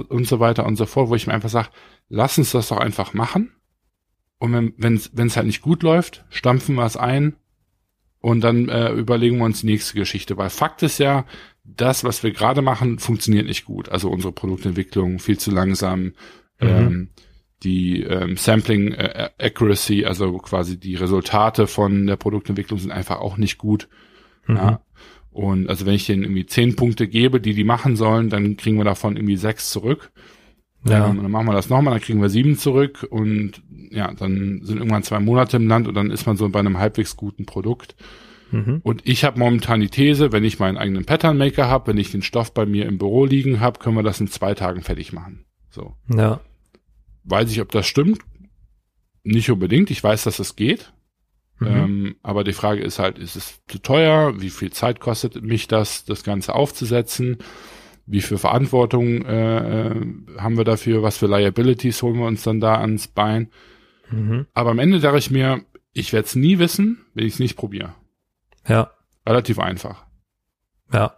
und 0.07 0.27
so 0.27 0.39
weiter 0.39 0.65
und 0.65 0.75
so 0.75 0.85
fort, 0.85 1.09
wo 1.09 1.15
ich 1.15 1.25
mir 1.25 1.33
einfach 1.33 1.49
sage, 1.49 1.69
lass 2.09 2.37
uns 2.37 2.51
das 2.51 2.67
doch 2.67 2.77
einfach 2.77 3.13
machen. 3.13 3.51
Und 4.37 4.73
wenn 4.77 4.95
es 4.95 5.37
halt 5.37 5.47
nicht 5.47 5.61
gut 5.61 5.83
läuft, 5.83 6.25
stampfen 6.29 6.75
wir 6.75 6.85
es 6.85 6.97
ein 6.97 7.35
und 8.19 8.41
dann 8.41 8.69
äh, 8.69 8.91
überlegen 8.91 9.37
wir 9.37 9.45
uns 9.45 9.61
die 9.61 9.67
nächste 9.67 9.95
Geschichte. 9.95 10.37
Weil 10.37 10.49
Fakt 10.49 10.83
ist 10.83 10.99
ja, 10.99 11.25
das, 11.63 12.03
was 12.03 12.23
wir 12.23 12.31
gerade 12.31 12.61
machen, 12.61 12.99
funktioniert 12.99 13.47
nicht 13.47 13.65
gut. 13.65 13.89
Also 13.89 14.09
unsere 14.09 14.33
Produktentwicklung 14.33 15.19
viel 15.19 15.37
zu 15.37 15.51
langsam. 15.51 16.03
Mhm. 16.03 16.13
Ähm, 16.59 17.09
die 17.63 18.03
ähm, 18.03 18.37
Sampling 18.37 18.91
äh, 18.91 19.29
Accuracy, 19.39 20.05
also 20.05 20.37
quasi 20.37 20.79
die 20.79 20.95
Resultate 20.95 21.67
von 21.67 22.07
der 22.07 22.15
Produktentwicklung 22.15 22.79
sind 22.79 22.91
einfach 22.91 23.19
auch 23.19 23.37
nicht 23.37 23.57
gut. 23.57 23.87
Mhm. 24.47 24.55
Ja. 24.55 24.81
Und 25.31 25.69
also 25.69 25.85
wenn 25.85 25.95
ich 25.95 26.05
denen 26.05 26.23
irgendwie 26.23 26.45
zehn 26.45 26.75
Punkte 26.75 27.07
gebe, 27.07 27.41
die 27.41 27.53
die 27.53 27.63
machen 27.63 27.95
sollen, 27.95 28.29
dann 28.29 28.55
kriegen 28.55 28.77
wir 28.77 28.85
davon 28.85 29.17
irgendwie 29.17 29.37
sechs 29.37 29.71
zurück. 29.71 30.11
Ja. 30.85 31.09
Ähm, 31.09 31.21
dann 31.21 31.31
machen 31.31 31.47
wir 31.47 31.53
das 31.53 31.69
nochmal, 31.69 31.93
dann 31.93 32.03
kriegen 32.03 32.21
wir 32.21 32.29
sieben 32.29 32.57
zurück 32.57 33.07
und 33.09 33.63
ja, 33.89 34.13
dann 34.13 34.61
sind 34.63 34.77
irgendwann 34.77 35.03
zwei 35.03 35.19
Monate 35.19 35.57
im 35.57 35.67
Land 35.67 35.87
und 35.87 35.95
dann 35.95 36.11
ist 36.11 36.25
man 36.25 36.35
so 36.35 36.47
bei 36.49 36.59
einem 36.59 36.77
halbwegs 36.77 37.15
guten 37.15 37.45
Produkt. 37.45 37.95
Mhm. 38.51 38.81
Und 38.83 39.01
ich 39.05 39.23
habe 39.23 39.39
momentan 39.39 39.79
die 39.79 39.89
These, 39.89 40.31
wenn 40.31 40.43
ich 40.43 40.59
meinen 40.59 40.77
eigenen 40.77 41.05
Pattern 41.05 41.37
Maker 41.37 41.67
habe, 41.67 41.87
wenn 41.87 41.97
ich 41.97 42.11
den 42.11 42.21
Stoff 42.21 42.53
bei 42.53 42.65
mir 42.65 42.85
im 42.85 42.97
Büro 42.97 43.25
liegen 43.25 43.59
habe, 43.59 43.79
können 43.79 43.95
wir 43.95 44.03
das 44.03 44.19
in 44.19 44.27
zwei 44.27 44.53
Tagen 44.53 44.81
fertig 44.81 45.13
machen. 45.13 45.45
So. 45.69 45.93
Ja. 46.13 46.41
Weiß 47.23 47.51
ich, 47.51 47.61
ob 47.61 47.71
das 47.71 47.87
stimmt? 47.87 48.19
Nicht 49.23 49.49
unbedingt. 49.49 49.91
Ich 49.91 50.03
weiß, 50.03 50.23
dass 50.23 50.39
es 50.39 50.55
geht. 50.55 50.93
Mhm. 51.59 51.67
Ähm, 51.67 52.15
aber 52.23 52.43
die 52.43 52.53
Frage 52.53 52.81
ist 52.81 52.99
halt, 52.99 53.17
ist 53.17 53.35
es 53.35 53.61
zu 53.67 53.79
teuer? 53.79 54.41
Wie 54.41 54.49
viel 54.49 54.71
Zeit 54.71 54.99
kostet 54.99 55.41
mich 55.41 55.67
das, 55.67 56.05
das 56.05 56.23
Ganze 56.23 56.55
aufzusetzen? 56.55 57.37
Wie 58.05 58.21
viel 58.21 58.37
Verantwortung 58.37 59.23
äh, 59.25 59.95
haben 60.37 60.57
wir 60.57 60.65
dafür? 60.65 61.03
Was 61.03 61.17
für 61.17 61.27
Liabilities 61.27 62.01
holen 62.01 62.19
wir 62.19 62.25
uns 62.27 62.43
dann 62.43 62.59
da 62.59 62.79
ans 62.79 63.07
Bein? 63.07 63.49
Mhm. 64.11 64.47
Aber 64.53 64.71
am 64.71 64.79
Ende 64.79 64.99
sage 64.99 65.17
ich 65.17 65.31
mir, 65.31 65.63
ich 65.93 66.11
werde 66.11 66.25
es 66.25 66.35
nie 66.35 66.59
wissen, 66.59 67.05
wenn 67.13 67.25
ich 67.25 67.33
es 67.33 67.39
nicht 67.39 67.55
probiere. 67.55 67.95
Ja. 68.67 68.91
Relativ 69.25 69.59
einfach. 69.59 70.05
Ja. 70.91 71.15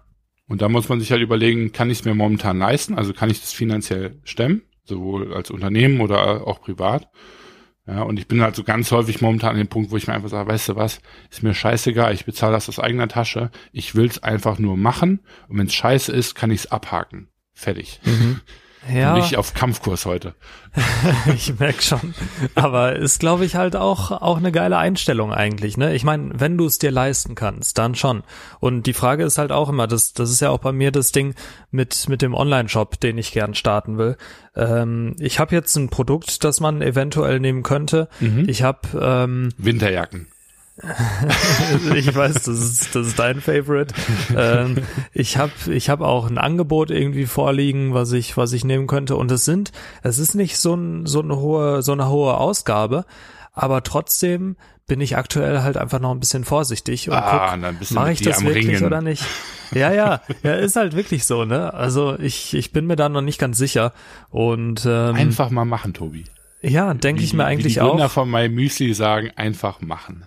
Und 0.48 0.62
da 0.62 0.70
muss 0.70 0.90
man 0.90 1.00
sich 1.00 1.12
halt 1.12 1.24
überlegen, 1.24 1.72
kann 1.72 1.90
ich 1.90 2.00
es 2.00 2.06
mir 2.06 2.14
momentan 2.14 2.60
leisten? 2.60 2.94
Also 2.94 3.14
kann 3.14 3.32
ich 3.32 3.42
das 3.42 3.52
finanziell 3.52 4.20
stemmen? 4.24 4.62
Sowohl 4.86 5.34
als 5.34 5.52
Unternehmen 5.52 6.02
oder 6.02 6.48
auch 6.48 6.62
privat. 6.62 7.10
Ja, 7.88 8.02
und 8.02 8.18
ich 8.18 8.28
bin 8.28 8.42
halt 8.42 8.56
so 8.56 8.64
ganz 8.64 8.92
häufig 8.92 9.22
momentan 9.22 9.52
an 9.52 9.58
dem 9.58 9.68
Punkt, 9.68 9.92
wo 9.92 9.98
ich 9.98 10.08
mir 10.08 10.14
einfach 10.14 10.30
sage, 10.30 10.50
weißt 10.50 10.70
du 10.70 10.76
was, 10.76 11.02
ist 11.30 11.44
mir 11.44 11.54
scheißegal, 11.54 12.14
ich 12.16 12.26
bezahle 12.26 12.54
das 12.54 12.68
aus 12.68 12.80
eigener 12.80 13.08
Tasche, 13.08 13.52
ich 13.72 13.94
will's 13.94 14.24
einfach 14.24 14.58
nur 14.58 14.76
machen 14.76 15.20
und 15.50 15.60
wenn 15.60 15.68
es 15.68 15.76
scheiße 15.76 16.12
ist, 16.12 16.34
kann 16.34 16.50
ich's 16.50 16.66
abhaken. 16.68 17.30
Fertig. 17.54 18.00
Mhm. 18.04 18.42
Ja. 18.94 19.16
Nicht 19.16 19.38
auf 19.38 19.54
Kampfkurs 19.54 20.06
heute. 20.06 20.36
ich 21.36 21.58
merk 21.60 21.82
schon. 21.82 22.14
Aber 22.54 22.96
ist, 22.96 23.20
glaube 23.20 23.46
ich, 23.46 23.56
halt 23.56 23.76
auch, 23.76 24.12
auch 24.12 24.38
eine 24.38 24.52
geile 24.52 24.78
Einstellung 24.78 25.34
eigentlich, 25.34 25.78
ne? 25.78 25.96
Ich 25.96 26.04
meine, 26.04 26.32
wenn 26.40 26.58
du 26.58 26.66
es 26.66 26.78
dir 26.78 26.92
leisten 26.92 27.36
kannst, 27.36 27.78
dann 27.78 27.96
schon. 27.96 28.24
Und 28.60 28.84
die 28.84 28.94
Frage 28.94 29.24
ist 29.24 29.38
halt 29.38 29.52
auch 29.52 29.70
immer, 29.70 29.88
das, 29.88 30.14
das 30.14 30.30
ist 30.30 30.42
ja 30.42 30.50
auch 30.50 30.60
bei 30.60 30.72
mir 30.72 30.92
das 30.92 31.12
Ding 31.12 31.34
mit, 31.72 32.10
mit 32.10 32.22
dem 32.22 32.34
Online-Shop, 32.34 33.00
den 33.00 33.18
ich 33.18 33.32
gern 33.32 33.56
starten 33.56 33.98
will. 33.98 34.18
Ähm, 34.56 35.16
ich 35.20 35.40
habe 35.40 35.56
jetzt 35.56 35.76
ein 35.76 35.90
Produkt, 35.90 36.44
das 36.44 36.60
man 36.60 36.82
eventuell 36.82 37.40
nehmen 37.40 37.64
könnte. 37.64 38.10
Mhm. 38.20 38.48
Ich 38.48 38.62
habe 38.62 38.82
ähm, 39.00 39.50
Winterjacken. 39.58 40.28
ich 41.96 42.14
weiß, 42.14 42.34
das 42.34 42.48
ist, 42.48 42.96
das 42.96 43.08
ist 43.08 43.20
dein 43.20 43.40
Favorite. 43.40 43.94
Ähm, 44.36 44.80
ich 45.14 45.38
habe 45.38 45.54
ich 45.72 45.90
hab 45.90 46.02
auch 46.02 46.30
ein 46.30 46.38
Angebot 46.38 46.92
irgendwie 46.92 47.26
vorliegen, 47.26 47.94
was 47.94 48.12
ich, 48.12 48.36
was 48.36 48.52
ich 48.52 48.66
nehmen 48.66 48.88
könnte. 48.88 49.16
Und 49.16 49.32
es 49.32 49.46
sind, 49.46 49.72
es 50.04 50.20
ist 50.20 50.36
nicht 50.36 50.58
so, 50.58 50.76
ein, 50.76 51.06
so 51.06 51.22
eine 51.22 51.38
hohe, 51.38 51.82
so 51.82 51.94
eine 51.94 52.10
hohe 52.10 52.36
Ausgabe, 52.36 53.06
aber 53.54 53.84
trotzdem 53.84 54.58
bin 54.88 55.02
ich 55.02 55.18
aktuell 55.18 55.62
halt 55.62 55.78
einfach 55.78 56.00
noch 56.00 56.12
ein 56.12 56.20
bisschen 56.20 56.44
vorsichtig 56.44 57.10
und 57.10 57.16
ah, 57.16 57.58
guck, 57.58 57.92
mache 57.92 58.12
ich 58.12 58.22
das 58.22 58.44
wirklich 58.44 58.68
Ringen. 58.68 58.86
oder 58.86 59.02
nicht. 59.02 59.24
Ja, 59.72 59.92
ja, 59.92 60.22
ja, 60.44 60.54
ist 60.54 60.76
halt 60.76 60.96
wirklich 60.96 61.26
so, 61.26 61.46
ne? 61.46 61.74
Also 61.74 62.20
ich, 62.20 62.54
ich 62.54 62.72
bin 62.72 62.86
mir 62.86 62.96
da 62.96 63.10
noch 63.10 63.22
nicht 63.22 63.40
ganz 63.40 63.58
sicher. 63.58 63.94
Und 64.30 64.86
ähm, 64.86 65.16
einfach 65.16 65.50
mal 65.50 65.66
machen, 65.66 65.94
Tobi. 65.94 66.26
Ja, 66.62 66.94
denke 66.94 67.24
ich 67.24 67.34
mir 67.34 67.46
eigentlich 67.46 67.76
wie 67.76 67.80
die 67.80 67.82
auch. 67.82 67.92
Gründer 67.92 68.10
von 68.10 68.30
My 68.30 68.48
Müsli 68.48 68.94
sagen, 68.94 69.32
einfach 69.36 69.82
machen. 69.82 70.26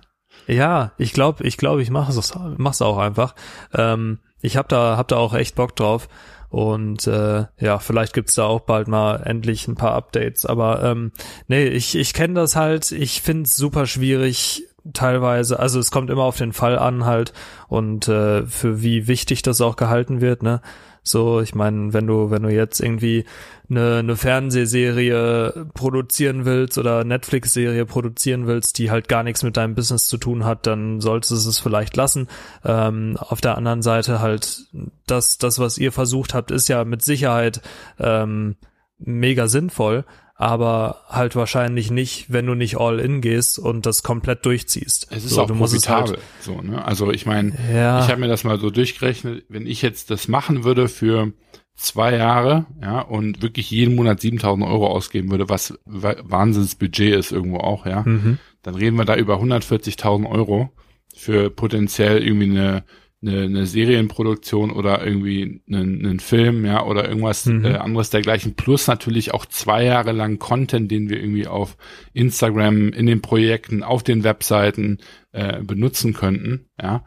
Ja, 0.48 0.92
ich 0.98 1.12
glaube, 1.12 1.44
ich 1.44 1.56
glaube, 1.58 1.82
ich 1.82 1.90
mache 1.90 2.10
es 2.10 2.34
mach's 2.56 2.82
auch 2.82 2.98
einfach. 2.98 3.34
Ähm, 3.74 4.18
ich 4.40 4.56
habe 4.56 4.68
da 4.68 4.96
hab 4.96 5.08
da 5.08 5.16
auch 5.16 5.34
echt 5.34 5.54
Bock 5.54 5.76
drauf 5.76 6.08
und 6.48 7.06
äh, 7.06 7.44
ja, 7.58 7.78
vielleicht 7.78 8.14
gibt's 8.14 8.34
da 8.34 8.44
auch 8.46 8.60
bald 8.60 8.88
mal 8.88 9.16
endlich 9.24 9.68
ein 9.68 9.74
paar 9.74 9.92
Updates. 9.92 10.46
Aber 10.46 10.82
ähm, 10.82 11.12
nee, 11.48 11.66
ich 11.66 11.94
ich 11.94 12.14
kenne 12.14 12.34
das 12.34 12.56
halt. 12.56 12.90
Ich 12.92 13.20
find's 13.20 13.56
super 13.56 13.86
schwierig, 13.86 14.64
teilweise, 14.92 15.58
also 15.58 15.78
es 15.78 15.90
kommt 15.90 16.10
immer 16.10 16.24
auf 16.24 16.36
den 16.36 16.52
Fall 16.52 16.78
an 16.78 17.04
halt 17.04 17.32
und 17.68 18.08
äh, 18.08 18.46
für 18.46 18.82
wie 18.82 19.06
wichtig 19.06 19.42
das 19.42 19.60
auch 19.60 19.76
gehalten 19.76 20.20
wird, 20.20 20.42
ne? 20.42 20.60
So, 21.10 21.40
ich 21.40 21.54
meine, 21.54 21.92
wenn 21.92 22.06
du, 22.06 22.30
wenn 22.30 22.42
du 22.42 22.48
jetzt 22.48 22.80
irgendwie 22.80 23.24
eine, 23.70 23.96
eine 23.96 24.16
Fernsehserie 24.16 25.66
produzieren 25.74 26.44
willst 26.44 26.78
oder 26.78 27.04
Netflix-Serie 27.04 27.84
produzieren 27.86 28.46
willst, 28.46 28.78
die 28.78 28.90
halt 28.90 29.08
gar 29.08 29.22
nichts 29.22 29.42
mit 29.42 29.56
deinem 29.56 29.74
Business 29.74 30.06
zu 30.06 30.16
tun 30.16 30.44
hat, 30.44 30.66
dann 30.66 31.00
solltest 31.00 31.44
du 31.44 31.50
es 31.50 31.58
vielleicht 31.58 31.96
lassen. 31.96 32.28
Ähm, 32.64 33.16
auf 33.18 33.40
der 33.40 33.56
anderen 33.56 33.82
Seite 33.82 34.20
halt, 34.20 34.66
das, 35.06 35.38
das, 35.38 35.58
was 35.58 35.78
ihr 35.78 35.92
versucht 35.92 36.34
habt, 36.34 36.50
ist 36.50 36.68
ja 36.68 36.84
mit 36.84 37.04
Sicherheit 37.04 37.60
ähm, 37.98 38.56
mega 38.98 39.48
sinnvoll 39.48 40.04
aber 40.40 41.02
halt 41.08 41.34
wahrscheinlich 41.34 41.90
nicht, 41.90 42.32
wenn 42.32 42.46
du 42.46 42.54
nicht 42.54 42.78
all 42.78 43.00
in 43.00 43.20
gehst 43.20 43.58
und 43.58 43.86
das 43.86 44.04
komplett 44.04 44.46
durchziehst. 44.46 45.08
Es 45.10 45.24
ist 45.24 45.32
so, 45.32 45.42
auch 45.42 45.48
profitabel. 45.48 46.12
Halt 46.12 46.20
so, 46.40 46.62
ne? 46.62 46.84
Also 46.84 47.10
ich 47.10 47.26
meine, 47.26 47.54
ja. 47.74 47.98
ich 48.00 48.08
habe 48.08 48.20
mir 48.20 48.28
das 48.28 48.44
mal 48.44 48.60
so 48.60 48.70
durchgerechnet, 48.70 49.44
wenn 49.48 49.66
ich 49.66 49.82
jetzt 49.82 50.12
das 50.12 50.28
machen 50.28 50.62
würde 50.62 50.88
für 50.88 51.32
zwei 51.74 52.16
Jahre, 52.16 52.66
ja, 52.80 53.00
und 53.00 53.42
wirklich 53.42 53.68
jeden 53.72 53.96
Monat 53.96 54.20
7000 54.20 54.64
Euro 54.64 54.86
ausgeben 54.86 55.32
würde, 55.32 55.48
was 55.48 55.76
Wahnsinnsbudget 55.86 57.16
ist 57.16 57.32
irgendwo 57.32 57.58
auch, 57.58 57.84
ja, 57.84 58.02
mhm. 58.02 58.38
dann 58.62 58.76
reden 58.76 58.96
wir 58.96 59.04
da 59.04 59.16
über 59.16 59.40
140.000 59.40 60.30
Euro 60.30 60.70
für 61.16 61.50
potenziell 61.50 62.22
irgendwie 62.22 62.50
eine 62.50 62.84
eine, 63.20 63.42
eine 63.42 63.66
Serienproduktion 63.66 64.70
oder 64.70 65.04
irgendwie 65.04 65.62
einen, 65.68 66.04
einen 66.04 66.20
Film, 66.20 66.64
ja, 66.64 66.84
oder 66.84 67.08
irgendwas 67.08 67.46
mhm. 67.46 67.64
äh, 67.64 67.74
anderes 67.74 68.10
dergleichen, 68.10 68.54
plus 68.54 68.86
natürlich 68.86 69.34
auch 69.34 69.46
zwei 69.46 69.84
Jahre 69.84 70.12
lang 70.12 70.38
Content, 70.38 70.90
den 70.90 71.08
wir 71.08 71.18
irgendwie 71.18 71.46
auf 71.46 71.76
Instagram, 72.12 72.90
in 72.90 73.06
den 73.06 73.22
Projekten, 73.22 73.82
auf 73.82 74.02
den 74.02 74.24
Webseiten 74.24 74.98
äh, 75.32 75.60
benutzen 75.62 76.14
könnten, 76.14 76.66
ja. 76.80 77.04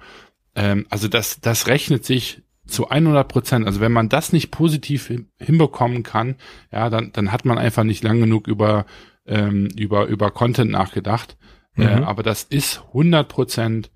Ähm, 0.54 0.86
also 0.89 1.08
das, 1.08 1.39
das 1.39 1.67
rechnet 1.67 2.06
sich 2.06 2.41
zu 2.67 2.89
100 2.89 3.28
Prozent. 3.28 3.65
Also 3.65 3.80
wenn 3.80 3.91
man 3.91 4.10
das 4.10 4.34
nicht 4.34 4.52
positiv 4.52 5.12
hinbekommen 5.38 6.04
kann, 6.04 6.36
ja, 6.71 6.89
dann, 6.89 7.12
dann 7.13 7.32
hat 7.32 7.45
man 7.45 7.58
einfach 7.58 7.84
nicht 7.84 8.04
lang 8.04 8.19
genug 8.19 8.47
über, 8.47 8.86
ähm, 9.26 9.67
über, 9.78 10.06
über 10.08 10.32
Content 10.32 10.71
nachgedacht. 10.71 11.38
Äh, 11.76 11.82
mhm. 11.82 11.88
Äh, 11.88 12.06
aber 12.06 12.24
das 12.24 12.43
ist 12.43 12.82
100 12.88 13.28
Prozent 13.28 13.91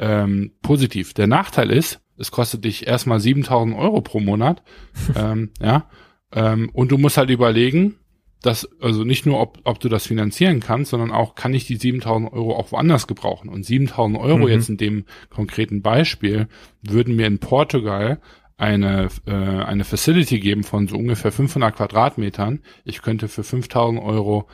ähm, 0.00 0.52
positiv. 0.62 1.14
Der 1.14 1.28
Nachteil 1.28 1.70
ist, 1.70 2.00
es 2.16 2.32
kostet 2.32 2.64
dich 2.64 2.86
erstmal 2.86 3.20
7000 3.20 3.76
Euro 3.76 4.00
pro 4.00 4.18
Monat, 4.18 4.62
ähm, 5.14 5.50
ja, 5.60 5.88
ähm, 6.32 6.70
und 6.72 6.90
du 6.90 6.98
musst 6.98 7.16
halt 7.16 7.30
überlegen, 7.30 7.96
dass, 8.42 8.66
also 8.80 9.04
nicht 9.04 9.26
nur, 9.26 9.38
ob, 9.38 9.58
ob 9.64 9.80
du 9.80 9.90
das 9.90 10.06
finanzieren 10.06 10.60
kannst, 10.60 10.90
sondern 10.90 11.10
auch, 11.10 11.34
kann 11.34 11.52
ich 11.52 11.66
die 11.66 11.76
7000 11.76 12.32
Euro 12.32 12.56
auch 12.56 12.72
woanders 12.72 13.06
gebrauchen? 13.06 13.50
Und 13.50 13.64
7000 13.64 14.18
Euro 14.18 14.38
mhm. 14.38 14.48
jetzt 14.48 14.70
in 14.70 14.78
dem 14.78 15.04
konkreten 15.28 15.82
Beispiel 15.82 16.48
würden 16.80 17.16
mir 17.16 17.26
in 17.26 17.38
Portugal 17.38 18.18
eine, 18.56 19.08
äh, 19.26 19.32
eine 19.32 19.84
Facility 19.84 20.40
geben 20.40 20.64
von 20.64 20.88
so 20.88 20.96
ungefähr 20.96 21.32
500 21.32 21.76
Quadratmetern. 21.76 22.60
Ich 22.84 23.02
könnte 23.02 23.28
für 23.28 23.42
5000 23.42 24.00
Euro 24.00 24.48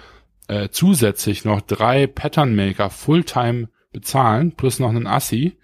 äh, 0.48 0.68
zusätzlich 0.68 1.44
noch 1.44 1.60
drei 1.60 2.06
Pattern 2.06 2.56
Maker 2.56 2.90
Fulltime 2.90 3.68
bezahlen, 3.96 4.52
plus 4.52 4.78
noch 4.78 4.90
einen 4.90 5.06
Assi 5.06 5.56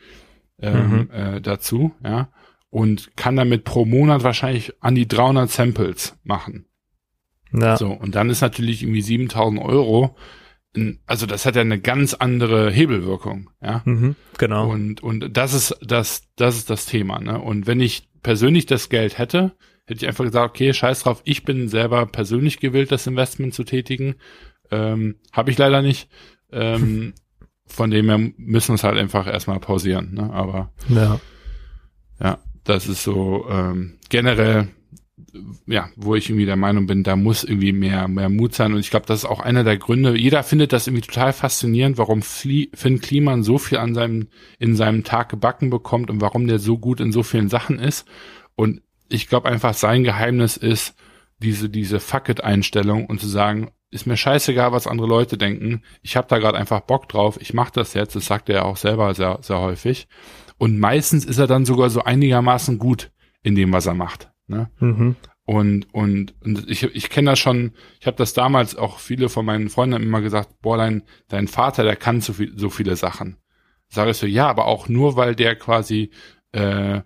ähm, 0.59 0.91
mhm. 0.91 1.11
äh, 1.11 1.41
dazu, 1.43 1.93
ja, 2.03 2.31
und 2.71 3.15
kann 3.15 3.37
damit 3.37 3.65
pro 3.65 3.85
Monat 3.85 4.25
wahrscheinlich 4.25 4.73
an 4.81 4.95
die 4.95 5.07
300 5.07 5.51
Samples 5.51 6.19
machen. 6.25 6.65
Ja. 7.53 7.77
So, 7.77 7.91
und 7.91 8.15
dann 8.15 8.31
ist 8.31 8.41
natürlich 8.41 8.83
irgendwie 8.83 9.03
7000 9.03 9.61
Euro, 9.61 10.17
also 11.07 11.27
das 11.27 11.45
hat 11.45 11.57
ja 11.57 11.61
eine 11.61 11.79
ganz 11.79 12.15
andere 12.15 12.71
Hebelwirkung, 12.71 13.51
ja. 13.61 13.83
Mhm, 13.85 14.17
genau. 14.39 14.71
Und, 14.71 15.03
und 15.03 15.37
das 15.37 15.53
ist 15.53 15.77
das, 15.83 16.23
das 16.37 16.57
ist 16.57 16.71
das 16.71 16.87
Thema, 16.87 17.21
ne. 17.21 17.39
Und 17.39 17.67
wenn 17.67 17.81
ich 17.81 18.09
persönlich 18.23 18.65
das 18.65 18.89
Geld 18.89 19.19
hätte, 19.19 19.53
hätte 19.85 20.05
ich 20.05 20.09
einfach 20.09 20.25
gesagt, 20.25 20.49
okay, 20.55 20.73
scheiß 20.73 21.03
drauf, 21.03 21.21
ich 21.25 21.45
bin 21.45 21.69
selber 21.69 22.07
persönlich 22.07 22.61
gewillt, 22.61 22.91
das 22.93 23.07
Investment 23.07 23.53
zu 23.53 23.65
tätigen. 23.65 24.15
Ähm, 24.71 25.17
Habe 25.33 25.51
ich 25.51 25.59
leider 25.59 25.83
nicht. 25.83 26.09
Ähm, 26.51 27.13
von 27.67 27.91
dem 27.91 28.09
her 28.09 28.19
müssen 28.37 28.69
wir 28.69 28.75
es 28.75 28.85
halt 28.85 28.99
einfach 28.99 29.27
erstmal 29.27 29.61
pausieren. 29.61 30.15
Ne? 30.15 30.31
Aber 30.33 30.73
ja. 30.89 31.21
ja, 32.21 32.39
das 32.65 32.89
ist 32.89 33.03
so 33.03 33.47
ähm, 33.49 33.99
generell, 34.09 34.69
ja, 35.67 35.89
wo 35.97 36.15
ich 36.15 36.29
irgendwie 36.29 36.47
der 36.47 36.57
Meinung 36.57 36.87
bin, 36.87 37.03
da 37.03 37.17
muss 37.17 37.45
irgendwie 37.45 37.73
mehr, 37.73 38.09
mehr 38.09 38.29
Mut 38.29 38.55
sein. 38.55 38.73
Und 38.73 38.81
ich 38.81 38.91
glaube, 38.91 39.07
das 39.07 39.21
ist 39.21 39.25
auch 39.25 39.41
einer 39.41 39.65
der 39.65 39.79
Gründe. 39.79 40.17
Jeder 40.17 40.43
findet 40.43 40.73
das 40.73 40.87
irgendwie 40.87 41.07
total 41.07 41.33
faszinierend, 41.33 41.99
warum 41.99 42.23
Flie 42.23 42.69
Finn 42.75 43.01
Kliman 43.01 43.43
so 43.43 43.59
viel 43.59 43.79
an 43.79 43.95
seinem, 43.95 44.29
in 44.59 44.77
seinem 44.77 45.05
Tag 45.05 45.29
gebacken 45.29 45.71
bekommt 45.71 46.11
und 46.11 46.21
warum 46.21 46.47
der 46.47 46.59
so 46.59 46.79
gut 46.79 47.01
in 47.01 47.13
so 47.13 47.23
vielen 47.23 47.49
Sachen 47.49 47.79
ist. 47.79 48.07
Und 48.55 48.83
ich 49.09 49.29
glaube 49.29 49.49
einfach, 49.49 49.75
sein 49.75 50.05
Geheimnis 50.05 50.57
ist, 50.57 50.95
diese, 51.39 51.69
diese 51.69 52.01
Fuck-it-Einstellung 52.01 53.07
und 53.07 53.21
zu 53.21 53.27
sagen, 53.27 53.71
ist 53.93 54.07
mir 54.07 54.17
scheißegal, 54.17 54.73
was 54.73 54.87
andere 54.87 55.07
Leute 55.07 55.37
denken. 55.37 55.83
Ich 56.03 56.17
habe 56.17 56.27
da 56.27 56.39
gerade 56.39 56.59
einfach 56.59 56.81
Bock 56.81 57.09
drauf. 57.09 57.39
Ich 57.41 57.53
mache 57.53 57.73
das 57.75 57.95
jetzt. 57.95 58.17
Das 58.17 58.27
sagt 58.27 58.49
er 58.49 58.57
ja 58.57 58.63
auch 58.63 58.79
selber 58.79 59.15
sehr, 59.15 59.39
sehr 59.43 59.61
häufig. 59.61 60.09
Und 60.59 60.79
meistens 60.79 61.25
ist 61.25 61.39
er 61.39 61.47
dann 61.47 61.67
sogar 61.67 61.91
so 61.91 62.03
einigermaßen 62.03 62.79
gut 62.79 63.13
in 63.43 63.55
dem, 63.55 63.73
was 63.73 63.87
er 63.87 63.95
macht. 63.95 64.31
Ne? 64.47 64.71
Mhm. 64.81 65.17
Und, 65.45 65.93
und, 65.93 66.35
und 66.41 66.71
ich, 66.71 66.85
ich 66.85 67.11
kenne 67.11 67.33
das 67.33 67.39
schon, 67.39 67.73
ich 68.01 68.07
habe 68.07 68.17
das 68.17 68.33
damals 68.33 68.77
auch 68.77 68.99
viele 68.99 69.29
von 69.29 69.45
meinen 69.45 69.69
Freunden 69.69 70.03
immer 70.03 70.21
gesagt, 70.21 70.63
boah, 70.63 70.77
dein, 70.77 71.03
dein 71.29 71.49
Vater, 71.49 71.83
der 71.83 71.97
kann 71.97 72.21
so, 72.21 72.33
viel, 72.33 72.53
so 72.57 72.71
viele 72.71 72.97
Sachen. 72.97 73.37
Sage 73.89 74.13
ich 74.13 74.17
so, 74.17 74.27
ja, 74.27 74.49
aber 74.49 74.67
auch 74.67 74.89
nur, 74.89 75.17
weil 75.17 75.35
der 75.35 75.57
quasi 75.57 76.11
äh, 76.53 77.01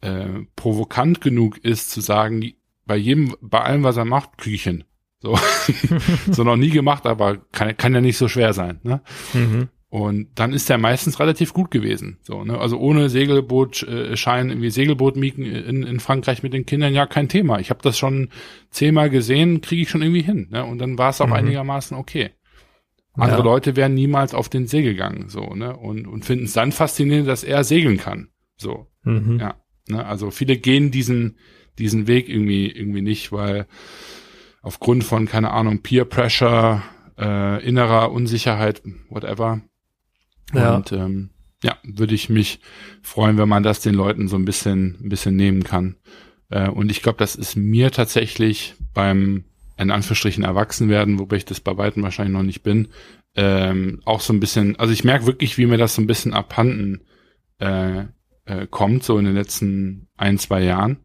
äh, 0.00 0.28
provokant 0.56 1.20
genug 1.20 1.58
ist 1.58 1.90
zu 1.90 2.00
sagen, 2.00 2.52
bei 2.86 2.96
jedem, 2.96 3.36
bei 3.40 3.60
allem, 3.60 3.82
was 3.82 3.96
er 3.96 4.04
macht, 4.04 4.38
kriege 4.38 4.56
ich 4.56 4.62
hin. 4.62 4.84
So, 5.20 5.38
so 6.30 6.44
noch 6.44 6.56
nie 6.56 6.70
gemacht, 6.70 7.06
aber 7.06 7.38
kann, 7.52 7.76
kann 7.76 7.94
ja 7.94 8.00
nicht 8.00 8.16
so 8.16 8.28
schwer 8.28 8.52
sein. 8.52 8.80
Ne? 8.82 9.02
Mhm. 9.34 9.68
Und 9.90 10.28
dann 10.36 10.52
ist 10.52 10.68
der 10.68 10.78
meistens 10.78 11.18
relativ 11.18 11.52
gut 11.52 11.72
gewesen. 11.72 12.18
So, 12.22 12.44
ne? 12.44 12.58
Also 12.58 12.78
ohne 12.78 13.08
Segelbootschein, 13.10 14.46
äh, 14.46 14.52
irgendwie 14.52 14.70
Segelboot 14.70 15.16
mieten 15.16 15.44
in, 15.44 15.82
in 15.82 15.98
Frankreich 15.98 16.44
mit 16.44 16.52
den 16.52 16.64
Kindern, 16.64 16.94
ja, 16.94 17.06
kein 17.06 17.28
Thema. 17.28 17.58
Ich 17.58 17.70
habe 17.70 17.82
das 17.82 17.98
schon 17.98 18.28
zehnmal 18.70 19.10
gesehen, 19.10 19.60
kriege 19.60 19.82
ich 19.82 19.90
schon 19.90 20.02
irgendwie 20.02 20.22
hin. 20.22 20.46
Ne? 20.50 20.64
Und 20.64 20.78
dann 20.78 20.96
war 20.96 21.10
es 21.10 21.20
auch 21.20 21.26
mhm. 21.26 21.32
einigermaßen 21.32 21.96
okay. 21.96 22.30
Andere 23.14 23.40
ja. 23.40 23.44
Leute 23.44 23.74
wären 23.76 23.94
niemals 23.94 24.32
auf 24.32 24.48
den 24.48 24.68
See 24.68 24.82
gegangen, 24.82 25.28
so, 25.28 25.54
ne? 25.54 25.76
Und, 25.76 26.06
und 26.06 26.24
finden 26.24 26.44
es 26.44 26.52
dann 26.52 26.70
faszinierend, 26.70 27.28
dass 27.28 27.42
er 27.42 27.64
segeln 27.64 27.96
kann. 27.96 28.28
So. 28.56 28.86
Mhm. 29.02 29.38
Ja. 29.40 29.56
Ne? 29.88 30.06
Also 30.06 30.30
viele 30.30 30.56
gehen 30.56 30.92
diesen, 30.92 31.36
diesen 31.78 32.06
Weg 32.06 32.28
irgendwie, 32.28 32.70
irgendwie 32.70 33.02
nicht, 33.02 33.32
weil 33.32 33.66
aufgrund 34.62 35.04
von, 35.04 35.26
keine 35.26 35.50
Ahnung, 35.50 35.82
Peer 35.82 36.04
Pressure, 36.04 36.82
äh, 37.18 37.64
innerer 37.66 38.12
Unsicherheit, 38.12 38.82
whatever. 39.08 39.60
Ja. 40.52 40.76
Und 40.76 40.92
ähm, 40.92 41.30
ja, 41.62 41.76
würde 41.82 42.14
ich 42.14 42.28
mich 42.28 42.60
freuen, 43.02 43.38
wenn 43.38 43.48
man 43.48 43.62
das 43.62 43.80
den 43.80 43.94
Leuten 43.94 44.28
so 44.28 44.36
ein 44.36 44.44
bisschen, 44.44 44.98
ein 45.02 45.08
bisschen 45.08 45.36
nehmen 45.36 45.62
kann. 45.62 45.96
Äh, 46.48 46.68
und 46.68 46.90
ich 46.90 47.02
glaube, 47.02 47.18
das 47.18 47.36
ist 47.36 47.56
mir 47.56 47.90
tatsächlich 47.90 48.74
beim 48.94 49.44
in 49.80 49.90
Anführungsstrichen 49.90 50.44
erwachsen 50.44 50.90
werden, 50.90 51.18
wobei 51.18 51.36
ich 51.36 51.46
das 51.46 51.60
bei 51.60 51.76
weitem 51.76 52.02
wahrscheinlich 52.02 52.34
noch 52.34 52.42
nicht 52.42 52.62
bin, 52.62 52.88
ähm, 53.34 54.00
auch 54.04 54.20
so 54.20 54.32
ein 54.32 54.40
bisschen, 54.40 54.76
also 54.76 54.92
ich 54.92 55.04
merke 55.04 55.26
wirklich, 55.26 55.56
wie 55.56 55.64
mir 55.64 55.78
das 55.78 55.94
so 55.94 56.02
ein 56.02 56.06
bisschen 56.06 56.34
abhanden 56.34 57.06
äh, 57.58 58.04
äh, 58.44 58.66
kommt, 58.68 59.04
so 59.04 59.16
in 59.18 59.24
den 59.24 59.34
letzten 59.34 60.08
ein, 60.16 60.38
zwei 60.38 60.62
Jahren 60.62 60.98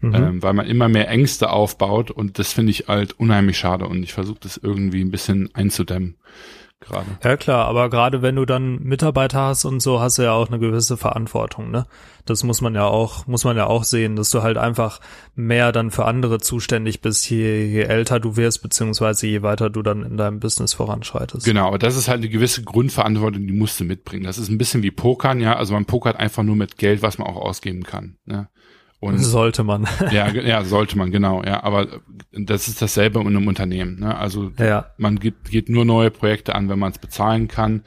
mhm. 0.00 0.14
ähm, 0.14 0.42
weil 0.42 0.52
man 0.52 0.66
immer 0.66 0.88
mehr 0.88 1.08
Ängste 1.08 1.50
aufbaut 1.50 2.10
und 2.10 2.38
das 2.38 2.52
finde 2.52 2.70
ich 2.70 2.88
halt 2.88 3.18
unheimlich 3.18 3.58
schade 3.58 3.86
und 3.86 4.02
ich 4.02 4.12
versuche 4.12 4.38
das 4.40 4.56
irgendwie 4.56 5.00
ein 5.00 5.10
bisschen 5.10 5.50
einzudämmen 5.54 6.16
gerade. 6.80 7.06
Ja 7.24 7.36
klar, 7.36 7.66
aber 7.66 7.90
gerade 7.90 8.22
wenn 8.22 8.36
du 8.36 8.44
dann 8.44 8.82
Mitarbeiter 8.82 9.40
hast 9.40 9.64
und 9.64 9.80
so, 9.80 10.00
hast 10.00 10.18
du 10.18 10.22
ja 10.22 10.32
auch 10.32 10.48
eine 10.48 10.58
gewisse 10.58 10.96
Verantwortung, 10.96 11.70
ne? 11.70 11.86
Das 12.24 12.42
muss 12.42 12.60
man 12.60 12.74
ja 12.74 12.86
auch, 12.86 13.26
muss 13.26 13.44
man 13.44 13.56
ja 13.56 13.66
auch 13.66 13.84
sehen, 13.84 14.16
dass 14.16 14.30
du 14.30 14.42
halt 14.42 14.58
einfach 14.58 15.00
mehr 15.34 15.72
dann 15.72 15.90
für 15.90 16.06
andere 16.06 16.38
zuständig 16.38 17.00
bist, 17.00 17.28
je, 17.30 17.64
je 17.64 17.82
älter 17.82 18.20
du 18.20 18.36
wirst, 18.36 18.62
beziehungsweise 18.62 19.26
je 19.26 19.42
weiter 19.42 19.70
du 19.70 19.82
dann 19.82 20.04
in 20.04 20.16
deinem 20.16 20.40
Business 20.40 20.74
voranschreitest. 20.74 21.46
Genau, 21.46 21.68
aber 21.68 21.78
das 21.78 21.96
ist 21.96 22.08
halt 22.08 22.18
eine 22.18 22.28
gewisse 22.28 22.62
Grundverantwortung, 22.62 23.46
die 23.46 23.52
musst 23.52 23.78
du 23.80 23.84
mitbringen. 23.84 24.24
Das 24.24 24.38
ist 24.38 24.48
ein 24.48 24.58
bisschen 24.58 24.82
wie 24.82 24.90
Pokern, 24.90 25.40
ja. 25.40 25.56
Also 25.56 25.72
man 25.72 25.86
pokert 25.86 26.16
einfach 26.16 26.42
nur 26.42 26.56
mit 26.56 26.78
Geld, 26.78 27.02
was 27.02 27.18
man 27.18 27.28
auch 27.28 27.36
ausgeben 27.36 27.84
kann. 27.84 28.16
Ne? 28.26 28.48
Und 29.14 29.18
sollte 29.18 29.64
man. 29.64 29.86
ja, 30.10 30.28
ja, 30.28 30.64
sollte 30.64 30.98
man, 30.98 31.10
genau, 31.10 31.42
ja. 31.42 31.62
Aber 31.62 32.00
das 32.32 32.68
ist 32.68 32.82
dasselbe 32.82 33.20
in 33.20 33.26
einem 33.26 33.48
Unternehmen. 33.48 34.00
Ne? 34.00 34.16
Also 34.16 34.52
ja. 34.58 34.90
man 34.98 35.18
geht, 35.18 35.44
geht 35.44 35.68
nur 35.68 35.84
neue 35.84 36.10
Projekte 36.10 36.54
an, 36.54 36.68
wenn 36.68 36.78
man 36.78 36.92
es 36.92 36.98
bezahlen 36.98 37.48
kann. 37.48 37.82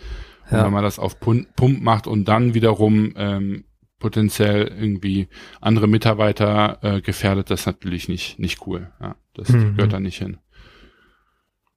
Ja. 0.51 0.59
Und 0.59 0.65
wenn 0.65 0.73
man 0.73 0.83
das 0.83 0.99
auf 0.99 1.19
Pump 1.19 1.81
macht 1.81 2.07
und 2.07 2.27
dann 2.27 2.53
wiederum 2.53 3.13
ähm, 3.15 3.65
potenziell 3.99 4.67
irgendwie 4.67 5.27
andere 5.61 5.87
Mitarbeiter 5.87 6.79
äh, 6.81 7.01
gefährdet, 7.01 7.51
das 7.51 7.61
ist 7.61 7.65
natürlich 7.65 8.07
nicht, 8.07 8.39
nicht 8.39 8.65
cool. 8.65 8.91
Ja, 8.99 9.15
das 9.35 9.49
mhm. 9.49 9.75
gehört 9.75 9.93
da 9.93 9.99
nicht 9.99 10.17
hin. 10.17 10.37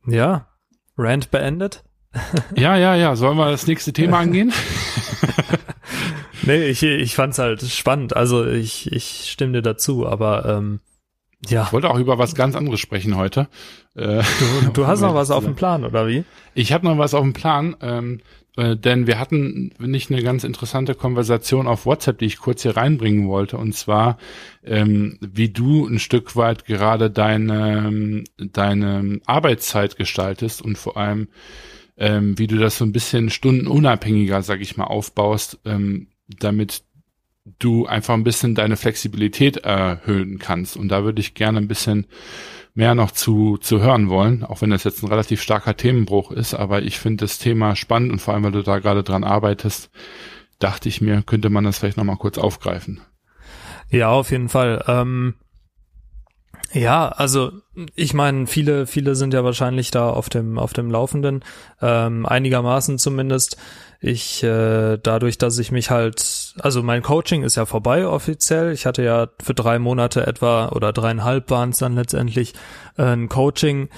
Ja, 0.07 0.49
Rant 0.97 1.31
beendet. 1.31 1.85
Ja, 2.57 2.77
ja, 2.77 2.95
ja. 2.95 3.17
Sollen 3.17 3.39
wir 3.39 3.51
das 3.51 3.67
nächste 3.67 3.93
Thema 3.93 4.19
angehen? 4.21 4.53
nee, 6.43 6.65
ich, 6.67 6.83
ich 6.83 7.15
fand's 7.15 7.39
halt 7.39 7.63
spannend. 7.63 8.17
Also 8.17 8.47
ich, 8.47 8.91
ich 8.93 9.31
stimme 9.31 9.55
dir 9.55 9.63
dazu, 9.63 10.07
aber 10.07 10.45
ähm, 10.47 10.81
ja. 11.49 11.65
Ich 11.65 11.73
wollte 11.73 11.91
auch 11.91 11.99
über 11.99 12.19
was 12.19 12.35
ganz 12.35 12.55
anderes 12.55 12.79
sprechen 12.79 13.17
heute. 13.17 13.49
Äh, 13.97 14.23
du, 14.63 14.71
du 14.73 14.87
hast 14.87 15.01
noch 15.01 15.15
was 15.15 15.31
auf 15.31 15.45
dem 15.45 15.57
Plan, 15.57 15.85
oder 15.85 16.07
wie? 16.07 16.25
Ich 16.55 16.73
habe 16.73 16.87
noch 16.87 16.99
was 16.99 17.15
auf 17.15 17.23
dem 17.23 17.33
Plan, 17.33 17.77
ähm, 17.81 18.21
äh, 18.57 18.77
denn 18.77 19.07
wir 19.07 19.19
hatten 19.19 19.73
nicht 19.79 20.11
eine 20.11 20.23
ganz 20.23 20.45
interessante 20.45 20.95
Konversation 20.95 21.67
auf 21.67 21.85
WhatsApp, 21.85 22.19
die 22.19 22.27
ich 22.27 22.39
kurz 22.39 22.63
hier 22.63 22.77
reinbringen 22.77 23.29
wollte, 23.29 23.57
und 23.57 23.75
zwar, 23.75 24.19
ähm, 24.63 25.19
wie 25.21 25.49
du 25.49 25.87
ein 25.87 25.99
Stück 25.99 26.37
weit 26.37 26.65
gerade 26.65 27.11
deine, 27.11 28.23
deine 28.39 29.21
Arbeitszeit 29.27 29.97
gestaltest 29.97 30.63
und 30.63 30.79
vor 30.79 30.97
allem, 30.97 31.29
ähm, 31.97 32.39
wie 32.39 32.47
du 32.47 32.57
das 32.57 32.79
so 32.79 32.85
ein 32.85 32.93
bisschen 32.93 33.31
stundenunabhängiger, 33.31 34.43
sag 34.43 34.61
ich 34.61 34.77
mal, 34.77 34.85
aufbaust, 34.85 35.59
ähm, 35.65 36.07
damit 36.29 36.85
du 37.59 37.87
einfach 37.87 38.15
ein 38.15 38.25
bisschen 38.25 38.55
deine 38.55 38.77
Flexibilität 38.77 39.59
erhöhen 39.59 40.39
kannst. 40.39 40.77
Und 40.77 40.89
da 40.89 41.05
würde 41.05 41.21
ich 41.21 41.35
gerne 41.35 41.59
ein 41.59 41.69
bisschen 41.69 42.07
mehr 42.75 42.95
noch 42.95 43.11
zu, 43.11 43.59
zu 43.59 43.81
hören 43.81 44.09
wollen, 44.09 44.45
auch 44.45 44.63
wenn 44.63 44.71
das 44.71 44.85
jetzt 44.85 45.03
ein 45.03 45.09
relativ 45.09 45.43
starker 45.43 45.77
Themenbruch 45.77 46.31
ist. 46.31 46.55
Aber 46.55 46.83
ich 46.83 46.99
finde 46.99 47.25
das 47.25 47.39
Thema 47.39 47.77
spannend 47.77 48.13
und 48.13 48.21
vor 48.21 48.35
allem, 48.35 48.45
weil 48.45 48.53
du 48.53 48.63
da 48.63 48.79
gerade 48.79 49.03
dran 49.03 49.25
arbeitest, 49.25 49.91
dachte 50.59 50.89
ich 50.89 51.01
mir, 51.01 51.23
könnte 51.23 51.51
man 51.51 51.65
das 51.65 51.79
vielleicht 51.79 51.97
nochmal 51.97 52.17
kurz 52.17 52.39
aufgreifen. 52.39 53.01
Ja, 53.91 54.11
auf 54.11 54.31
jeden 54.31 54.49
Fall. 54.49 54.85
Ähm, 54.87 55.35
ja, 56.73 57.09
also 57.09 57.53
ich 57.95 58.15
meine, 58.15 58.47
viele, 58.47 58.87
viele 58.87 59.15
sind 59.15 59.35
ja 59.35 59.45
wahrscheinlich 59.45 59.91
da 59.91 60.09
auf 60.09 60.29
dem 60.29 60.59
auf 60.59 60.73
dem 60.73 60.91
Laufenden, 60.91 61.45
ähm, 61.81 62.27
einigermaßen 62.27 62.99
zumindest. 62.99 63.57
Ich 64.01 64.43
äh, 64.43 64.99
dadurch, 64.99 65.39
dass 65.39 65.59
ich 65.59 65.71
mich 65.71 65.91
halt, 65.91 66.55
also 66.59 66.83
mein 66.83 67.03
Coaching 67.03 67.45
ist 67.45 67.57
ja 67.57 67.67
vorbei 67.67 68.07
offiziell. 68.07 68.73
Ich 68.73 68.87
hatte 68.87 69.03
ja 69.03 69.29
für 69.43 69.55
drei 69.55 69.79
Monate 69.79 70.27
etwa 70.27 70.71
oder 70.71 70.93
dreieinhalb 70.93 71.51
waren 71.51 71.71
es 71.71 71.79
dann 71.79 71.95
letztendlich 71.95 72.55
äh, 72.97 73.03
ein 73.05 73.29
Coaching 73.29 73.89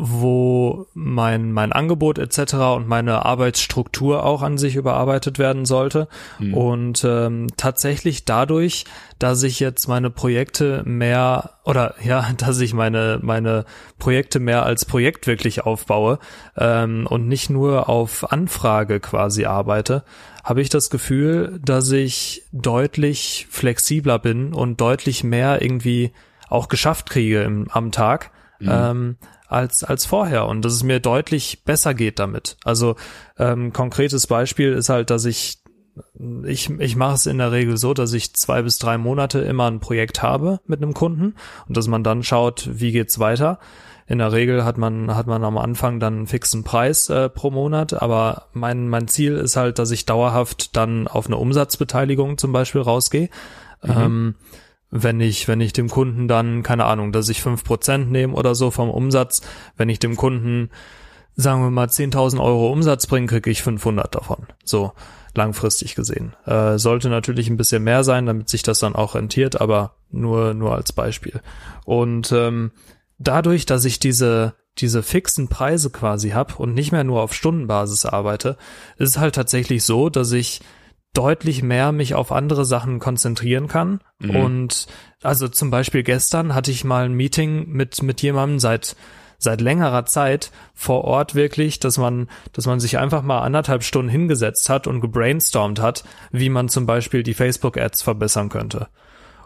wo 0.00 0.86
mein, 0.94 1.52
mein 1.52 1.72
Angebot 1.72 2.18
etc. 2.18 2.54
und 2.76 2.86
meine 2.86 3.26
Arbeitsstruktur 3.26 4.24
auch 4.24 4.42
an 4.42 4.56
sich 4.56 4.76
überarbeitet 4.76 5.40
werden 5.40 5.64
sollte. 5.64 6.06
Mhm. 6.38 6.54
Und 6.54 7.04
ähm, 7.04 7.48
tatsächlich 7.56 8.24
dadurch, 8.24 8.84
dass 9.18 9.42
ich 9.42 9.58
jetzt 9.58 9.88
meine 9.88 10.10
Projekte 10.10 10.82
mehr 10.84 11.50
oder 11.64 11.96
ja, 12.02 12.28
dass 12.36 12.60
ich 12.60 12.74
meine, 12.74 13.18
meine 13.22 13.64
Projekte 13.98 14.38
mehr 14.38 14.64
als 14.64 14.84
Projekt 14.84 15.26
wirklich 15.26 15.66
aufbaue 15.66 16.20
ähm, 16.56 17.06
und 17.08 17.26
nicht 17.26 17.50
nur 17.50 17.88
auf 17.88 18.30
Anfrage 18.30 19.00
quasi 19.00 19.46
arbeite, 19.46 20.04
habe 20.44 20.62
ich 20.62 20.68
das 20.68 20.90
Gefühl, 20.90 21.58
dass 21.64 21.90
ich 21.90 22.44
deutlich 22.52 23.48
flexibler 23.50 24.20
bin 24.20 24.54
und 24.54 24.80
deutlich 24.80 25.24
mehr 25.24 25.60
irgendwie 25.60 26.12
auch 26.48 26.68
geschafft 26.68 27.10
kriege 27.10 27.42
im, 27.42 27.66
am 27.70 27.90
Tag. 27.90 28.30
Mhm. 28.60 28.68
Ähm, 28.70 29.16
als, 29.48 29.82
als 29.82 30.06
vorher 30.06 30.46
und 30.46 30.64
dass 30.64 30.74
es 30.74 30.82
mir 30.82 31.00
deutlich 31.00 31.64
besser 31.64 31.94
geht 31.94 32.18
damit. 32.18 32.56
Also 32.64 32.96
ähm, 33.38 33.72
konkretes 33.72 34.26
Beispiel 34.26 34.72
ist 34.74 34.88
halt, 34.90 35.10
dass 35.10 35.24
ich 35.24 35.58
ich, 36.44 36.70
ich 36.78 36.94
mache 36.94 37.14
es 37.14 37.26
in 37.26 37.38
der 37.38 37.50
Regel 37.50 37.76
so, 37.76 37.92
dass 37.92 38.12
ich 38.12 38.32
zwei 38.34 38.62
bis 38.62 38.78
drei 38.78 38.98
Monate 38.98 39.40
immer 39.40 39.68
ein 39.68 39.80
Projekt 39.80 40.22
habe 40.22 40.60
mit 40.66 40.80
einem 40.80 40.94
Kunden 40.94 41.34
und 41.66 41.76
dass 41.76 41.88
man 41.88 42.04
dann 42.04 42.22
schaut, 42.22 42.68
wie 42.72 42.92
geht's 42.92 43.18
weiter. 43.18 43.58
In 44.06 44.18
der 44.18 44.32
Regel 44.32 44.64
hat 44.64 44.78
man 44.78 45.14
hat 45.14 45.26
man 45.26 45.44
am 45.44 45.58
Anfang 45.58 46.00
dann 46.00 46.14
einen 46.14 46.26
fixen 46.26 46.64
Preis 46.64 47.10
äh, 47.10 47.28
pro 47.28 47.50
Monat, 47.50 48.00
aber 48.00 48.46
mein 48.52 48.88
mein 48.88 49.08
Ziel 49.08 49.34
ist 49.34 49.56
halt, 49.56 49.78
dass 49.78 49.90
ich 49.90 50.06
dauerhaft 50.06 50.76
dann 50.76 51.08
auf 51.08 51.26
eine 51.26 51.36
Umsatzbeteiligung 51.36 52.38
zum 52.38 52.52
Beispiel 52.52 52.80
rausgehe. 52.80 53.28
Mhm. 53.82 53.90
Ähm, 53.90 54.34
wenn 54.90 55.20
ich, 55.20 55.48
wenn 55.48 55.60
ich 55.60 55.72
dem 55.72 55.88
Kunden 55.88 56.28
dann, 56.28 56.62
keine 56.62 56.86
Ahnung, 56.86 57.12
dass 57.12 57.28
ich 57.28 57.42
fünf 57.42 57.64
Prozent 57.64 58.10
nehme 58.10 58.34
oder 58.34 58.54
so 58.54 58.70
vom 58.70 58.90
Umsatz, 58.90 59.42
wenn 59.76 59.88
ich 59.88 59.98
dem 59.98 60.16
Kunden, 60.16 60.70
sagen 61.36 61.62
wir 61.62 61.70
mal, 61.70 61.88
10.000 61.88 62.40
Euro 62.42 62.72
Umsatz 62.72 63.06
bringe, 63.06 63.26
kriege 63.26 63.50
ich 63.50 63.62
500 63.62 64.14
davon. 64.14 64.46
So, 64.64 64.92
langfristig 65.34 65.94
gesehen. 65.94 66.34
Äh, 66.46 66.78
sollte 66.78 67.10
natürlich 67.10 67.48
ein 67.48 67.56
bisschen 67.56 67.84
mehr 67.84 68.02
sein, 68.04 68.26
damit 68.26 68.48
sich 68.48 68.62
das 68.62 68.78
dann 68.78 68.94
auch 68.94 69.14
rentiert, 69.14 69.60
aber 69.60 69.94
nur, 70.10 70.54
nur 70.54 70.74
als 70.74 70.92
Beispiel. 70.92 71.40
Und 71.84 72.32
ähm, 72.32 72.72
dadurch, 73.18 73.66
dass 73.66 73.84
ich 73.84 74.00
diese, 74.00 74.54
diese 74.78 75.02
fixen 75.02 75.48
Preise 75.48 75.90
quasi 75.90 76.30
hab 76.30 76.58
und 76.58 76.74
nicht 76.74 76.92
mehr 76.92 77.04
nur 77.04 77.22
auf 77.22 77.34
Stundenbasis 77.34 78.06
arbeite, 78.06 78.56
ist 78.96 79.10
es 79.10 79.18
halt 79.18 79.34
tatsächlich 79.34 79.84
so, 79.84 80.08
dass 80.08 80.32
ich 80.32 80.60
deutlich 81.14 81.62
mehr 81.62 81.92
mich 81.92 82.14
auf 82.14 82.32
andere 82.32 82.64
Sachen 82.64 82.98
konzentrieren 82.98 83.68
kann. 83.68 84.00
Mhm. 84.20 84.36
Und 84.36 84.86
also 85.22 85.48
zum 85.48 85.70
Beispiel 85.70 86.02
gestern 86.02 86.54
hatte 86.54 86.70
ich 86.70 86.84
mal 86.84 87.04
ein 87.04 87.14
Meeting 87.14 87.68
mit, 87.68 88.02
mit 88.02 88.22
jemandem 88.22 88.58
seit, 88.58 88.94
seit 89.38 89.60
längerer 89.60 90.06
Zeit 90.06 90.52
vor 90.74 91.04
Ort 91.04 91.34
wirklich, 91.34 91.80
dass 91.80 91.98
man, 91.98 92.28
dass 92.52 92.66
man 92.66 92.80
sich 92.80 92.98
einfach 92.98 93.22
mal 93.22 93.40
anderthalb 93.40 93.82
Stunden 93.82 94.10
hingesetzt 94.10 94.68
hat 94.68 94.86
und 94.86 95.00
gebrainstormt 95.00 95.80
hat, 95.80 96.04
wie 96.30 96.50
man 96.50 96.68
zum 96.68 96.86
Beispiel 96.86 97.22
die 97.22 97.34
Facebook-Ads 97.34 98.02
verbessern 98.02 98.48
könnte. 98.48 98.88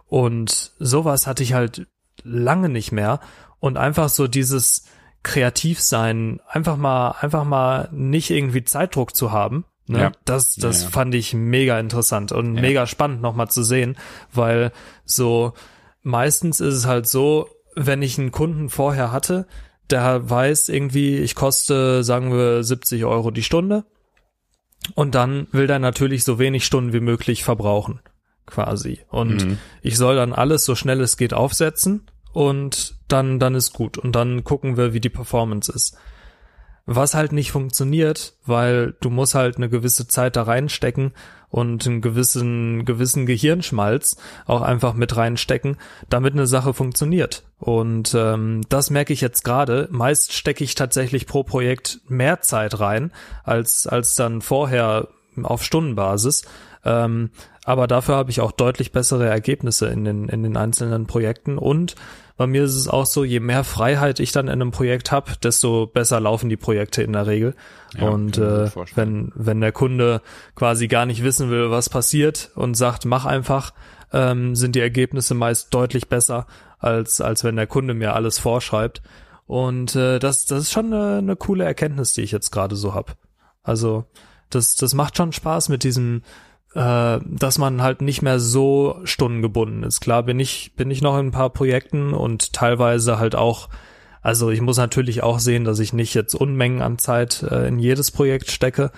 Und 0.06 0.72
sowas 0.78 1.26
hatte 1.26 1.42
ich 1.42 1.54
halt 1.54 1.86
lange 2.22 2.68
nicht 2.68 2.92
mehr. 2.92 3.20
Und 3.60 3.78
einfach 3.78 4.08
so 4.08 4.26
dieses 4.26 4.84
kreativ 5.22 5.80
sein, 5.80 6.40
einfach 6.48 6.76
mal, 6.76 7.12
einfach 7.20 7.44
mal 7.44 7.88
nicht 7.92 8.30
irgendwie 8.30 8.64
Zeitdruck 8.64 9.14
zu 9.14 9.30
haben, 9.32 9.64
Ne? 9.86 10.00
Ja. 10.00 10.12
Das, 10.24 10.54
das 10.54 10.80
ja, 10.80 10.84
ja. 10.84 10.90
fand 10.90 11.14
ich 11.14 11.34
mega 11.34 11.78
interessant 11.78 12.32
und 12.32 12.54
mega 12.54 12.86
spannend 12.86 13.20
nochmal 13.20 13.50
zu 13.50 13.62
sehen, 13.62 13.96
weil 14.32 14.72
so 15.04 15.54
meistens 16.02 16.60
ist 16.60 16.74
es 16.74 16.86
halt 16.86 17.08
so, 17.08 17.48
wenn 17.74 18.02
ich 18.02 18.18
einen 18.18 18.32
Kunden 18.32 18.68
vorher 18.68 19.12
hatte, 19.12 19.46
der 19.90 20.28
weiß 20.28 20.68
irgendwie, 20.68 21.18
ich 21.18 21.34
koste, 21.34 22.04
sagen 22.04 22.32
wir, 22.32 22.62
70 22.62 23.04
Euro 23.04 23.30
die 23.30 23.42
Stunde 23.42 23.84
und 24.94 25.14
dann 25.14 25.48
will 25.52 25.66
der 25.66 25.78
natürlich 25.78 26.24
so 26.24 26.38
wenig 26.38 26.64
Stunden 26.64 26.92
wie 26.92 27.00
möglich 27.00 27.44
verbrauchen, 27.44 28.00
quasi. 28.46 29.00
Und 29.08 29.44
mhm. 29.44 29.58
ich 29.82 29.96
soll 29.96 30.16
dann 30.16 30.32
alles 30.32 30.64
so 30.64 30.74
schnell 30.74 31.00
es 31.00 31.16
geht 31.16 31.34
aufsetzen 31.34 32.06
und 32.32 32.96
dann, 33.08 33.38
dann 33.38 33.54
ist 33.54 33.72
gut 33.72 33.98
und 33.98 34.12
dann 34.12 34.44
gucken 34.44 34.76
wir, 34.76 34.92
wie 34.92 35.00
die 35.00 35.10
Performance 35.10 35.70
ist. 35.72 35.96
Was 36.84 37.14
halt 37.14 37.32
nicht 37.32 37.52
funktioniert, 37.52 38.34
weil 38.44 38.94
du 39.00 39.08
musst 39.08 39.36
halt 39.36 39.56
eine 39.56 39.68
gewisse 39.68 40.08
Zeit 40.08 40.34
da 40.34 40.42
reinstecken 40.42 41.12
und 41.48 41.86
einen 41.86 42.00
gewissen, 42.00 42.84
gewissen 42.84 43.26
Gehirnschmalz 43.26 44.16
auch 44.46 44.62
einfach 44.62 44.94
mit 44.94 45.16
reinstecken, 45.16 45.76
damit 46.08 46.32
eine 46.32 46.46
Sache 46.46 46.74
funktioniert. 46.74 47.44
Und 47.58 48.14
ähm, 48.14 48.62
das 48.68 48.90
merke 48.90 49.12
ich 49.12 49.20
jetzt 49.20 49.44
gerade. 49.44 49.86
Meist 49.92 50.32
stecke 50.32 50.64
ich 50.64 50.74
tatsächlich 50.74 51.26
pro 51.26 51.44
Projekt 51.44 52.00
mehr 52.08 52.40
Zeit 52.40 52.80
rein, 52.80 53.12
als, 53.44 53.86
als 53.86 54.16
dann 54.16 54.40
vorher 54.40 55.08
auf 55.42 55.62
Stundenbasis. 55.62 56.42
Ähm, 56.84 57.30
aber 57.64 57.86
dafür 57.86 58.16
habe 58.16 58.30
ich 58.30 58.40
auch 58.40 58.52
deutlich 58.52 58.90
bessere 58.90 59.28
Ergebnisse 59.28 59.86
in 59.86 60.04
den, 60.04 60.28
in 60.28 60.42
den 60.42 60.56
einzelnen 60.56 61.06
Projekten 61.06 61.58
und 61.58 61.94
bei 62.36 62.46
mir 62.46 62.64
ist 62.64 62.74
es 62.74 62.88
auch 62.88 63.06
so, 63.06 63.24
je 63.24 63.40
mehr 63.40 63.64
Freiheit 63.64 64.20
ich 64.20 64.32
dann 64.32 64.46
in 64.46 64.52
einem 64.52 64.70
Projekt 64.70 65.12
habe, 65.12 65.32
desto 65.42 65.86
besser 65.86 66.20
laufen 66.20 66.48
die 66.48 66.56
Projekte 66.56 67.02
in 67.02 67.12
der 67.12 67.26
Regel. 67.26 67.54
Ja, 67.96 68.08
und 68.08 68.38
äh, 68.38 68.70
wenn, 68.94 69.32
wenn 69.34 69.60
der 69.60 69.72
Kunde 69.72 70.22
quasi 70.54 70.88
gar 70.88 71.06
nicht 71.06 71.22
wissen 71.22 71.50
will, 71.50 71.70
was 71.70 71.88
passiert 71.88 72.50
und 72.54 72.74
sagt, 72.74 73.04
mach 73.04 73.26
einfach, 73.26 73.72
ähm, 74.12 74.54
sind 74.54 74.74
die 74.74 74.80
Ergebnisse 74.80 75.34
meist 75.34 75.72
deutlich 75.74 76.08
besser, 76.08 76.46
als, 76.78 77.20
als 77.20 77.44
wenn 77.44 77.56
der 77.56 77.66
Kunde 77.66 77.94
mir 77.94 78.14
alles 78.14 78.38
vorschreibt. 78.38 79.02
Und 79.46 79.94
äh, 79.96 80.18
das, 80.18 80.46
das 80.46 80.64
ist 80.64 80.72
schon 80.72 80.92
eine, 80.92 81.18
eine 81.18 81.36
coole 81.36 81.64
Erkenntnis, 81.64 82.12
die 82.12 82.22
ich 82.22 82.32
jetzt 82.32 82.50
gerade 82.50 82.76
so 82.76 82.94
hab. 82.94 83.16
Also 83.62 84.06
das, 84.50 84.76
das 84.76 84.94
macht 84.94 85.16
schon 85.16 85.32
Spaß 85.32 85.68
mit 85.68 85.84
diesem 85.84 86.22
äh, 86.74 87.18
dass 87.24 87.58
man 87.58 87.82
halt 87.82 88.02
nicht 88.02 88.22
mehr 88.22 88.40
so 88.40 89.00
stundengebunden 89.04 89.82
ist. 89.82 90.00
Klar 90.00 90.22
bin 90.22 90.40
ich, 90.40 90.72
bin 90.76 90.90
ich 90.90 91.02
noch 91.02 91.18
in 91.18 91.26
ein 91.26 91.32
paar 91.32 91.50
Projekten 91.50 92.14
und 92.14 92.52
teilweise 92.52 93.18
halt 93.18 93.34
auch, 93.34 93.68
also 94.22 94.50
ich 94.50 94.60
muss 94.60 94.78
natürlich 94.78 95.22
auch 95.22 95.38
sehen, 95.38 95.64
dass 95.64 95.80
ich 95.80 95.92
nicht 95.92 96.14
jetzt 96.14 96.34
Unmengen 96.34 96.82
an 96.82 96.98
Zeit 96.98 97.42
äh, 97.42 97.68
in 97.68 97.78
jedes 97.78 98.10
Projekt 98.10 98.50
stecke. 98.50 98.90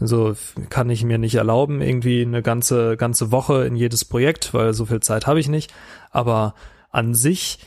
Also 0.00 0.34
kann 0.68 0.90
ich 0.90 1.04
mir 1.04 1.18
nicht 1.18 1.36
erlauben, 1.36 1.80
irgendwie 1.80 2.22
eine 2.22 2.42
ganze, 2.42 2.96
ganze 2.96 3.30
Woche 3.30 3.66
in 3.66 3.76
jedes 3.76 4.04
Projekt, 4.04 4.52
weil 4.52 4.74
so 4.74 4.86
viel 4.86 5.00
Zeit 5.00 5.28
habe 5.28 5.38
ich 5.38 5.48
nicht. 5.48 5.72
Aber 6.10 6.54
an 6.90 7.14
sich 7.14 7.60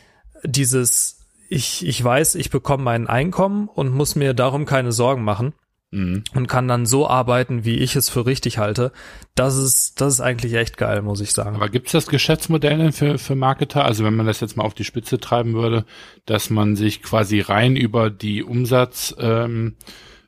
dieses, 0.43 1.25
ich, 1.47 1.85
ich 1.87 2.03
weiß, 2.03 2.35
ich 2.35 2.49
bekomme 2.49 2.83
mein 2.83 3.07
Einkommen 3.07 3.69
und 3.69 3.93
muss 3.93 4.15
mir 4.15 4.33
darum 4.33 4.65
keine 4.65 4.91
Sorgen 4.91 5.23
machen 5.23 5.53
mhm. 5.95 6.23
und 6.33 6.47
kann 6.47 6.67
dann 6.67 6.85
so 6.85 7.07
arbeiten, 7.07 7.65
wie 7.65 7.77
ich 7.77 7.95
es 7.95 8.09
für 8.09 8.25
richtig 8.25 8.57
halte. 8.57 8.91
Das 9.33 9.57
ist, 9.57 9.99
das 10.01 10.13
ist 10.13 10.21
eigentlich 10.21 10.53
echt 10.53 10.77
geil, 10.77 11.01
muss 11.01 11.21
ich 11.21 11.31
sagen. 11.31 11.55
Aber 11.55 11.69
gibt 11.69 11.87
es 11.87 11.93
das 11.93 12.07
Geschäftsmodell 12.07 12.77
denn 12.77 12.91
für, 12.91 13.17
für 13.17 13.35
Marketer? 13.35 13.85
Also 13.85 14.03
wenn 14.03 14.15
man 14.15 14.25
das 14.25 14.41
jetzt 14.41 14.57
mal 14.57 14.63
auf 14.63 14.73
die 14.73 14.83
Spitze 14.83 15.19
treiben 15.19 15.53
würde, 15.53 15.85
dass 16.25 16.49
man 16.49 16.75
sich 16.75 17.01
quasi 17.01 17.39
rein 17.39 17.75
über 17.75 18.09
die 18.09 18.43
Umsatz, 18.43 19.15
ähm, 19.19 19.75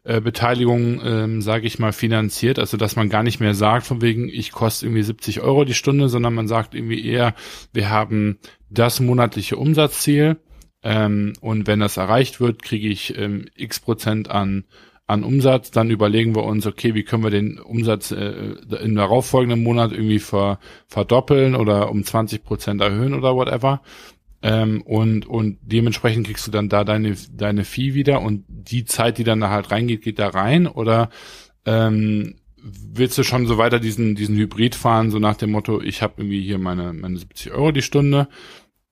äh, 0.03 0.21
Beteiligung, 0.21 1.01
ähm, 1.03 1.41
sage 1.41 1.67
ich 1.67 1.79
mal, 1.79 1.91
finanziert. 1.91 2.59
Also 2.59 2.77
dass 2.77 2.95
man 2.95 3.09
gar 3.09 3.23
nicht 3.23 3.39
mehr 3.39 3.53
sagt, 3.53 3.85
von 3.85 4.01
wegen, 4.01 4.29
ich 4.29 4.53
koste 4.53 4.85
irgendwie 4.85 5.03
70 5.03 5.41
Euro 5.41 5.65
die 5.65 5.73
Stunde, 5.73 6.07
sondern 6.07 6.33
man 6.33 6.47
sagt 6.47 6.73
irgendwie 6.73 7.05
eher, 7.05 7.35
wir 7.73 7.89
haben 7.89 8.39
das 8.69 8.99
monatliche 9.01 9.57
Umsatzziel 9.57 10.37
ähm, 10.83 11.33
und 11.41 11.67
wenn 11.67 11.81
das 11.81 11.97
erreicht 11.97 12.39
wird, 12.39 12.63
kriege 12.63 12.87
ich 12.87 13.17
ähm, 13.17 13.47
x 13.55 13.79
Prozent 13.81 14.29
an 14.29 14.63
an 15.07 15.23
Umsatz, 15.23 15.71
dann 15.71 15.89
überlegen 15.89 16.35
wir 16.35 16.43
uns, 16.43 16.67
okay, 16.67 16.93
wie 16.93 17.03
können 17.03 17.23
wir 17.23 17.29
den 17.29 17.59
Umsatz 17.59 18.11
äh, 18.11 18.55
im 18.83 18.95
darauffolgenden 18.95 19.63
Monat 19.63 19.93
irgendwie 19.93 20.19
ver, 20.19 20.59
verdoppeln 20.87 21.55
oder 21.55 21.89
um 21.89 22.03
20 22.03 22.43
Prozent 22.43 22.81
erhöhen 22.81 23.13
oder 23.13 23.33
whatever. 23.33 23.81
Ähm, 24.41 24.81
und, 24.81 25.25
und 25.25 25.59
dementsprechend 25.61 26.27
kriegst 26.27 26.45
du 26.45 26.51
dann 26.51 26.67
da 26.67 26.83
deine, 26.83 27.15
deine 27.33 27.63
Fee 27.63 27.93
wieder 27.93 28.21
und 28.21 28.43
die 28.47 28.83
Zeit, 28.83 29.17
die 29.17 29.23
dann 29.23 29.39
da 29.39 29.49
halt 29.49 29.71
reingeht, 29.71 30.01
geht 30.01 30.19
da 30.19 30.27
rein 30.27 30.67
oder 30.67 31.09
ähm, 31.65 32.35
willst 32.61 33.17
du 33.17 33.23
schon 33.23 33.47
so 33.47 33.57
weiter 33.57 33.79
diesen, 33.79 34.15
diesen 34.15 34.35
Hybrid 34.35 34.75
fahren, 34.75 35.09
so 35.09 35.19
nach 35.19 35.37
dem 35.37 35.51
Motto, 35.51 35.81
ich 35.81 36.01
habe 36.01 36.15
irgendwie 36.17 36.41
hier 36.41 36.59
meine, 36.59 36.91
meine 36.91 37.17
70 37.17 37.53
Euro 37.53 37.71
die 37.71 37.81
Stunde 37.81 38.27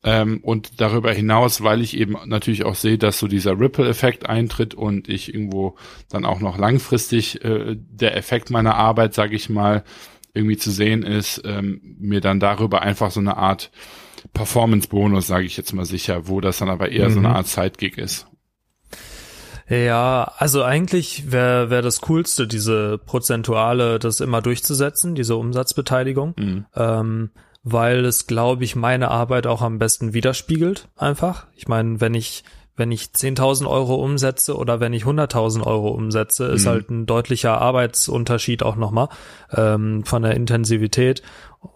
ähm, 0.06 0.40
und 0.44 0.80
darüber 0.80 1.12
hinaus, 1.12 1.64
weil 1.64 1.82
ich 1.82 1.98
eben 1.98 2.16
natürlich 2.26 2.64
auch 2.64 2.76
sehe, 2.76 3.00
dass 3.00 3.18
so 3.18 3.28
dieser 3.28 3.60
Ripple-Effekt 3.60 4.30
eintritt 4.30 4.76
und 4.76 5.10
ich 5.10 5.34
irgendwo 5.34 5.76
dann 6.10 6.26
auch 6.26 6.40
noch 6.40 6.60
langfristig 6.60 7.44
äh, 7.44 7.76
der 7.76 8.16
Effekt 8.16 8.52
meiner 8.52 8.76
Arbeit, 8.76 9.16
sage 9.16 9.36
ich 9.36 9.50
mal, 9.50 9.84
irgendwie 10.36 10.58
zu 10.58 10.70
sehen 10.70 11.02
ist, 11.02 11.42
ähm, 11.44 11.82
mir 12.00 12.22
dann 12.22 12.40
darüber 12.40 12.84
einfach 12.84 13.10
so 13.10 13.20
eine 13.20 13.38
Art 13.38 13.72
Performance-Bonus, 14.34 15.26
sage 15.26 15.46
ich 15.46 15.58
jetzt 15.58 15.74
mal 15.74 15.86
sicher, 15.86 16.28
wo 16.28 16.40
das 16.40 16.60
dann 16.60 16.70
aber 16.70 16.92
eher 16.92 17.10
mhm. 17.10 17.14
so 17.14 17.20
eine 17.20 17.30
mhm. 17.30 17.36
Art 17.36 17.48
Sidegig 17.48 17.98
ist. 17.98 18.28
Ja, 19.68 20.32
also 20.38 20.62
eigentlich 20.62 21.32
wäre 21.32 21.72
wär 21.72 21.82
das 21.82 22.02
Coolste, 22.02 22.46
diese 22.46 23.00
prozentuale, 23.00 23.98
das 23.98 24.20
immer 24.20 24.44
durchzusetzen, 24.44 25.16
diese 25.16 25.36
Umsatzbeteiligung. 25.36 26.36
Mhm. 26.38 26.66
Ähm, 26.76 27.32
weil 27.66 28.06
es, 28.06 28.28
glaube 28.28 28.64
ich, 28.64 28.76
meine 28.76 29.10
Arbeit 29.10 29.48
auch 29.48 29.62
am 29.62 29.80
besten 29.80 30.14
widerspiegelt, 30.14 30.88
einfach. 30.96 31.48
Ich 31.56 31.68
meine, 31.68 32.00
wenn 32.00 32.14
ich 32.14 32.46
wenn 32.78 32.92
ich 32.92 33.06
10.000 33.06 33.70
Euro 33.70 33.96
umsetze 33.96 34.58
oder 34.58 34.82
wenn 34.82 34.92
ich 34.92 35.04
100.000 35.04 35.66
Euro 35.66 35.90
umsetze, 35.90 36.48
ist 36.48 36.66
mhm. 36.66 36.70
halt 36.70 36.90
ein 36.90 37.06
deutlicher 37.06 37.62
Arbeitsunterschied 37.62 38.64
auch 38.64 38.76
nochmal 38.76 39.08
ähm, 39.52 40.04
von 40.04 40.24
der 40.24 40.36
Intensivität. 40.36 41.22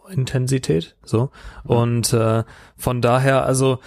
Intensität, 0.10 0.98
so. 1.04 1.32
Mhm. 1.64 1.70
Und 1.70 2.14
äh, 2.14 2.44
von 2.76 3.02
daher, 3.02 3.46
also 3.46 3.80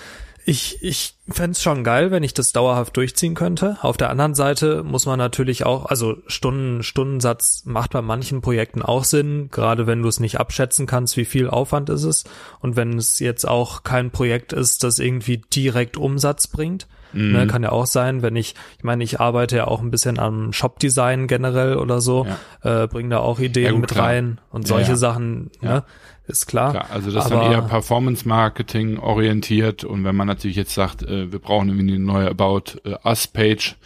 ich, 0.45 0.83
ich 0.83 1.15
fände 1.29 1.59
schon 1.59 1.85
geil, 1.85 2.11
wenn 2.11 2.23
ich 2.23 2.35
das 2.35 2.53
dauerhaft 2.53 2.97
durchziehen 2.97 3.35
könnte. 3.35 3.79
Auf 3.81 3.97
der 3.97 4.11
anderen 4.11 4.35
Seite 4.35 4.83
muss 4.83 5.07
man 5.07 5.19
natürlich 5.19 5.65
auch, 5.65 5.87
also 5.87 6.17
Stunden, 6.27 6.83
Stundensatz 6.83 7.63
macht 7.65 7.93
bei 7.93 8.03
manchen 8.03 8.41
Projekten 8.41 8.83
auch 8.83 9.05
Sinn, 9.05 9.49
gerade 9.51 9.87
wenn 9.87 10.03
du 10.03 10.09
es 10.09 10.21
nicht 10.21 10.41
abschätzen 10.41 10.87
kannst, 10.87 11.17
wie 11.17 11.25
viel 11.25 11.49
Aufwand 11.49 11.91
ist 11.91 12.05
es. 12.05 12.25
Und 12.61 12.77
wenn 12.77 12.99
es 12.99 13.19
jetzt 13.21 13.47
auch 13.47 13.85
kein 13.85 14.11
Projekt 14.11 14.53
ist, 14.53 14.83
das 14.83 14.99
irgendwie 14.99 15.39
direkt 15.39 15.97
Umsatz 15.97 16.49
bringt. 16.49 16.89
Mhm. 17.13 17.33
Ne, 17.33 17.47
kann 17.47 17.63
ja 17.63 17.73
auch 17.73 17.87
sein, 17.87 18.23
wenn 18.23 18.37
ich, 18.37 18.55
ich 18.79 18.85
meine, 18.85 19.05
ich 19.05 19.21
arbeite 19.21 19.57
ja 19.57 19.67
auch 19.67 19.83
ein 19.83 19.91
bisschen 19.91 20.19
am 20.19 20.53
Shop-Design 20.53 21.27
generell 21.27 21.77
oder 21.77 22.01
so, 22.01 22.27
ja. 22.65 22.85
äh, 22.85 22.89
bringe 22.89 23.11
da 23.11 23.19
auch 23.19 23.39
Ideen 23.39 23.67
ja, 23.67 23.73
gut, 23.73 23.81
mit 23.83 23.91
klar. 23.91 24.07
rein 24.07 24.41
und 24.51 24.67
solche 24.67 24.93
ja, 24.93 24.97
Sachen, 24.97 25.51
ne? 25.61 25.85
Ist 26.33 26.47
klar. 26.47 26.73
klar 26.73 26.87
also 26.91 27.11
das 27.11 27.25
ist 27.25 27.31
dann 27.31 27.53
eher 27.53 27.63
Performance-Marketing 27.63 28.99
orientiert 28.99 29.85
und 29.85 30.05
wenn 30.05 30.17
man 30.17 30.27
natürlich 30.27 30.57
jetzt 30.57 30.75
sagt, 30.75 31.03
äh, 31.03 31.31
wir 31.31 31.39
brauchen 31.39 31.69
irgendwie 31.69 31.95
eine 31.95 32.05
neue 32.05 32.29
About 32.29 32.81
äh, 32.85 32.97
Us-Page, 33.05 33.77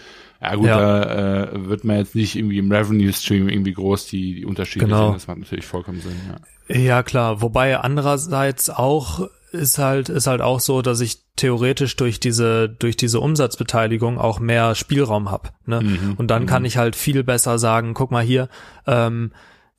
ja 0.40 0.54
gut, 0.54 0.66
ja. 0.66 0.78
da 0.78 1.44
äh, 1.44 1.68
wird 1.68 1.84
man 1.84 1.96
jetzt 1.96 2.14
nicht 2.14 2.36
irgendwie 2.36 2.58
im 2.58 2.70
Revenue-Stream 2.70 3.48
irgendwie 3.48 3.72
groß 3.72 4.06
die, 4.06 4.34
die 4.34 4.46
Unterschiede 4.46 4.86
genau. 4.86 5.06
sehen, 5.06 5.14
das 5.14 5.26
macht 5.26 5.38
natürlich 5.38 5.66
vollkommen 5.66 6.00
Sinn, 6.00 6.16
ja. 6.28 6.36
Ja, 6.68 7.02
klar, 7.02 7.42
wobei 7.42 7.78
andererseits 7.78 8.70
auch 8.70 9.28
ist 9.52 9.78
halt 9.78 10.08
ist 10.08 10.26
halt 10.26 10.40
auch 10.40 10.60
so, 10.60 10.82
dass 10.82 11.00
ich 11.00 11.22
theoretisch 11.36 11.96
durch 11.96 12.20
diese 12.20 12.68
durch 12.68 12.96
diese 12.96 13.20
Umsatzbeteiligung 13.20 14.18
auch 14.18 14.40
mehr 14.40 14.74
Spielraum 14.74 15.30
hab. 15.30 15.52
Ne? 15.66 15.80
Mhm. 15.80 16.14
Und 16.16 16.28
dann 16.28 16.42
mhm. 16.42 16.46
kann 16.46 16.64
ich 16.64 16.76
halt 16.76 16.96
viel 16.96 17.22
besser 17.22 17.58
sagen, 17.58 17.94
guck 17.94 18.10
mal 18.10 18.24
hier, 18.24 18.48
ähm, 18.86 19.32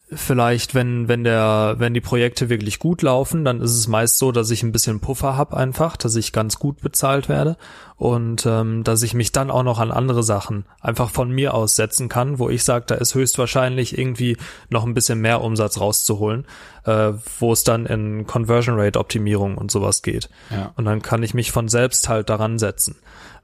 vielleicht, 0.10 0.74
wenn, 0.74 1.10
wenn 1.10 1.26
der, 1.26 1.76
wenn 1.80 1.93
die 1.93 2.01
Projekte 2.01 2.47
wirklich 2.49 2.80
gut 2.80 3.01
laufen, 3.01 3.43
dann 3.43 3.60
ist 3.60 3.72
es 3.72 3.88
meist 3.89 4.18
so, 4.18 4.32
dass 4.32 4.49
ich 4.51 4.64
ein 4.64 4.72
bisschen 4.72 5.01
Puffer 5.01 5.36
hab 5.36 5.53
einfach, 5.53 5.97
dass 5.97 6.16
ich 6.16 6.32
ganz 6.32 6.60
gut 6.60 6.80
bezahlt 6.80 7.28
werde 7.28 7.58
und 7.97 8.45
ähm, 8.45 8.86
dass 8.86 9.03
ich 9.03 9.14
mich 9.14 9.34
dann 9.34 9.51
auch 9.51 9.64
noch 9.64 9.80
an 9.80 9.91
andere 9.91 10.24
Sachen 10.24 10.66
einfach 10.80 11.10
von 11.10 11.30
mir 11.30 11.53
aus 11.53 11.76
setzen 11.76 12.08
kann, 12.08 12.39
wo 12.39 12.49
ich 12.49 12.64
sage, 12.64 12.86
da 12.88 12.95
ist 12.95 13.16
höchstwahrscheinlich 13.16 13.97
irgendwie 13.97 14.38
noch 14.70 14.86
ein 14.86 14.93
bisschen 14.93 15.20
mehr 15.20 15.41
Umsatz 15.41 15.80
rauszuholen, 15.80 16.45
äh, 16.86 17.12
wo 17.39 17.51
es 17.51 17.66
dann 17.66 17.86
in 17.86 18.26
Conversion 18.26 18.80
Rate 18.80 18.99
Optimierung 18.99 19.58
und 19.58 19.72
sowas 19.72 20.03
geht. 20.03 20.30
Ja. 20.51 20.72
Und 20.78 20.86
dann 20.86 21.01
kann 21.01 21.22
ich 21.22 21.34
mich 21.34 21.51
von 21.51 21.68
selbst 21.68 22.08
halt 22.08 22.30
daran 22.30 22.60
setzen. 22.60 22.95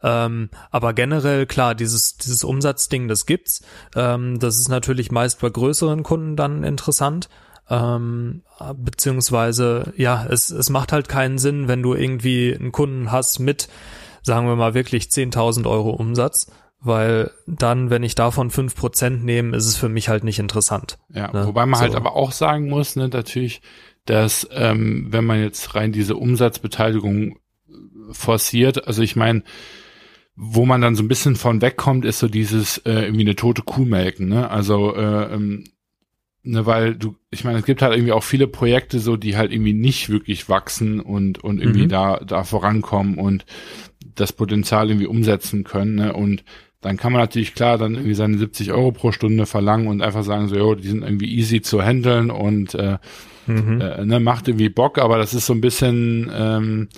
Ähm, 0.04 0.50
aber 0.70 0.94
generell, 0.94 1.46
klar, 1.46 1.76
dieses, 1.76 2.18
dieses 2.18 2.44
Umsatzding, 2.44 3.08
das 3.08 3.26
gibt's. 3.26 3.64
Ähm, 3.96 4.38
das 4.40 4.60
ist 4.60 4.68
natürlich 4.68 5.12
meist 5.12 5.40
bei 5.40 5.50
größeren 5.50 6.04
Kunden 6.04 6.36
dann 6.36 6.64
interessant. 6.64 7.30
Ähm, 7.70 8.44
beziehungsweise, 8.76 9.94
ja, 9.96 10.26
es, 10.30 10.50
es 10.50 10.70
macht 10.70 10.92
halt 10.92 11.08
keinen 11.08 11.38
Sinn, 11.38 11.70
wenn 11.70 11.82
du 11.82 11.94
irgendwie 11.94 12.54
einen 12.54 12.74
Kunden 12.74 13.12
hast 13.12 13.40
mit, 13.40 13.70
sagen 14.22 14.48
wir 14.48 14.58
mal, 14.58 14.74
wirklich 14.74 15.06
10.000 15.06 15.70
Euro 15.70 15.92
Umsatz, 15.92 16.52
weil 16.82 17.32
dann, 17.48 17.90
wenn 17.90 18.04
ich 18.04 18.16
davon 18.16 18.50
fünf 18.50 18.76
Prozent 18.76 19.24
nehme, 19.24 19.56
ist 19.56 19.68
es 19.68 19.78
für 19.78 19.88
mich 19.88 20.10
halt 20.10 20.26
nicht 20.26 20.40
interessant. 20.40 21.00
Ja, 21.10 21.32
ne? 21.32 21.48
wobei 21.48 21.66
man 21.66 21.80
halt 21.80 21.94
so. 21.94 21.98
halt 21.98 22.06
aber 22.06 22.18
auch 22.18 22.34
sagen 22.34 22.68
muss, 22.68 22.98
ne, 22.98 23.08
natürlich, 23.08 23.62
dass 24.06 24.48
ähm, 24.52 25.08
wenn 25.10 25.24
man 25.24 25.40
jetzt 25.40 25.76
rein 25.76 25.94
diese 25.94 26.18
Umsatzbeteiligung 26.18 27.40
forciert, 28.12 28.86
also 28.86 29.02
ich 29.02 29.16
meine, 29.16 29.44
wo 30.36 30.66
man 30.66 30.82
dann 30.82 30.96
so 30.96 31.04
ein 31.04 31.08
bisschen 31.08 31.36
von 31.36 31.62
wegkommt, 31.62 32.06
ist 32.06 32.20
so 32.20 32.28
dieses 32.28 32.80
äh, 32.80 33.04
irgendwie 33.04 33.22
eine 33.22 33.36
tote 33.36 33.62
Kuh 33.62 33.86
melken, 33.86 34.28
ne? 34.28 34.50
Also 34.50 34.96
äh, 34.96 35.34
ähm, 35.34 35.66
ne, 36.44 36.66
weil 36.66 36.96
du, 36.96 37.16
ich 37.30 37.44
meine, 37.44 37.60
es 37.60 37.66
gibt 37.66 37.82
halt 37.82 37.94
irgendwie 37.94 38.14
auch 38.14 38.24
viele 38.24 38.48
Projekte 38.48 39.00
so, 39.00 39.16
die 39.16 39.38
halt 39.38 39.52
irgendwie 39.52 39.74
nicht 39.74 40.10
wirklich 40.10 40.50
wachsen 40.50 41.00
und 41.00 41.44
und 41.44 41.60
irgendwie 41.60 41.84
mhm. 41.84 41.90
da 41.90 42.20
da 42.26 42.44
vorankommen 42.44 43.18
und 43.18 43.46
das 44.16 44.34
Potenzial 44.34 44.90
irgendwie 44.90 45.08
umsetzen 45.08 45.64
können, 45.64 45.96
ne? 45.96 46.14
Und 46.14 46.44
dann 46.82 46.98
kann 46.98 47.14
man 47.14 47.22
natürlich 47.22 47.56
klar 47.56 47.78
dann 47.78 47.94
irgendwie 47.94 48.14
seine 48.14 48.38
70 48.38 48.74
Euro 48.74 48.92
pro 48.92 49.12
Stunde 49.12 49.46
verlangen 49.46 49.88
und 49.88 50.02
einfach 50.02 50.24
sagen 50.24 50.50
so, 50.50 50.56
jo, 50.56 50.76
die 50.76 50.90
sind 50.90 51.04
irgendwie 51.04 51.34
easy 51.34 51.62
zu 51.62 51.82
handeln 51.82 52.30
und 52.30 52.76
äh, 52.76 52.98
mhm. 53.48 53.80
äh, 53.80 54.04
ne, 54.04 54.20
macht 54.20 54.48
irgendwie 54.48 54.70
Bock, 54.70 54.98
aber 54.98 55.18
das 55.18 55.34
ist 55.34 55.46
so 55.46 55.54
ein 55.54 55.62
bisschen 55.62 56.30
ähm, 56.34 56.90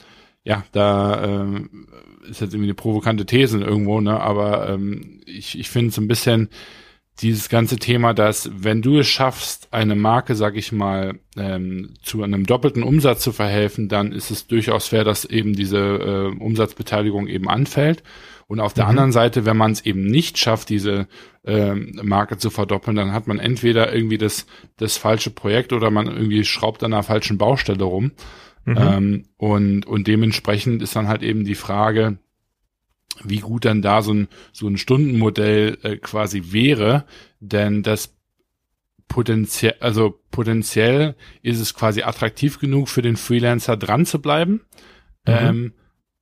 ja, 0.46 0.64
da 0.72 1.24
ähm, 1.24 1.88
ist 2.30 2.40
jetzt 2.40 2.54
irgendwie 2.54 2.70
eine 2.70 2.76
provokante 2.76 3.26
These 3.26 3.60
irgendwo, 3.60 4.00
ne? 4.00 4.20
Aber 4.20 4.70
ähm, 4.70 5.22
ich, 5.26 5.60
ich 5.60 5.70
finde 5.70 5.92
so 5.92 6.02
ein 6.02 6.08
bisschen 6.08 6.50
dieses 7.22 7.50
ganze 7.50 7.78
Thema, 7.78 8.14
dass 8.14 8.52
wenn 8.54 8.82
du 8.82 9.00
es 9.00 9.08
schaffst, 9.08 9.70
eine 9.72 9.96
Marke, 9.96 10.36
sag 10.36 10.56
ich 10.56 10.72
mal, 10.72 11.20
ähm, 11.38 11.94
zu 12.04 12.22
einem 12.24 12.46
doppelten 12.46 12.84
Umsatz 12.84 13.22
zu 13.22 13.32
verhelfen, 13.32 13.88
dann 13.88 14.12
ist 14.12 14.32
es 14.32 14.48
durchaus 14.48 14.88
fair, 14.88 15.04
dass 15.04 15.26
eben 15.26 15.56
diese 15.56 15.80
äh, 15.80 16.44
Umsatzbeteiligung 16.44 17.28
eben 17.28 17.50
anfällt. 17.50 18.04
Und 18.48 18.60
auf 18.60 18.74
der 18.74 18.84
mhm. 18.84 18.90
anderen 18.92 19.12
Seite, 19.12 19.46
wenn 19.46 19.58
man 19.58 19.72
es 19.72 19.86
eben 19.86 20.06
nicht 20.06 20.38
schafft, 20.38 20.70
diese 20.70 21.08
ähm, 21.46 22.00
Marke 22.04 22.38
zu 22.38 22.50
verdoppeln, 22.50 22.96
dann 22.96 23.14
hat 23.14 23.28
man 23.28 23.40
entweder 23.40 23.94
irgendwie 23.94 24.18
das, 24.18 24.46
das 24.78 24.98
falsche 24.98 25.32
Projekt 25.32 25.74
oder 25.74 25.90
man 25.90 26.08
irgendwie 26.08 26.44
schraubt 26.44 26.84
an 26.84 26.94
einer 26.94 27.04
falschen 27.04 27.38
Baustelle 27.38 27.84
rum. 27.84 28.12
Mhm. 28.66 28.78
Ähm, 28.78 29.24
und, 29.38 29.86
und 29.86 30.08
dementsprechend 30.08 30.82
ist 30.82 30.96
dann 30.96 31.08
halt 31.08 31.24
eben 31.24 31.46
die 31.46 31.56
Frage, 31.56 32.18
wie 33.24 33.40
gut 33.40 33.66
dann 33.66 33.82
da 33.82 34.02
so 34.02 34.14
ein, 34.14 34.28
so 34.52 34.68
ein 34.68 34.78
Stundenmodell 34.78 35.78
äh, 35.84 35.98
quasi 35.98 36.52
wäre, 36.52 37.06
denn 37.40 37.84
das 37.84 38.16
potenziell, 39.08 39.76
also 39.80 40.20
potenziell 40.32 41.16
ist 41.42 41.60
es 41.60 41.74
quasi 41.74 42.02
attraktiv 42.02 42.60
genug 42.60 42.90
für 42.90 43.02
den 43.02 43.16
Freelancer 43.16 43.78
dran 43.78 44.06
zu 44.06 44.20
bleiben. 44.20 44.62
Mhm. 45.28 45.34
Ähm, 45.34 45.74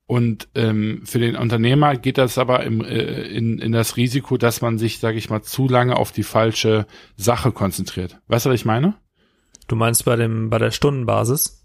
und 0.06 0.50
ähm, 0.54 1.02
für 1.06 1.18
den 1.18 1.38
Unternehmer 1.38 1.96
geht 1.96 2.18
das 2.18 2.38
aber 2.38 2.64
im, 2.66 2.82
äh, 2.82 3.24
in, 3.24 3.58
in 3.58 3.72
das 3.72 3.96
Risiko, 3.96 4.38
dass 4.38 4.62
man 4.62 4.78
sich, 4.78 5.00
sage 5.00 5.18
ich 5.18 5.30
mal, 5.30 5.42
zu 5.42 5.68
lange 5.68 5.96
auf 5.96 6.12
die 6.12 6.24
falsche 6.24 6.86
Sache 7.16 7.52
konzentriert. 7.54 8.20
Weißt 8.28 8.46
du, 8.46 8.50
was 8.50 8.60
ich 8.60 8.66
meine? 8.66 8.96
Du 9.68 9.78
meinst 9.78 10.04
bei 10.04 10.18
dem 10.18 10.50
bei 10.50 10.58
der 10.58 10.72
Stundenbasis? 10.72 11.63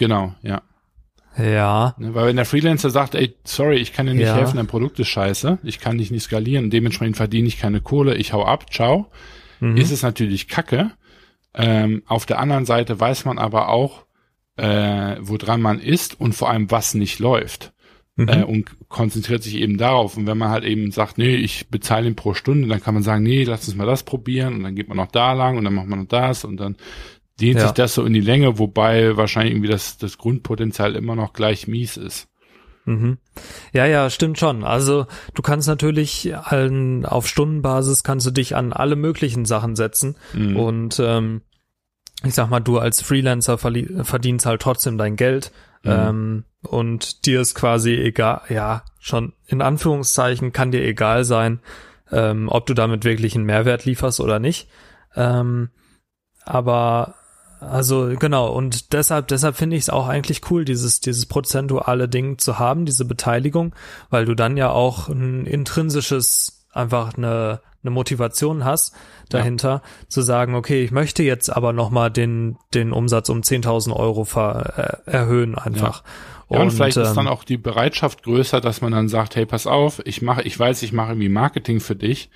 Genau, 0.00 0.34
ja. 0.40 0.62
Ja. 1.36 1.94
Ne, 1.98 2.14
weil 2.14 2.28
wenn 2.28 2.36
der 2.36 2.46
Freelancer 2.46 2.88
sagt, 2.88 3.14
ey, 3.14 3.36
sorry, 3.44 3.76
ich 3.76 3.92
kann 3.92 4.06
dir 4.06 4.14
nicht 4.14 4.28
ja. 4.28 4.34
helfen, 4.34 4.56
dein 4.56 4.66
Produkt 4.66 4.98
ist 4.98 5.08
scheiße, 5.08 5.58
ich 5.62 5.78
kann 5.78 5.98
dich 5.98 6.10
nicht 6.10 6.22
skalieren, 6.22 6.70
dementsprechend 6.70 7.18
verdiene 7.18 7.48
ich 7.48 7.58
keine 7.58 7.82
Kohle, 7.82 8.14
ich 8.16 8.32
hau 8.32 8.42
ab, 8.46 8.72
ciao, 8.72 9.10
mhm. 9.60 9.76
ist 9.76 9.90
es 9.90 10.02
natürlich 10.02 10.48
kacke. 10.48 10.92
Ähm, 11.52 12.02
auf 12.06 12.24
der 12.24 12.38
anderen 12.38 12.64
Seite 12.64 12.98
weiß 12.98 13.26
man 13.26 13.38
aber 13.38 13.68
auch, 13.68 14.06
äh, 14.56 15.16
woran 15.20 15.60
man 15.60 15.80
ist 15.80 16.18
und 16.18 16.34
vor 16.34 16.48
allem, 16.48 16.70
was 16.70 16.94
nicht 16.94 17.18
läuft. 17.18 17.74
mhm. 18.20 18.28
äh, 18.28 18.42
und 18.42 18.88
konzentriert 18.88 19.42
sich 19.42 19.56
eben 19.56 19.78
darauf. 19.78 20.16
Und 20.16 20.26
wenn 20.26 20.38
man 20.38 20.50
halt 20.50 20.64
eben 20.64 20.90
sagt, 20.92 21.18
nee, 21.18 21.36
ich 21.36 21.68
bezahle 21.68 22.06
ihn 22.06 22.16
pro 22.16 22.34
Stunde, 22.34 22.68
dann 22.68 22.82
kann 22.82 22.94
man 22.94 23.02
sagen, 23.02 23.22
nee, 23.22 23.44
lass 23.44 23.66
uns 23.66 23.76
mal 23.76 23.86
das 23.86 24.02
probieren 24.02 24.54
und 24.54 24.62
dann 24.62 24.74
geht 24.74 24.88
man 24.88 24.96
noch 24.96 25.10
da 25.10 25.32
lang 25.32 25.56
und 25.56 25.64
dann 25.64 25.74
macht 25.74 25.88
man 25.88 26.00
noch 26.00 26.08
das 26.08 26.44
und 26.44 26.56
dann 26.58 26.76
dehnt 27.40 27.58
ja. 27.58 27.66
sich 27.66 27.72
das 27.72 27.94
so 27.94 28.04
in 28.04 28.12
die 28.12 28.20
Länge, 28.20 28.58
wobei 28.58 29.16
wahrscheinlich 29.16 29.54
irgendwie 29.54 29.70
das, 29.70 29.98
das 29.98 30.18
Grundpotenzial 30.18 30.96
immer 30.96 31.16
noch 31.16 31.32
gleich 31.32 31.66
mies 31.66 31.96
ist. 31.96 32.28
Mhm. 32.84 33.18
Ja, 33.72 33.86
ja, 33.86 34.10
stimmt 34.10 34.38
schon. 34.38 34.64
Also 34.64 35.06
du 35.34 35.42
kannst 35.42 35.68
natürlich 35.68 36.34
allen, 36.36 37.04
auf 37.04 37.28
Stundenbasis 37.28 38.02
kannst 38.02 38.26
du 38.26 38.30
dich 38.30 38.56
an 38.56 38.72
alle 38.72 38.96
möglichen 38.96 39.44
Sachen 39.44 39.76
setzen 39.76 40.16
mhm. 40.32 40.56
und 40.56 41.00
ähm, 41.00 41.42
ich 42.24 42.34
sag 42.34 42.50
mal, 42.50 42.60
du 42.60 42.78
als 42.78 43.00
Freelancer 43.00 43.56
verdienst 43.58 44.46
halt 44.46 44.60
trotzdem 44.60 44.98
dein 44.98 45.16
Geld 45.16 45.52
mhm. 45.82 45.90
ähm, 45.90 46.44
und 46.62 47.26
dir 47.26 47.40
ist 47.40 47.54
quasi 47.54 47.94
egal, 47.94 48.42
ja, 48.48 48.84
schon 48.98 49.32
in 49.46 49.62
Anführungszeichen 49.62 50.52
kann 50.52 50.70
dir 50.70 50.84
egal 50.84 51.24
sein, 51.24 51.60
ähm, 52.10 52.48
ob 52.48 52.66
du 52.66 52.74
damit 52.74 53.04
wirklich 53.04 53.34
einen 53.34 53.46
Mehrwert 53.46 53.84
lieferst 53.84 54.20
oder 54.20 54.38
nicht. 54.38 54.68
Ähm, 55.16 55.70
aber 56.44 57.14
also 57.60 58.12
genau, 58.18 58.52
und 58.52 58.92
deshalb, 58.92 59.28
deshalb 59.28 59.56
finde 59.56 59.76
ich 59.76 59.82
es 59.82 59.90
auch 59.90 60.08
eigentlich 60.08 60.50
cool, 60.50 60.64
dieses, 60.64 61.00
dieses 61.00 61.26
prozentuale 61.26 62.08
Ding 62.08 62.38
zu 62.38 62.58
haben, 62.58 62.86
diese 62.86 63.04
Beteiligung, 63.04 63.74
weil 64.08 64.24
du 64.24 64.34
dann 64.34 64.56
ja 64.56 64.70
auch 64.70 65.08
ein 65.08 65.46
intrinsisches, 65.46 66.66
einfach 66.72 67.14
eine, 67.16 67.60
eine 67.82 67.90
Motivation 67.90 68.64
hast 68.64 68.94
dahinter, 69.28 69.82
ja. 69.84 70.08
zu 70.08 70.22
sagen, 70.22 70.54
okay, 70.54 70.82
ich 70.82 70.90
möchte 70.90 71.22
jetzt 71.22 71.48
aber 71.54 71.72
nochmal 71.72 72.10
den, 72.10 72.56
den 72.74 72.92
Umsatz 72.92 73.28
um 73.28 73.40
10.000 73.40 73.94
Euro 73.94 74.24
ver, 74.24 75.00
äh, 75.06 75.10
erhöhen 75.10 75.56
einfach. 75.56 76.02
Ja. 76.02 76.10
Ja, 76.50 76.58
und, 76.58 76.64
und 76.64 76.70
vielleicht 76.72 76.96
ähm, 76.96 77.04
ist 77.04 77.14
dann 77.14 77.28
auch 77.28 77.44
die 77.44 77.58
Bereitschaft 77.58 78.24
größer, 78.24 78.60
dass 78.60 78.80
man 78.80 78.90
dann 78.90 79.08
sagt, 79.08 79.36
hey, 79.36 79.46
pass 79.46 79.68
auf, 79.68 80.02
ich 80.04 80.20
mache, 80.20 80.42
ich 80.42 80.58
weiß, 80.58 80.82
ich 80.82 80.92
mache 80.92 81.12
irgendwie 81.12 81.28
Marketing 81.28 81.78
für 81.78 81.94
dich, 81.94 82.28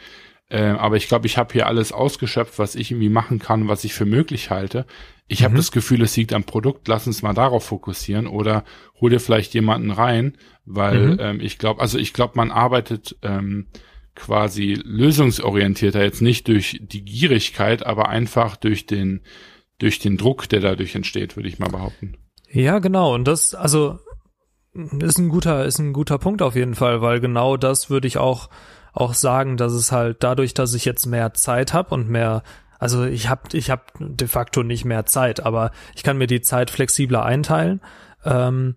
äh, 0.48 0.62
aber 0.62 0.96
ich 0.96 1.08
glaube, 1.08 1.26
ich 1.26 1.38
habe 1.38 1.52
hier 1.52 1.66
alles 1.66 1.92
ausgeschöpft, 1.92 2.58
was 2.58 2.74
ich 2.74 2.90
irgendwie 2.90 3.08
machen 3.08 3.38
kann, 3.38 3.68
was 3.68 3.84
ich 3.84 3.94
für 3.94 4.06
möglich 4.06 4.50
halte. 4.50 4.86
Ich 5.26 5.40
mhm. 5.40 5.44
habe 5.44 5.56
das 5.56 5.72
Gefühl, 5.72 6.02
es 6.02 6.16
liegt 6.16 6.32
am 6.32 6.44
Produkt, 6.44 6.86
lass 6.88 7.06
uns 7.06 7.22
mal 7.22 7.34
darauf 7.34 7.64
fokussieren 7.64 8.26
oder 8.26 8.64
hol 9.00 9.10
dir 9.10 9.20
vielleicht 9.20 9.54
jemanden 9.54 9.90
rein, 9.90 10.36
weil 10.64 11.12
mhm. 11.12 11.16
ähm, 11.20 11.40
ich 11.40 11.58
glaube, 11.58 11.80
also 11.80 11.98
ich 11.98 12.12
glaube, 12.12 12.34
man 12.36 12.50
arbeitet 12.50 13.16
ähm, 13.22 13.66
quasi 14.14 14.78
lösungsorientierter, 14.84 16.02
jetzt 16.02 16.22
nicht 16.22 16.46
durch 16.48 16.78
die 16.80 17.04
Gierigkeit, 17.04 17.84
aber 17.84 18.08
einfach 18.08 18.56
durch 18.56 18.86
den, 18.86 19.22
durch 19.78 19.98
den 19.98 20.16
Druck, 20.16 20.48
der 20.48 20.60
dadurch 20.60 20.94
entsteht, 20.94 21.36
würde 21.36 21.48
ich 21.48 21.58
mal 21.58 21.70
behaupten. 21.70 22.16
Ja, 22.50 22.78
genau. 22.78 23.14
Und 23.14 23.26
das, 23.26 23.54
also, 23.54 23.98
ist 24.74 25.18
ein 25.18 25.28
guter, 25.28 25.64
ist 25.64 25.78
ein 25.78 25.92
guter 25.92 26.18
Punkt 26.18 26.42
auf 26.42 26.54
jeden 26.54 26.74
Fall, 26.74 27.00
weil 27.00 27.20
genau 27.20 27.56
das 27.56 27.90
würde 27.90 28.06
ich 28.06 28.18
auch, 28.18 28.48
auch 28.94 29.12
sagen, 29.12 29.56
dass 29.56 29.72
es 29.72 29.92
halt 29.92 30.22
dadurch, 30.22 30.54
dass 30.54 30.72
ich 30.72 30.84
jetzt 30.84 31.06
mehr 31.06 31.34
Zeit 31.34 31.74
habe 31.74 31.94
und 31.94 32.08
mehr 32.08 32.42
also 32.78 33.04
ich 33.04 33.30
habe 33.30 33.42
ich 33.56 33.70
hab 33.70 33.92
de 33.98 34.28
facto 34.28 34.62
nicht 34.62 34.84
mehr 34.84 35.06
Zeit, 35.06 35.40
aber 35.40 35.70
ich 35.94 36.02
kann 36.02 36.18
mir 36.18 36.26
die 36.26 36.42
Zeit 36.42 36.70
flexibler 36.70 37.24
einteilen. 37.24 37.80
Ähm, 38.24 38.76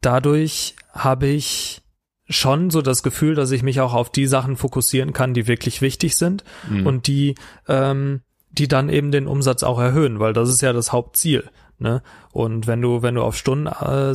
dadurch 0.00 0.76
habe 0.92 1.26
ich 1.26 1.82
schon 2.28 2.70
so 2.70 2.82
das 2.82 3.02
Gefühl, 3.02 3.34
dass 3.34 3.50
ich 3.50 3.62
mich 3.62 3.80
auch 3.80 3.94
auf 3.94 4.10
die 4.10 4.26
Sachen 4.26 4.56
fokussieren 4.56 5.12
kann, 5.12 5.34
die 5.34 5.48
wirklich 5.48 5.82
wichtig 5.82 6.16
sind 6.16 6.44
mhm. 6.68 6.86
und 6.86 7.06
die, 7.06 7.34
ähm, 7.66 8.22
die 8.50 8.68
dann 8.68 8.88
eben 8.88 9.10
den 9.10 9.26
Umsatz 9.26 9.62
auch 9.62 9.80
erhöhen, 9.80 10.20
weil 10.20 10.32
das 10.32 10.48
ist 10.48 10.62
ja 10.62 10.72
das 10.72 10.92
Hauptziel. 10.92 11.50
Ne? 11.78 12.02
Und 12.30 12.66
wenn 12.66 12.80
du, 12.80 13.02
wenn 13.02 13.16
du 13.16 13.22
auf 13.22 13.36
Stunden, 13.36 13.66
äh, 13.66 14.14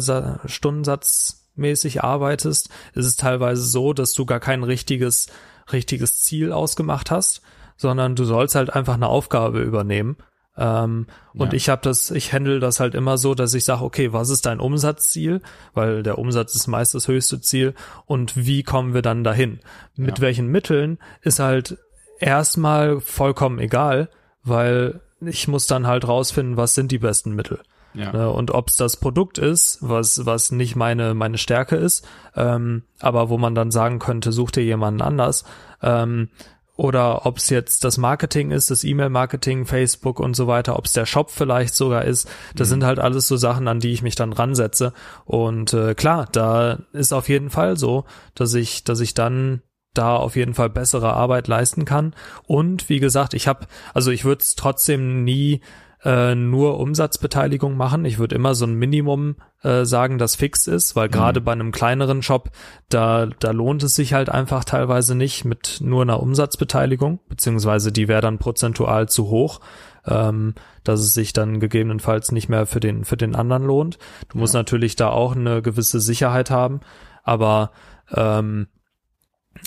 Stundensatzmäßig 1.57 2.03
arbeitest, 2.03 2.69
ist 2.93 3.05
es 3.05 3.15
teilweise 3.15 3.63
so, 3.63 3.93
dass 3.93 4.13
du 4.13 4.25
gar 4.25 4.39
kein 4.39 4.63
richtiges, 4.63 5.27
richtiges 5.71 6.21
Ziel 6.21 6.51
ausgemacht 6.51 7.11
hast, 7.11 7.41
sondern 7.75 8.15
du 8.15 8.23
sollst 8.23 8.55
halt 8.55 8.73
einfach 8.73 8.95
eine 8.95 9.07
Aufgabe 9.07 9.61
übernehmen. 9.61 10.17
Ähm, 10.57 11.05
ja. 11.33 11.41
Und 11.41 11.53
ich 11.53 11.69
habe 11.69 11.81
das, 11.83 12.09
ich 12.09 12.33
handle 12.33 12.59
das 12.59 12.79
halt 12.79 12.95
immer 12.95 13.17
so, 13.17 13.35
dass 13.35 13.53
ich 13.53 13.63
sage, 13.63 13.83
okay, 13.83 14.13
was 14.13 14.29
ist 14.29 14.45
dein 14.45 14.59
Umsatzziel? 14.59 15.41
Weil 15.73 16.01
der 16.01 16.17
Umsatz 16.17 16.55
ist 16.55 16.67
meist 16.67 16.95
das 16.95 17.07
höchste 17.07 17.41
Ziel. 17.41 17.75
Und 18.05 18.35
wie 18.35 18.63
kommen 18.63 18.93
wir 18.93 19.03
dann 19.03 19.23
dahin? 19.23 19.59
Mit 19.95 20.17
ja. 20.17 20.21
welchen 20.21 20.47
Mitteln 20.47 20.97
ist 21.21 21.39
halt 21.39 21.77
erstmal 22.19 22.99
vollkommen 23.01 23.59
egal, 23.59 24.09
weil 24.43 25.01
ich 25.21 25.47
muss 25.47 25.67
dann 25.67 25.85
halt 25.85 26.07
rausfinden, 26.07 26.57
was 26.57 26.73
sind 26.73 26.91
die 26.91 26.99
besten 26.99 27.33
Mittel. 27.33 27.59
Ja. 27.97 28.11
Ne, 28.11 28.29
und 28.29 28.51
ob 28.51 28.69
es 28.69 28.75
das 28.75 28.97
Produkt 28.97 29.37
ist, 29.37 29.79
was, 29.81 30.25
was 30.25 30.51
nicht 30.51 30.75
meine, 30.75 31.13
meine 31.13 31.37
Stärke 31.37 31.75
ist, 31.75 32.07
ähm, 32.35 32.83
aber 32.99 33.29
wo 33.29 33.37
man 33.37 33.55
dann 33.55 33.71
sagen 33.71 33.99
könnte, 33.99 34.31
such 34.31 34.51
dir 34.51 34.63
jemanden 34.63 35.01
anders, 35.01 35.45
ähm, 35.81 36.29
oder 36.77 37.25
ob 37.25 37.37
es 37.37 37.49
jetzt 37.49 37.83
das 37.83 37.97
Marketing 37.97 38.51
ist, 38.51 38.69
das 38.69 38.83
E-Mail-Marketing, 38.83 39.65
Facebook 39.65 40.19
und 40.19 40.35
so 40.35 40.45
weiter, 40.45 40.77
ob 40.77 40.85
es 40.85 40.93
der 40.93 41.07
Shop 41.07 41.31
vielleicht 41.31 41.73
sogar 41.73 42.05
ist. 42.05 42.29
Das 42.55 42.67
mhm. 42.67 42.71
sind 42.71 42.83
halt 42.83 42.99
alles 42.99 43.27
so 43.27 43.35
Sachen, 43.35 43.67
an 43.67 43.79
die 43.79 43.91
ich 43.91 44.03
mich 44.03 44.15
dann 44.15 44.31
ransetze. 44.31 44.93
Und 45.25 45.73
äh, 45.73 45.95
klar, 45.95 46.27
da 46.31 46.77
ist 46.93 47.13
auf 47.13 47.29
jeden 47.29 47.49
Fall 47.49 47.77
so, 47.77 48.05
dass 48.35 48.53
ich, 48.53 48.83
dass 48.83 48.99
ich 48.99 49.15
dann 49.15 49.63
da 49.95 50.15
auf 50.15 50.35
jeden 50.35 50.53
Fall 50.53 50.69
bessere 50.69 51.13
Arbeit 51.13 51.47
leisten 51.47 51.83
kann. 51.83 52.13
Und 52.45 52.89
wie 52.89 52.99
gesagt, 52.99 53.33
ich 53.33 53.47
habe, 53.47 53.65
also 53.95 54.11
ich 54.11 54.23
würde 54.23 54.43
es 54.43 54.53
trotzdem 54.53 55.23
nie 55.23 55.61
äh, 56.07 56.35
nur 56.35 56.79
Umsatzbeteiligung 56.79 57.75
machen. 57.75 58.05
Ich 58.05 58.17
würde 58.17 58.33
immer 58.33 58.55
so 58.55 58.65
ein 58.65 58.75
Minimum 58.75 59.35
äh, 59.61 59.83
sagen, 59.83 60.17
das 60.17 60.37
fix 60.37 60.65
ist, 60.65 60.95
weil 60.95 61.09
gerade 61.09 61.41
mhm. 61.41 61.43
bei 61.43 61.51
einem 61.51 61.71
kleineren 61.73 62.23
Shop, 62.23 62.49
da, 62.87 63.25
da 63.25 63.51
lohnt 63.51 63.83
es 63.83 63.95
sich 63.95 64.13
halt 64.13 64.29
einfach 64.29 64.63
teilweise 64.63 65.15
nicht 65.15 65.43
mit 65.43 65.79
nur 65.81 66.03
einer 66.03 66.21
Umsatzbeteiligung, 66.21 67.19
beziehungsweise 67.27 67.91
die 67.91 68.07
wäre 68.07 68.21
dann 68.21 68.37
prozentual 68.37 69.09
zu 69.09 69.27
hoch, 69.27 69.59
ähm, 70.05 70.55
dass 70.85 71.01
es 71.01 71.13
sich 71.13 71.33
dann 71.33 71.59
gegebenenfalls 71.59 72.31
nicht 72.31 72.47
mehr 72.47 72.65
für 72.67 72.79
den, 72.79 73.03
für 73.03 73.17
den 73.17 73.35
anderen 73.35 73.63
lohnt. 73.63 73.97
Du 74.29 74.37
musst 74.37 74.53
natürlich 74.53 74.95
da 74.95 75.09
auch 75.09 75.35
eine 75.35 75.61
gewisse 75.61 75.99
Sicherheit 75.99 76.49
haben, 76.49 76.79
aber 77.23 77.71
ähm, 78.15 78.67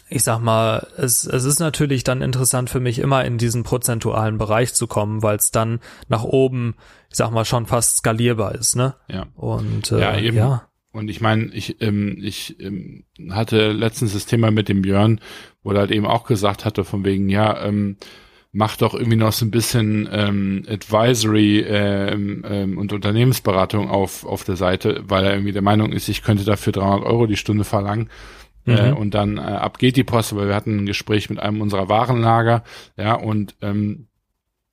ich 0.08 0.22
sag 0.22 0.40
mal, 0.40 0.86
es, 0.96 1.26
es 1.26 1.44
ist 1.44 1.60
natürlich 1.60 2.04
dann 2.04 2.22
interessant 2.22 2.70
für 2.70 2.80
mich, 2.80 2.98
immer 2.98 3.24
in 3.24 3.38
diesen 3.38 3.62
prozentualen 3.62 4.38
Bereich 4.38 4.74
zu 4.74 4.86
kommen, 4.86 5.22
weil 5.22 5.36
es 5.36 5.50
dann 5.50 5.80
nach 6.08 6.24
oben, 6.24 6.74
ich 7.10 7.16
sag 7.16 7.30
mal, 7.30 7.44
schon 7.44 7.66
fast 7.66 7.98
skalierbar 7.98 8.54
ist, 8.54 8.76
ne? 8.76 8.94
Ja. 9.08 9.26
Und 9.34 9.92
äh, 9.92 10.00
ja, 10.00 10.18
eben. 10.18 10.36
ja. 10.36 10.66
Und 10.92 11.08
ich 11.08 11.20
meine, 11.20 11.44
ich, 11.54 11.80
ähm, 11.80 12.18
ich 12.20 12.58
ähm, 12.60 13.04
hatte 13.30 13.70
letztens 13.70 14.12
das 14.12 14.26
Thema 14.26 14.50
mit 14.50 14.68
dem 14.68 14.82
Björn, 14.82 15.20
wo 15.62 15.70
er 15.70 15.80
halt 15.80 15.92
eben 15.92 16.06
auch 16.06 16.24
gesagt 16.24 16.64
hatte, 16.64 16.84
von 16.84 17.04
wegen, 17.04 17.28
ja, 17.28 17.64
ähm, 17.64 17.96
mach 18.52 18.76
doch 18.76 18.94
irgendwie 18.94 19.16
noch 19.16 19.32
so 19.32 19.44
ein 19.44 19.52
bisschen 19.52 20.08
ähm, 20.10 20.64
Advisory 20.68 21.60
ähm, 21.60 22.44
ähm, 22.48 22.78
und 22.78 22.92
Unternehmensberatung 22.92 23.88
auf, 23.88 24.24
auf 24.24 24.42
der 24.42 24.56
Seite, 24.56 25.04
weil 25.06 25.24
er 25.24 25.34
irgendwie 25.34 25.52
der 25.52 25.62
Meinung 25.62 25.92
ist, 25.92 26.08
ich 26.08 26.22
könnte 26.22 26.44
dafür 26.44 26.72
300 26.72 27.06
Euro 27.06 27.26
die 27.26 27.36
Stunde 27.36 27.64
verlangen. 27.64 28.10
Äh, 28.66 28.90
mhm. 28.90 28.96
und 28.98 29.14
dann 29.14 29.38
äh, 29.38 29.40
ab 29.40 29.78
geht 29.78 29.96
die 29.96 30.04
Post, 30.04 30.36
weil 30.36 30.48
wir 30.48 30.54
hatten 30.54 30.78
ein 30.78 30.86
Gespräch 30.86 31.30
mit 31.30 31.40
einem 31.40 31.62
unserer 31.62 31.88
Warenlager, 31.88 32.62
ja, 32.96 33.14
und 33.14 33.54
ähm, 33.62 34.08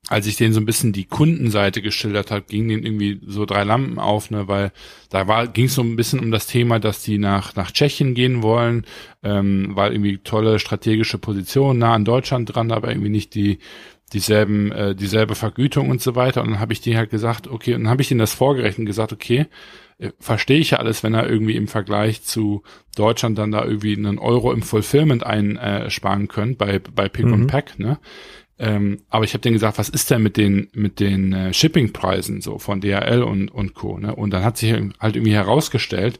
als 0.10 0.26
ich 0.26 0.38
denen 0.38 0.54
so 0.54 0.62
ein 0.62 0.66
bisschen 0.66 0.94
die 0.94 1.06
Kundenseite 1.06 1.82
geschildert 1.82 2.32
habe, 2.32 2.46
gingen 2.48 2.70
denen 2.70 2.84
irgendwie 2.84 3.20
so 3.26 3.46
drei 3.46 3.64
Lampen 3.64 4.00
auf, 4.00 4.32
ne, 4.32 4.48
weil 4.48 4.72
da 5.10 5.28
war 5.28 5.48
ging 5.48 5.66
es 5.66 5.76
so 5.76 5.82
ein 5.82 5.98
bisschen 5.98 6.20
um 6.20 6.32
das 6.32 6.48
Thema, 6.48 6.80
dass 6.80 7.04
die 7.04 7.18
nach 7.18 7.56
nach 7.56 7.72
Tschechien 7.72 8.14
gehen 8.14 8.42
wollen, 8.42 8.86
ähm, 9.24 9.72
weil 9.74 9.92
irgendwie 9.92 10.20
tolle 10.20 10.60
strategische 10.60 11.18
Position 11.18 11.78
nah 11.78 11.94
an 11.94 12.06
Deutschland 12.06 12.54
dran, 12.54 12.72
aber 12.72 12.90
irgendwie 12.90 13.10
nicht 13.10 13.36
die 13.36 13.60
dieselben 14.14 14.72
äh, 14.72 14.96
dieselbe 14.96 15.36
Vergütung 15.36 15.90
und 15.90 16.02
so 16.02 16.16
weiter. 16.16 16.42
Und 16.42 16.52
dann 16.52 16.60
habe 16.60 16.72
ich 16.72 16.82
denen 16.82 16.98
halt 16.98 17.10
gesagt, 17.10 17.48
okay, 17.48 17.74
und 17.74 17.84
dann 17.84 17.90
habe 17.90 18.02
ich 18.02 18.10
ihnen 18.10 18.20
das 18.20 18.34
vorgerechnet 18.34 18.80
und 18.80 18.86
gesagt, 18.86 19.12
okay, 19.12 19.40
äh, 19.42 19.48
verstehe 20.20 20.60
ich 20.60 20.72
ja 20.72 20.80
alles, 20.80 21.04
wenn 21.04 21.14
er 21.14 21.30
irgendwie 21.30 21.56
im 21.56 21.68
Vergleich 21.68 22.22
zu 22.24 22.64
Deutschland 22.96 23.38
dann 23.38 23.52
da 23.52 23.66
irgendwie 23.66 23.96
einen 23.96 24.20
Euro 24.20 24.52
im 24.52 24.62
Fulfillment 24.62 25.26
einsparen 25.26 26.26
äh, 26.26 26.28
könnt 26.28 26.58
bei, 26.58 26.80
bei 26.80 27.10
Pick 27.10 27.26
mhm. 27.26 27.34
und 27.34 27.48
Pack, 27.48 27.80
ne? 27.80 28.00
Ähm, 28.60 29.04
aber 29.10 29.24
ich 29.24 29.34
habe 29.34 29.42
denen 29.42 29.54
gesagt, 29.54 29.78
was 29.78 29.90
ist 29.90 30.10
denn 30.10 30.24
mit 30.24 30.36
den 30.36 30.70
mit 30.74 31.00
den 31.00 31.32
äh, 31.32 31.54
Shippingpreisen 31.54 32.42
so 32.42 32.58
von 32.58 32.82
DHL 32.82 33.22
und 33.22 33.50
und 33.50 33.76
Co. 33.76 34.00
Ne? 34.00 34.16
Und 34.16 34.32
dann 34.32 34.44
hat 34.44 34.58
sich 34.58 34.72
halt 34.72 35.16
irgendwie 35.16 35.34
herausgestellt, 35.34 36.18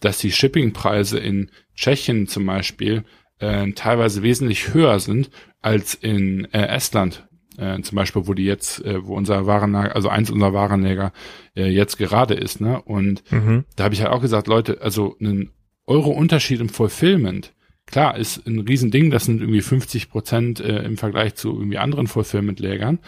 dass 0.00 0.18
die 0.18 0.30
Shippingpreise 0.30 1.18
in 1.18 1.50
Tschechien 1.74 2.28
zum 2.28 2.46
Beispiel 2.46 3.02
äh, 3.40 3.72
teilweise 3.72 4.22
wesentlich 4.22 4.74
höher 4.74 5.00
sind 5.00 5.30
als 5.60 5.94
in 5.94 6.44
äh, 6.52 6.66
Estland 6.68 7.26
äh, 7.58 7.80
zum 7.82 7.96
Beispiel, 7.96 8.26
wo 8.26 8.34
die 8.34 8.44
jetzt, 8.44 8.84
äh, 8.84 9.04
wo 9.04 9.14
unser 9.16 9.46
Warenlager, 9.46 9.94
also 9.94 10.08
eins 10.08 10.30
unserer 10.30 10.52
Warenlager 10.52 11.12
äh, 11.56 11.68
jetzt 11.68 11.98
gerade 11.98 12.34
ist, 12.34 12.60
ne? 12.60 12.80
Und 12.82 13.22
mhm. 13.30 13.64
da 13.76 13.84
habe 13.84 13.94
ich 13.94 14.02
halt 14.02 14.12
auch 14.12 14.20
gesagt, 14.20 14.46
Leute, 14.46 14.80
also 14.80 15.16
einen 15.20 15.50
Euro 15.86 16.10
Unterschied 16.10 16.60
im 16.60 16.68
Fulfillment 16.68 17.52
klar, 17.86 18.16
ist 18.16 18.46
ein 18.46 18.60
Riesending, 18.60 19.10
das 19.10 19.26
sind 19.26 19.40
irgendwie 19.40 19.60
50 19.60 20.10
Prozent 20.10 20.60
äh, 20.60 20.82
im 20.82 20.96
Vergleich 20.96 21.34
zu 21.34 21.52
irgendwie 21.52 21.78
anderen 21.78 22.06
Fulfillment-Lägern. 22.06 22.98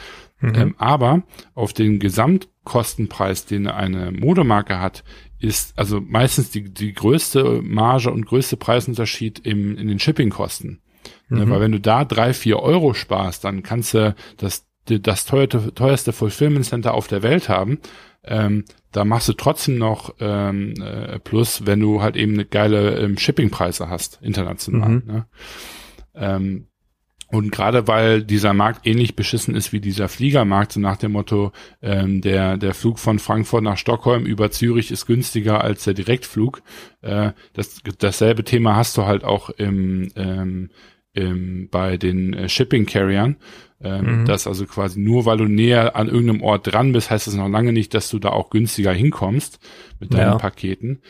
Mhm. 0.40 0.54
Ähm, 0.54 0.74
aber 0.78 1.22
auf 1.54 1.72
den 1.72 1.98
Gesamtkostenpreis, 1.98 3.46
den 3.46 3.66
eine 3.66 4.12
Modemarke 4.12 4.78
hat, 4.80 5.04
ist 5.38 5.78
also 5.78 6.00
meistens 6.00 6.50
die, 6.50 6.72
die 6.72 6.92
größte 6.92 7.60
Marge 7.62 8.10
und 8.10 8.26
größte 8.26 8.56
Preisunterschied 8.56 9.40
im, 9.40 9.76
in 9.76 9.88
den 9.88 9.98
Shippingkosten. 9.98 10.80
Ne, 11.28 11.46
mhm. 11.46 11.50
weil 11.50 11.60
wenn 11.60 11.72
du 11.72 11.80
da 11.80 12.04
drei, 12.04 12.34
vier 12.34 12.60
Euro 12.60 12.94
sparst, 12.94 13.44
dann 13.44 13.62
kannst 13.62 13.94
du 13.94 14.14
das, 14.36 14.66
das 14.86 15.24
teuerste, 15.24 15.74
teuerste 15.74 16.12
Fulfillment 16.12 16.66
Center 16.66 16.94
auf 16.94 17.06
der 17.06 17.22
Welt 17.22 17.48
haben. 17.48 17.78
Ähm, 18.24 18.64
da 18.92 19.04
machst 19.04 19.28
du 19.28 19.32
trotzdem 19.32 19.78
noch 19.78 20.14
ähm, 20.20 20.74
äh, 20.80 21.18
Plus, 21.18 21.66
wenn 21.66 21.80
du 21.80 22.00
halt 22.00 22.16
eben 22.16 22.34
eine 22.34 22.44
geile 22.44 22.98
ähm, 22.98 23.18
Shippingpreise 23.18 23.88
hast, 23.88 24.18
international. 24.22 24.88
Mhm. 24.88 25.02
Ne? 25.06 25.26
Ähm, 26.14 26.66
und 27.28 27.50
gerade 27.50 27.88
weil 27.88 28.22
dieser 28.22 28.52
Markt 28.52 28.86
ähnlich 28.86 29.16
beschissen 29.16 29.56
ist 29.56 29.72
wie 29.72 29.80
dieser 29.80 30.08
Fliegermarkt, 30.08 30.72
so 30.72 30.80
nach 30.80 30.96
dem 30.96 31.12
Motto, 31.12 31.50
ähm, 31.82 32.20
der, 32.20 32.56
der 32.56 32.74
Flug 32.74 33.00
von 33.00 33.18
Frankfurt 33.18 33.64
nach 33.64 33.76
Stockholm 33.76 34.24
über 34.24 34.52
Zürich 34.52 34.92
ist 34.92 35.06
günstiger 35.06 35.64
als 35.64 35.82
der 35.84 35.94
Direktflug. 35.94 36.62
Äh, 37.02 37.32
das, 37.52 37.82
dasselbe 37.98 38.44
Thema 38.44 38.76
hast 38.76 38.96
du 38.96 39.04
halt 39.04 39.24
auch 39.24 39.50
im, 39.50 40.12
ähm, 40.14 40.70
im, 41.14 41.68
bei 41.70 41.96
den 41.96 42.34
äh, 42.34 42.48
Shipping 42.48 42.86
Carriern. 42.86 43.36
Ähm, 43.82 44.20
mhm. 44.20 44.24
Dass 44.24 44.46
also 44.46 44.66
quasi 44.66 45.00
nur 45.00 45.26
weil 45.26 45.36
du 45.36 45.44
näher 45.44 45.96
an 45.96 46.08
irgendeinem 46.08 46.42
Ort 46.42 46.72
dran 46.72 46.92
bist, 46.92 47.10
heißt 47.10 47.26
das 47.26 47.34
noch 47.34 47.48
lange 47.48 47.72
nicht, 47.72 47.92
dass 47.92 48.08
du 48.08 48.18
da 48.18 48.30
auch 48.30 48.50
günstiger 48.50 48.92
hinkommst 48.92 49.58
mit 50.00 50.14
deinen 50.14 50.32
ja. 50.32 50.38
Paketen. 50.38 51.00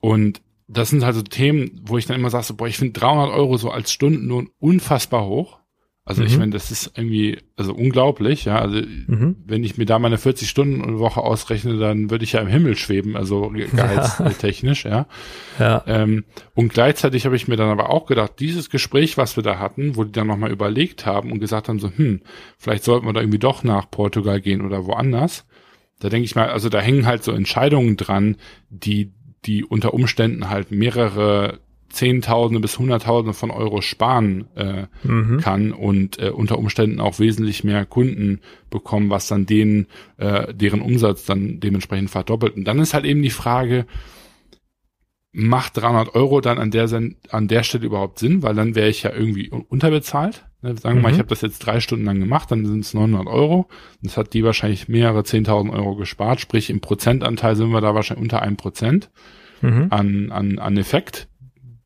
Und 0.00 0.42
das 0.68 0.90
sind 0.90 1.04
halt 1.04 1.14
so 1.14 1.22
Themen, 1.22 1.80
wo 1.84 1.98
ich 1.98 2.06
dann 2.06 2.16
immer 2.16 2.30
sage, 2.30 2.44
so, 2.44 2.54
boah, 2.54 2.68
ich 2.68 2.78
finde 2.78 2.98
300 2.98 3.30
Euro 3.34 3.56
so 3.56 3.70
als 3.70 3.92
Stundenlohn 3.92 4.50
unfassbar 4.58 5.26
hoch. 5.26 5.58
Also 6.06 6.20
mhm. 6.20 6.26
ich 6.26 6.38
meine, 6.38 6.52
das 6.52 6.70
ist 6.70 6.92
irgendwie 6.98 7.38
also 7.56 7.72
unglaublich, 7.72 8.44
ja. 8.44 8.58
Also 8.58 8.76
mhm. 8.76 9.36
wenn 9.46 9.64
ich 9.64 9.78
mir 9.78 9.86
da 9.86 9.98
meine 9.98 10.18
40 10.18 10.50
Stunden 10.50 10.98
Woche 10.98 11.22
ausrechne, 11.22 11.78
dann 11.78 12.10
würde 12.10 12.24
ich 12.24 12.32
ja 12.32 12.40
im 12.40 12.46
Himmel 12.46 12.76
schweben, 12.76 13.16
also 13.16 13.48
gehaltstechnisch, 13.74 14.84
ja. 14.84 15.06
ja. 15.58 15.82
Ähm, 15.86 16.24
und 16.54 16.74
gleichzeitig 16.74 17.24
habe 17.24 17.36
ich 17.36 17.48
mir 17.48 17.56
dann 17.56 17.70
aber 17.70 17.88
auch 17.88 18.04
gedacht, 18.04 18.32
dieses 18.38 18.68
Gespräch, 18.68 19.16
was 19.16 19.36
wir 19.36 19.42
da 19.42 19.58
hatten, 19.58 19.96
wo 19.96 20.04
die 20.04 20.12
dann 20.12 20.26
nochmal 20.26 20.52
überlegt 20.52 21.06
haben 21.06 21.32
und 21.32 21.40
gesagt 21.40 21.70
haben, 21.70 21.78
so, 21.78 21.90
hm, 21.94 22.20
vielleicht 22.58 22.84
sollten 22.84 23.06
wir 23.06 23.12
da 23.14 23.20
irgendwie 23.20 23.38
doch 23.38 23.64
nach 23.64 23.90
Portugal 23.90 24.42
gehen 24.42 24.60
oder 24.60 24.84
woanders. 24.84 25.46
Da 26.00 26.10
denke 26.10 26.26
ich 26.26 26.34
mal, 26.34 26.50
also 26.50 26.68
da 26.68 26.80
hängen 26.80 27.06
halt 27.06 27.24
so 27.24 27.32
Entscheidungen 27.32 27.96
dran, 27.96 28.36
die 28.68 29.14
die 29.46 29.64
unter 29.64 29.94
Umständen 29.94 30.48
halt 30.48 30.70
mehrere 30.70 31.60
Zehntausende 31.94 32.60
bis 32.60 32.78
Hunderttausende 32.78 33.32
von 33.32 33.50
Euro 33.50 33.80
sparen 33.80 34.46
äh, 34.56 34.86
mhm. 35.02 35.38
kann 35.40 35.72
und 35.72 36.18
äh, 36.18 36.30
unter 36.30 36.58
Umständen 36.58 37.00
auch 37.00 37.18
wesentlich 37.18 37.64
mehr 37.64 37.86
Kunden 37.86 38.40
bekommen, 38.70 39.10
was 39.10 39.28
dann 39.28 39.46
denen, 39.46 39.86
äh, 40.18 40.52
deren 40.52 40.82
Umsatz 40.82 41.24
dann 41.24 41.60
dementsprechend 41.60 42.10
verdoppelt. 42.10 42.56
Und 42.56 42.64
dann 42.64 42.78
ist 42.78 42.94
halt 42.94 43.04
eben 43.04 43.22
die 43.22 43.30
Frage, 43.30 43.86
macht 45.32 45.76
300 45.76 46.14
Euro 46.14 46.40
dann 46.40 46.58
an 46.58 46.70
der, 46.70 46.88
an 47.30 47.48
der 47.48 47.62
Stelle 47.64 47.86
überhaupt 47.86 48.18
Sinn? 48.18 48.42
Weil 48.42 48.54
dann 48.54 48.74
wäre 48.74 48.88
ich 48.88 49.02
ja 49.02 49.12
irgendwie 49.12 49.50
unterbezahlt. 49.50 50.46
Ne? 50.62 50.76
Sagen 50.76 50.94
wir 50.94 50.94
mhm. 50.94 51.02
mal, 51.02 51.12
ich 51.12 51.18
habe 51.18 51.28
das 51.28 51.40
jetzt 51.40 51.58
drei 51.58 51.80
Stunden 51.80 52.04
lang 52.04 52.20
gemacht, 52.20 52.50
dann 52.50 52.64
sind 52.64 52.80
es 52.80 52.94
900 52.94 53.26
Euro. 53.26 53.66
Das 54.02 54.16
hat 54.16 54.32
die 54.32 54.44
wahrscheinlich 54.44 54.88
mehrere 54.88 55.20
10.000 55.20 55.72
Euro 55.72 55.96
gespart. 55.96 56.40
Sprich, 56.40 56.70
im 56.70 56.80
Prozentanteil 56.80 57.56
sind 57.56 57.70
wir 57.70 57.80
da 57.80 57.94
wahrscheinlich 57.94 58.22
unter 58.22 58.42
einem 58.42 58.56
Prozent 58.56 59.10
mhm. 59.60 59.88
an, 59.90 60.30
an, 60.30 60.58
an 60.58 60.76
Effekt 60.76 61.28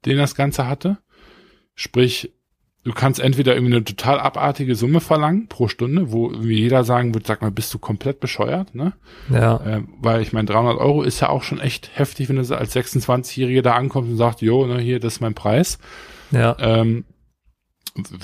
den 0.05 0.19
das 0.19 0.35
Ganze 0.35 0.67
hatte. 0.67 0.99
Sprich, 1.75 2.33
du 2.85 2.93
kannst 2.93 3.21
entweder 3.21 3.55
irgendwie 3.55 3.75
eine 3.75 3.85
total 3.85 4.19
abartige 4.19 4.75
Summe 4.75 5.01
verlangen 5.01 5.49
pro 5.49 5.69
Stunde, 5.69 6.11
wo 6.11 6.31
irgendwie 6.31 6.59
jeder 6.59 6.85
sagen 6.85 7.15
wird, 7.15 7.27
sag 7.27 7.43
mal, 7.43 7.51
bist 7.51 7.73
du 7.75 7.79
komplett 7.79 8.21
bescheuert, 8.21 8.75
ne? 8.75 8.95
Ja. 9.31 9.57
Äh, 9.65 9.83
weil 10.01 10.23
ich 10.23 10.33
meine, 10.33 10.47
300 10.47 10.79
Euro 10.79 11.03
ist 11.03 11.21
ja 11.21 11.29
auch 11.29 11.43
schon 11.43 11.61
echt 11.61 11.91
heftig, 11.95 12.29
wenn 12.29 12.37
du 12.37 12.57
als 12.57 12.75
26-Jähriger 12.75 13.63
da 13.63 13.75
ankommst 13.75 14.11
und 14.11 14.17
sagst, 14.17 14.43
jo, 14.43 14.67
ne, 14.67 14.81
hier, 14.81 15.01
das 15.01 15.15
ist 15.15 15.21
mein 15.21 15.35
Preis. 15.35 15.79
Ja. 16.31 16.57
Ähm, 16.59 17.05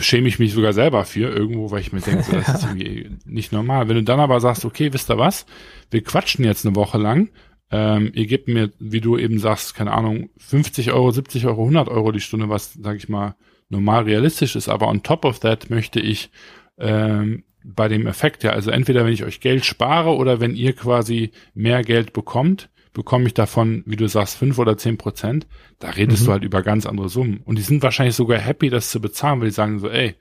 schäme 0.01 0.29
ich 0.29 0.39
mich 0.39 0.53
sogar 0.53 0.73
selber 0.73 1.05
für 1.05 1.29
irgendwo, 1.29 1.71
weil 1.71 1.81
ich 1.81 1.93
mir 1.93 2.01
denke, 2.01 2.25
das 2.31 2.49
ist 2.55 2.65
irgendwie 2.65 3.11
nicht 3.25 3.53
normal. 3.53 3.89
Wenn 3.89 3.97
du 3.97 4.05
dann 4.05 4.21
aber 4.21 4.41
sagst, 4.41 4.65
okay, 4.65 4.93
wisst 4.93 5.11
ihr 5.11 5.19
was? 5.19 5.47
Wir 5.91 6.03
quatschen 6.03 6.45
jetzt 6.45 6.65
eine 6.65 6.77
Woche 6.77 6.99
lang 6.99 7.31
ähm, 7.77 8.13
ihr 8.15 8.27
gebt 8.27 8.47
mir, 8.47 8.71
wie 8.79 9.01
du 9.01 9.19
eben 9.19 9.41
sagst, 9.41 9.75
keine 9.75 9.91
Ahnung, 9.91 10.31
50 10.37 10.93
Euro, 10.93 11.11
70 11.11 11.47
Euro, 11.47 11.63
100 11.63 11.89
Euro 11.89 12.13
die 12.13 12.21
Stunde, 12.21 12.49
was, 12.49 12.75
sag 12.75 12.97
ich 12.97 13.09
mal, 13.09 13.35
normal 13.69 14.05
realistisch 14.05 14.55
ist. 14.55 14.69
Aber 14.69 14.87
on 14.87 15.03
top 15.03 15.25
of 15.25 15.41
that 15.41 15.71
möchte 15.71 15.99
ich 15.99 16.31
ähm, 16.79 17.43
bei 17.65 17.89
dem 17.89 18.07
Effekt 18.07 18.45
ja, 18.45 18.53
also 18.53 18.71
entweder 18.71 19.05
wenn 19.05 19.13
ich 19.13 19.25
euch 19.25 19.41
Geld 19.41 19.65
spare 19.65 20.15
oder 20.15 20.39
wenn 20.39 20.55
ihr 20.55 20.73
quasi 20.73 21.33
mehr 21.53 21.83
Geld 21.83 22.13
bekommt, 22.13 22.71
bekomme 22.93 23.27
ich 23.27 23.35
davon, 23.35 23.83
wie 23.87 23.97
du 23.97 24.07
sagst, 24.07 24.37
fünf 24.37 24.57
oder 24.61 24.77
zehn 24.77 24.97
Prozent. 24.97 25.49
Da 25.81 25.91
redest 25.91 26.23
mhm. 26.23 26.27
du 26.27 26.33
halt 26.33 26.45
über 26.45 26.63
ganz 26.63 26.87
andere 26.87 27.09
Summen. 27.09 27.41
Und 27.45 27.59
die 27.59 27.63
sind 27.63 27.83
wahrscheinlich 27.83 28.15
sogar 28.15 28.39
happy, 28.39 28.71
das 28.71 28.91
zu 28.91 29.01
bezahlen, 29.01 29.41
weil 29.41 29.49
die 29.49 29.55
sagen 29.55 29.81
so, 29.81 29.89
ey, 29.89 30.15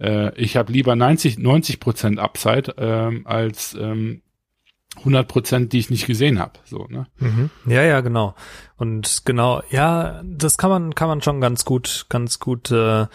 äh, 0.00 0.36
ich 0.36 0.56
habe 0.56 0.72
lieber 0.72 0.96
90, 0.96 1.38
90 1.38 1.78
Prozent 1.78 2.18
Upside 2.18 2.74
ähm, 2.76 3.24
als 3.24 3.76
ähm, 3.80 4.22
100 4.98 5.26
Prozent, 5.26 5.72
die 5.72 5.78
ich 5.78 5.90
nicht 5.90 6.06
gesehen 6.06 6.38
habe. 6.38 6.52
So, 6.64 6.86
ne? 6.88 7.06
Mhm. 7.18 7.50
Ja, 7.66 7.82
ja, 7.82 8.00
genau. 8.00 8.34
Und 8.76 9.22
genau, 9.24 9.62
ja, 9.70 10.22
das 10.24 10.58
kann 10.58 10.70
man 10.70 10.94
kann 10.94 11.08
man 11.08 11.22
schon 11.22 11.40
ganz 11.40 11.64
gut, 11.64 12.06
ganz 12.08 12.38
gut 12.38 12.70
äh, 12.70 13.06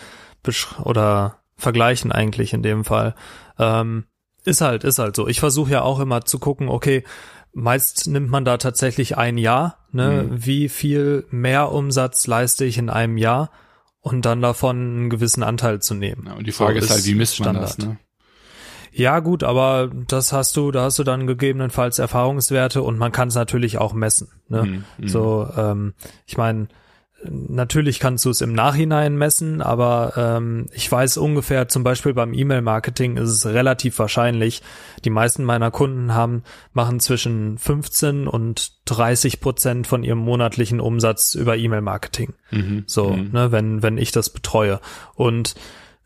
besch 0.44 0.68
oder 0.84 1.40
vergleichen 1.56 2.12
eigentlich 2.12 2.54
in 2.54 2.64
dem 2.64 2.84
Fall. 2.84 3.16
Ähm, 3.60 4.06
ist 4.44 4.62
halt, 4.62 4.84
ist 4.84 5.00
halt 5.00 5.16
so. 5.16 5.28
Ich 5.28 5.40
versuche 5.40 5.72
ja 5.72 5.82
auch 5.82 6.00
immer 6.00 6.26
zu 6.26 6.40
gucken, 6.40 6.70
okay, 6.70 7.04
meist 7.54 8.08
nimmt 8.08 8.30
man 8.30 8.46
da 8.46 8.58
tatsächlich 8.58 9.18
ein 9.18 9.38
Jahr, 9.38 9.86
ne? 9.92 10.28
Mhm. 10.30 10.46
Wie 10.46 10.70
viel 10.70 11.26
mehr 11.32 11.72
Umsatz 11.72 12.28
leiste 12.28 12.66
ich 12.66 12.78
in 12.78 12.90
einem 12.90 13.18
Jahr 13.18 13.52
und 14.00 14.26
dann 14.26 14.42
davon 14.42 14.78
einen 14.78 15.10
gewissen 15.10 15.44
Anteil 15.44 15.82
zu 15.82 15.94
nehmen. 15.94 16.26
Ja, 16.28 16.34
und 16.34 16.48
die 16.48 16.52
Frage 16.52 16.80
so 16.80 16.86
ist 16.86 16.92
halt, 16.92 17.06
wie 17.06 17.16
misst 17.16 17.40
man 17.40 17.56
Standard. 17.56 17.64
das, 17.64 17.78
ne? 17.80 17.98
Ja, 18.92 19.20
gut, 19.20 19.44
aber 19.44 19.90
das 20.08 20.34
hast 20.34 20.58
du, 20.58 20.72
da 20.72 20.84
hast 20.84 21.00
du 21.00 21.04
dann 21.04 21.28
gegebenenfalls 21.28 22.00
Erfahrungswerte 22.00 22.82
und 22.82 22.98
man 22.98 23.12
kann 23.12 23.28
es 23.28 23.36
natürlich 23.36 23.78
auch 23.78 23.94
messen. 23.94 24.30
Ne? 24.50 24.64
Mhm, 24.64 24.84
mhm. 24.98 25.08
so, 25.08 25.48
ähm, 25.56 25.94
ich 26.26 26.38
meine, 26.38 26.68
natürlich 27.24 28.00
kannst 28.00 28.26
du 28.26 28.30
es 28.30 28.42
im 28.42 28.54
Nachhinein 28.54 29.18
messen, 29.18 29.62
aber 29.62 30.14
ähm, 30.16 30.68
ich 30.72 30.92
weiß 30.92 31.18
ungefähr, 31.18 31.68
zum 31.68 31.84
Beispiel 31.84 32.14
beim 32.14 32.34
E-Mail-Marketing 32.34 33.18
ist 33.18 33.30
es 33.30 33.46
relativ 33.46 33.98
wahrscheinlich, 34.00 34.62
die 35.04 35.10
meisten 35.10 35.44
meiner 35.44 35.72
Kunden 35.72 36.14
haben, 36.14 36.44
machen 36.74 37.00
zwischen 37.00 37.58
15 37.58 38.28
und 38.28 38.74
30 38.86 39.40
Prozent 39.40 39.88
von 39.88 40.04
ihrem 40.04 40.20
monatlichen 40.20 40.80
Umsatz 40.80 41.34
über 41.34 41.58
E-Mail-Marketing. 41.58 42.34
Mhm, 42.52 42.84
so, 42.86 43.10
mhm. 43.10 43.32
ne, 43.32 43.52
wenn, 43.52 43.82
wenn 43.82 43.98
ich 43.98 44.12
das 44.12 44.30
betreue. 44.30 44.80
Und 45.16 45.56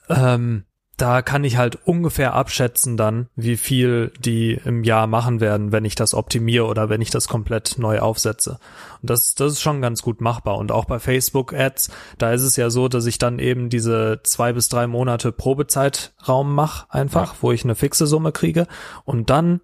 ähm, 0.09 0.63
da 0.97 1.21
kann 1.21 1.43
ich 1.43 1.57
halt 1.57 1.79
ungefähr 1.85 2.35
abschätzen 2.35 2.95
dann, 2.95 3.27
wie 3.35 3.57
viel 3.57 4.11
die 4.19 4.53
im 4.53 4.83
Jahr 4.83 5.07
machen 5.07 5.39
werden, 5.39 5.71
wenn 5.71 5.85
ich 5.85 5.95
das 5.95 6.13
optimiere 6.13 6.65
oder 6.65 6.89
wenn 6.89 7.01
ich 7.01 7.09
das 7.09 7.27
komplett 7.27 7.75
neu 7.77 7.99
aufsetze. 7.99 8.59
Und 9.01 9.09
das, 9.09 9.33
das 9.33 9.53
ist 9.53 9.61
schon 9.61 9.81
ganz 9.81 10.03
gut 10.03 10.21
machbar. 10.21 10.57
Und 10.57 10.71
auch 10.71 10.85
bei 10.85 10.99
Facebook 10.99 11.53
Ads, 11.53 11.89
da 12.17 12.31
ist 12.31 12.43
es 12.43 12.55
ja 12.55 12.69
so, 12.69 12.87
dass 12.87 13.07
ich 13.07 13.17
dann 13.17 13.39
eben 13.39 13.69
diese 13.69 14.19
zwei 14.23 14.53
bis 14.53 14.69
drei 14.69 14.85
Monate 14.85 15.31
Probezeitraum 15.31 16.53
mache, 16.53 16.85
einfach, 16.89 17.33
ja. 17.33 17.37
wo 17.41 17.51
ich 17.51 17.63
eine 17.63 17.75
fixe 17.75 18.05
Summe 18.05 18.31
kriege. 18.31 18.67
Und 19.03 19.29
dann 19.29 19.61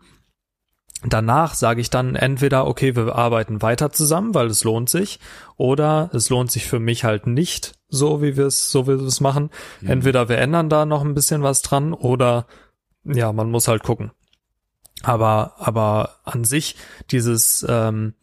Danach 1.04 1.54
sage 1.54 1.80
ich 1.80 1.92
dann 1.92 2.16
entweder, 2.16 2.66
okay, 2.66 2.96
wir 2.96 3.16
arbeiten 3.16 3.62
weiter 3.62 3.92
zusammen, 3.92 4.34
weil 4.34 4.48
es 4.48 4.64
lohnt 4.64 4.90
sich, 4.90 5.20
oder 5.56 6.10
es 6.12 6.30
lohnt 6.30 6.52
sich 6.52 6.66
für 6.66 6.80
mich 6.80 7.04
halt 7.04 7.28
nicht, 7.28 7.77
so 7.90 8.22
wie 8.22 8.38
wir 8.38 8.48
es, 8.48 8.72
so 8.72 8.88
wie 8.88 9.00
wir 9.00 9.08
es 9.08 9.22
machen. 9.22 9.50
Mhm. 9.82 9.90
Entweder 9.90 10.30
wir 10.30 10.38
ändern 10.38 10.70
da 10.70 10.86
noch 10.86 11.04
ein 11.04 11.14
bisschen 11.14 11.44
was 11.44 11.62
dran, 11.62 11.94
oder 11.94 12.46
ja, 13.04 13.32
man 13.32 13.50
muss 13.52 13.68
halt 13.68 13.84
gucken. 13.84 14.12
Aber, 15.04 15.54
aber 15.58 16.16
an 16.24 16.44
sich, 16.44 16.76
dieses, 17.12 17.66
ähm, 17.68 18.14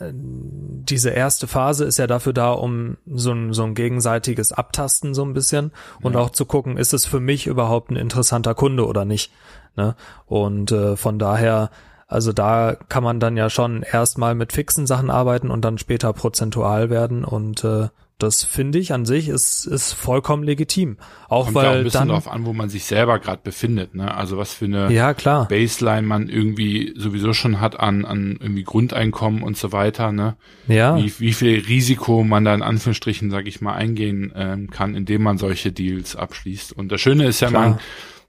diese 0.00 1.10
erste 1.10 1.46
Phase 1.46 1.84
ist 1.84 1.98
ja 1.98 2.06
dafür 2.06 2.32
da, 2.32 2.52
um 2.52 2.96
so 3.06 3.32
ein, 3.32 3.52
so 3.52 3.64
ein 3.64 3.74
gegenseitiges 3.74 4.52
Abtasten 4.52 5.12
so 5.12 5.22
ein 5.24 5.34
bisschen 5.34 5.72
und 6.00 6.14
ja. 6.14 6.20
auch 6.20 6.30
zu 6.30 6.46
gucken, 6.46 6.78
ist 6.78 6.94
es 6.94 7.04
für 7.04 7.20
mich 7.20 7.46
überhaupt 7.46 7.90
ein 7.90 7.96
interessanter 7.96 8.54
Kunde 8.54 8.86
oder 8.86 9.04
nicht. 9.04 9.30
Ne? 9.76 9.94
Und 10.24 10.72
äh, 10.72 10.96
von 10.96 11.18
daher 11.18 11.70
also 12.10 12.32
da 12.32 12.76
kann 12.88 13.04
man 13.04 13.20
dann 13.20 13.36
ja 13.36 13.48
schon 13.48 13.84
erstmal 13.84 14.34
mit 14.34 14.52
fixen 14.52 14.84
Sachen 14.84 15.10
arbeiten 15.10 15.48
und 15.48 15.64
dann 15.64 15.78
später 15.78 16.12
prozentual 16.12 16.90
werden 16.90 17.24
und 17.24 17.62
äh, 17.62 17.88
das 18.22 18.44
finde 18.44 18.78
ich 18.78 18.92
an 18.92 19.04
sich 19.04 19.28
ist, 19.28 19.66
ist 19.66 19.92
vollkommen 19.92 20.42
legitim. 20.42 20.96
Auch 21.28 21.46
Kommt 21.46 21.56
weil 21.56 21.64
ja 21.64 21.70
auch 21.70 21.74
ein 21.76 21.84
bisschen 21.84 22.00
dann, 22.00 22.08
darauf 22.08 22.28
an, 22.28 22.46
wo 22.46 22.52
man 22.52 22.68
sich 22.68 22.84
selber 22.84 23.18
gerade 23.18 23.40
befindet, 23.42 23.94
ne? 23.94 24.14
Also 24.14 24.38
was 24.38 24.54
für 24.54 24.66
eine 24.66 24.92
ja 24.92 25.14
klar, 25.14 25.48
Baseline 25.48 26.06
man 26.06 26.28
irgendwie 26.28 26.94
sowieso 26.96 27.32
schon 27.32 27.60
hat 27.60 27.78
an, 27.78 28.04
an 28.04 28.38
irgendwie 28.40 28.64
Grundeinkommen 28.64 29.42
und 29.42 29.56
so 29.56 29.72
weiter, 29.72 30.12
ne? 30.12 30.36
ja, 30.68 30.96
Wie, 30.96 31.12
wie 31.18 31.32
viel 31.32 31.60
Risiko 31.60 32.22
man 32.24 32.44
da 32.44 32.54
in 32.54 32.62
Anführungsstrichen, 32.62 33.30
sage 33.30 33.48
ich 33.48 33.60
mal, 33.60 33.74
eingehen 33.74 34.32
ähm, 34.34 34.70
kann, 34.70 34.94
indem 34.94 35.22
man 35.22 35.38
solche 35.38 35.72
Deals 35.72 36.16
abschließt. 36.16 36.72
Und 36.72 36.92
das 36.92 37.00
Schöne 37.00 37.26
ist 37.26 37.40
ja, 37.40 37.48
Klar. 37.48 37.62
man, 37.62 37.78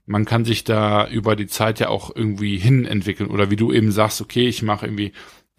man 0.06 0.24
kann 0.24 0.44
sich 0.44 0.64
da 0.64 1.06
über 1.08 1.36
die 1.36 1.46
Zeit 1.46 1.80
ja 1.80 1.88
auch 1.88 2.14
irgendwie 2.14 2.58
hin 2.58 2.84
entwickeln. 2.84 3.30
Oder 3.30 3.50
wie 3.50 3.56
du 3.56 3.72
eben 3.72 3.92
sagst, 3.92 4.20
okay, 4.20 4.48
ich 4.48 4.62
mache 4.62 4.86
irgendwie 4.86 5.12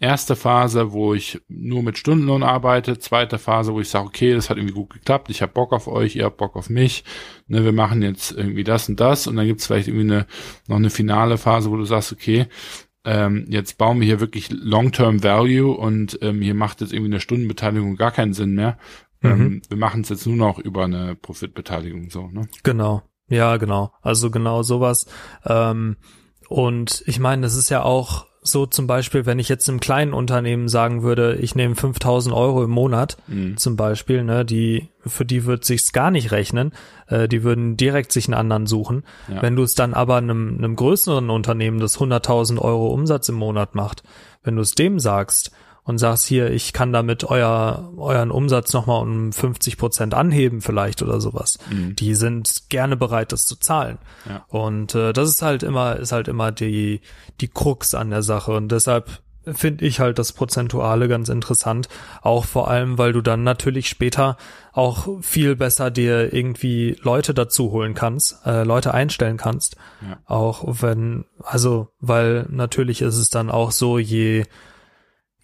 erste 0.04 0.36
Phase, 0.36 0.92
wo 0.92 1.14
ich 1.14 1.40
nur 1.48 1.82
mit 1.82 1.98
Stundenlohn 1.98 2.42
arbeite, 2.42 2.98
zweite 2.98 3.38
Phase, 3.38 3.72
wo 3.72 3.80
ich 3.80 3.88
sage, 3.88 4.06
okay, 4.06 4.34
das 4.34 4.50
hat 4.50 4.56
irgendwie 4.56 4.74
gut 4.74 4.90
geklappt, 4.90 5.30
ich 5.30 5.42
habe 5.42 5.52
Bock 5.52 5.72
auf 5.72 5.88
euch, 5.88 6.16
ihr 6.16 6.24
habt 6.24 6.36
Bock 6.36 6.56
auf 6.56 6.70
mich, 6.70 7.04
ne, 7.46 7.64
wir 7.64 7.72
machen 7.72 8.02
jetzt 8.02 8.32
irgendwie 8.32 8.64
das 8.64 8.88
und 8.88 9.00
das 9.00 9.26
und 9.26 9.36
dann 9.36 9.46
gibt's 9.46 9.66
vielleicht 9.66 9.88
irgendwie 9.88 10.12
eine 10.12 10.26
noch 10.68 10.76
eine 10.76 10.90
finale 10.90 11.38
Phase, 11.38 11.70
wo 11.70 11.76
du 11.76 11.84
sagst, 11.84 12.12
okay, 12.12 12.46
ähm, 13.04 13.46
jetzt 13.48 13.76
bauen 13.76 14.00
wir 14.00 14.06
hier 14.06 14.20
wirklich 14.20 14.50
Long-Term 14.50 15.22
Value 15.22 15.76
und 15.76 16.18
ähm, 16.22 16.40
hier 16.40 16.54
macht 16.54 16.80
jetzt 16.80 16.92
irgendwie 16.92 17.12
eine 17.12 17.20
Stundenbeteiligung 17.20 17.96
gar 17.96 18.12
keinen 18.12 18.32
Sinn 18.32 18.54
mehr. 18.54 18.78
Ähm, 19.22 19.62
wir 19.68 19.78
machen 19.78 20.02
es 20.02 20.10
jetzt 20.10 20.26
nur 20.26 20.36
noch 20.36 20.58
über 20.58 20.84
eine 20.84 21.14
Profitbeteiligung 21.14 22.10
so, 22.10 22.28
ne? 22.28 22.46
genau, 22.62 23.02
ja 23.28 23.56
genau, 23.56 23.92
also 24.02 24.30
genau 24.30 24.62
sowas. 24.62 25.06
Ähm, 25.46 25.96
und 26.48 27.02
ich 27.06 27.18
meine, 27.18 27.42
das 27.42 27.54
ist 27.54 27.70
ja 27.70 27.82
auch 27.82 28.26
so 28.46 28.66
zum 28.66 28.86
Beispiel, 28.86 29.24
wenn 29.24 29.38
ich 29.38 29.48
jetzt 29.48 29.68
einem 29.68 29.80
kleinen 29.80 30.12
Unternehmen 30.12 30.68
sagen 30.68 31.02
würde, 31.02 31.36
ich 31.36 31.54
nehme 31.54 31.74
5000 31.74 32.34
Euro 32.34 32.62
im 32.62 32.70
Monat 32.70 33.16
Mhm. 33.26 33.56
zum 33.56 33.76
Beispiel, 33.76 34.22
ne, 34.22 34.44
die, 34.44 34.90
für 35.06 35.24
die 35.24 35.46
wird 35.46 35.64
sich's 35.64 35.92
gar 35.92 36.10
nicht 36.10 36.30
rechnen, 36.30 36.72
äh, 37.08 37.26
die 37.26 37.42
würden 37.42 37.78
direkt 37.78 38.12
sich 38.12 38.26
einen 38.26 38.34
anderen 38.34 38.66
suchen. 38.66 39.02
Ja. 39.28 39.40
Wenn 39.40 39.56
du 39.56 39.62
es 39.62 39.74
dann 39.74 39.94
aber 39.94 40.16
einem, 40.16 40.58
einem 40.58 40.76
größeren 40.76 41.30
Unternehmen, 41.30 41.80
das 41.80 41.98
100.000 41.98 42.58
Euro 42.58 42.88
Umsatz 42.92 43.28
im 43.30 43.36
Monat 43.36 43.74
macht, 43.74 44.02
wenn 44.42 44.56
du 44.56 44.62
es 44.62 44.72
dem 44.72 44.98
sagst 44.98 45.50
und 45.84 45.98
sagst 45.98 46.26
hier, 46.26 46.50
ich 46.50 46.72
kann 46.72 46.92
damit 46.92 47.24
euer, 47.24 47.92
euren 47.96 48.30
Umsatz 48.30 48.72
nochmal 48.72 49.02
um 49.02 49.32
50 49.32 49.76
Prozent 49.76 50.14
anheben 50.14 50.60
vielleicht 50.62 51.02
oder 51.02 51.20
sowas, 51.20 51.58
Mhm. 51.70 51.94
die 51.94 52.14
sind 52.14 52.70
gerne 52.70 52.96
bereit, 52.96 53.32
das 53.32 53.46
zu 53.46 53.56
zahlen. 53.56 53.98
Ja. 54.28 54.44
Und 54.48 54.94
äh, 54.94 55.12
das 55.12 55.28
ist 55.28 55.42
halt 55.42 55.62
immer, 55.62 55.96
ist 55.96 56.12
halt 56.12 56.28
immer 56.28 56.52
die, 56.52 57.00
die 57.40 57.48
Krux 57.48 57.94
an 57.94 58.10
der 58.10 58.22
Sache. 58.22 58.52
Und 58.52 58.68
deshalb 58.72 59.20
finde 59.46 59.84
ich 59.84 60.00
halt 60.00 60.18
das 60.18 60.32
Prozentuale 60.32 61.06
ganz 61.06 61.28
interessant. 61.28 61.90
Auch 62.22 62.46
vor 62.46 62.68
allem, 62.70 62.96
weil 62.96 63.12
du 63.12 63.20
dann 63.20 63.44
natürlich 63.44 63.90
später 63.90 64.38
auch 64.72 65.06
viel 65.20 65.54
besser 65.54 65.90
dir 65.90 66.32
irgendwie 66.32 66.96
Leute 67.02 67.34
dazu 67.34 67.70
holen 67.72 67.92
kannst, 67.92 68.38
äh, 68.46 68.64
Leute 68.64 68.94
einstellen 68.94 69.36
kannst. 69.36 69.76
Ja. 70.00 70.16
Auch 70.24 70.64
wenn, 70.80 71.26
also, 71.42 71.88
weil 72.00 72.46
natürlich 72.48 73.02
ist 73.02 73.18
es 73.18 73.28
dann 73.28 73.50
auch 73.50 73.70
so, 73.70 73.98
je, 73.98 74.46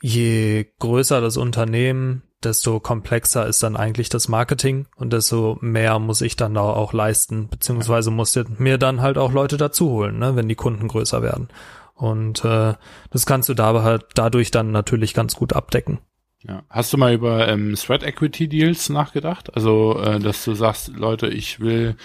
je 0.00 0.66
größer 0.78 1.20
das 1.20 1.36
Unternehmen, 1.36 2.22
desto 2.42 2.80
komplexer 2.80 3.46
ist 3.46 3.62
dann 3.62 3.76
eigentlich 3.76 4.08
das 4.08 4.28
Marketing 4.28 4.86
und 4.96 5.12
desto 5.12 5.58
mehr 5.60 5.98
muss 5.98 6.22
ich 6.22 6.36
dann 6.36 6.54
da 6.54 6.62
auch 6.62 6.92
leisten, 6.92 7.48
beziehungsweise 7.48 8.10
muss 8.10 8.38
mir 8.58 8.78
dann 8.78 9.02
halt 9.02 9.18
auch 9.18 9.32
Leute 9.32 9.56
dazu 9.56 9.90
holen, 9.90 10.18
ne, 10.18 10.36
wenn 10.36 10.48
die 10.48 10.54
Kunden 10.54 10.88
größer 10.88 11.22
werden. 11.22 11.48
Und 11.94 12.44
äh, 12.46 12.74
das 13.10 13.26
kannst 13.26 13.50
du 13.50 13.54
da 13.54 13.82
halt 13.82 14.06
dadurch 14.14 14.50
dann 14.50 14.72
natürlich 14.72 15.12
ganz 15.12 15.36
gut 15.36 15.52
abdecken. 15.52 15.98
Ja. 16.42 16.62
Hast 16.70 16.92
du 16.92 16.96
mal 16.96 17.12
über 17.12 17.46
ähm, 17.48 17.74
Threat 17.74 18.02
Equity 18.02 18.48
Deals 18.48 18.88
nachgedacht? 18.88 19.54
Also, 19.54 20.00
äh, 20.00 20.18
dass 20.18 20.42
du 20.44 20.54
sagst, 20.54 20.88
Leute, 20.96 21.28
ich 21.28 21.60
will 21.60 21.96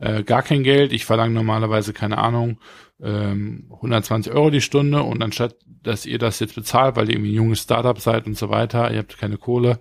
äh, 0.00 0.24
gar 0.24 0.42
kein 0.42 0.64
Geld, 0.64 0.92
ich 0.92 1.04
verlange 1.04 1.34
normalerweise, 1.34 1.92
keine 1.92 2.18
Ahnung, 2.18 2.58
ähm, 3.04 3.66
120 3.70 4.32
Euro 4.32 4.50
die 4.50 4.60
Stunde 4.60 5.02
und 5.02 5.22
anstatt, 5.22 5.56
dass 5.82 6.06
ihr 6.06 6.18
das 6.18 6.40
jetzt 6.40 6.54
bezahlt, 6.54 6.96
weil 6.96 7.08
ihr 7.08 7.16
irgendwie 7.16 7.32
ein 7.32 7.36
junges 7.36 7.60
Startup 7.60 7.98
seid 8.00 8.26
und 8.26 8.36
so 8.36 8.48
weiter, 8.48 8.90
ihr 8.90 8.98
habt 8.98 9.18
keine 9.18 9.36
Kohle, 9.36 9.78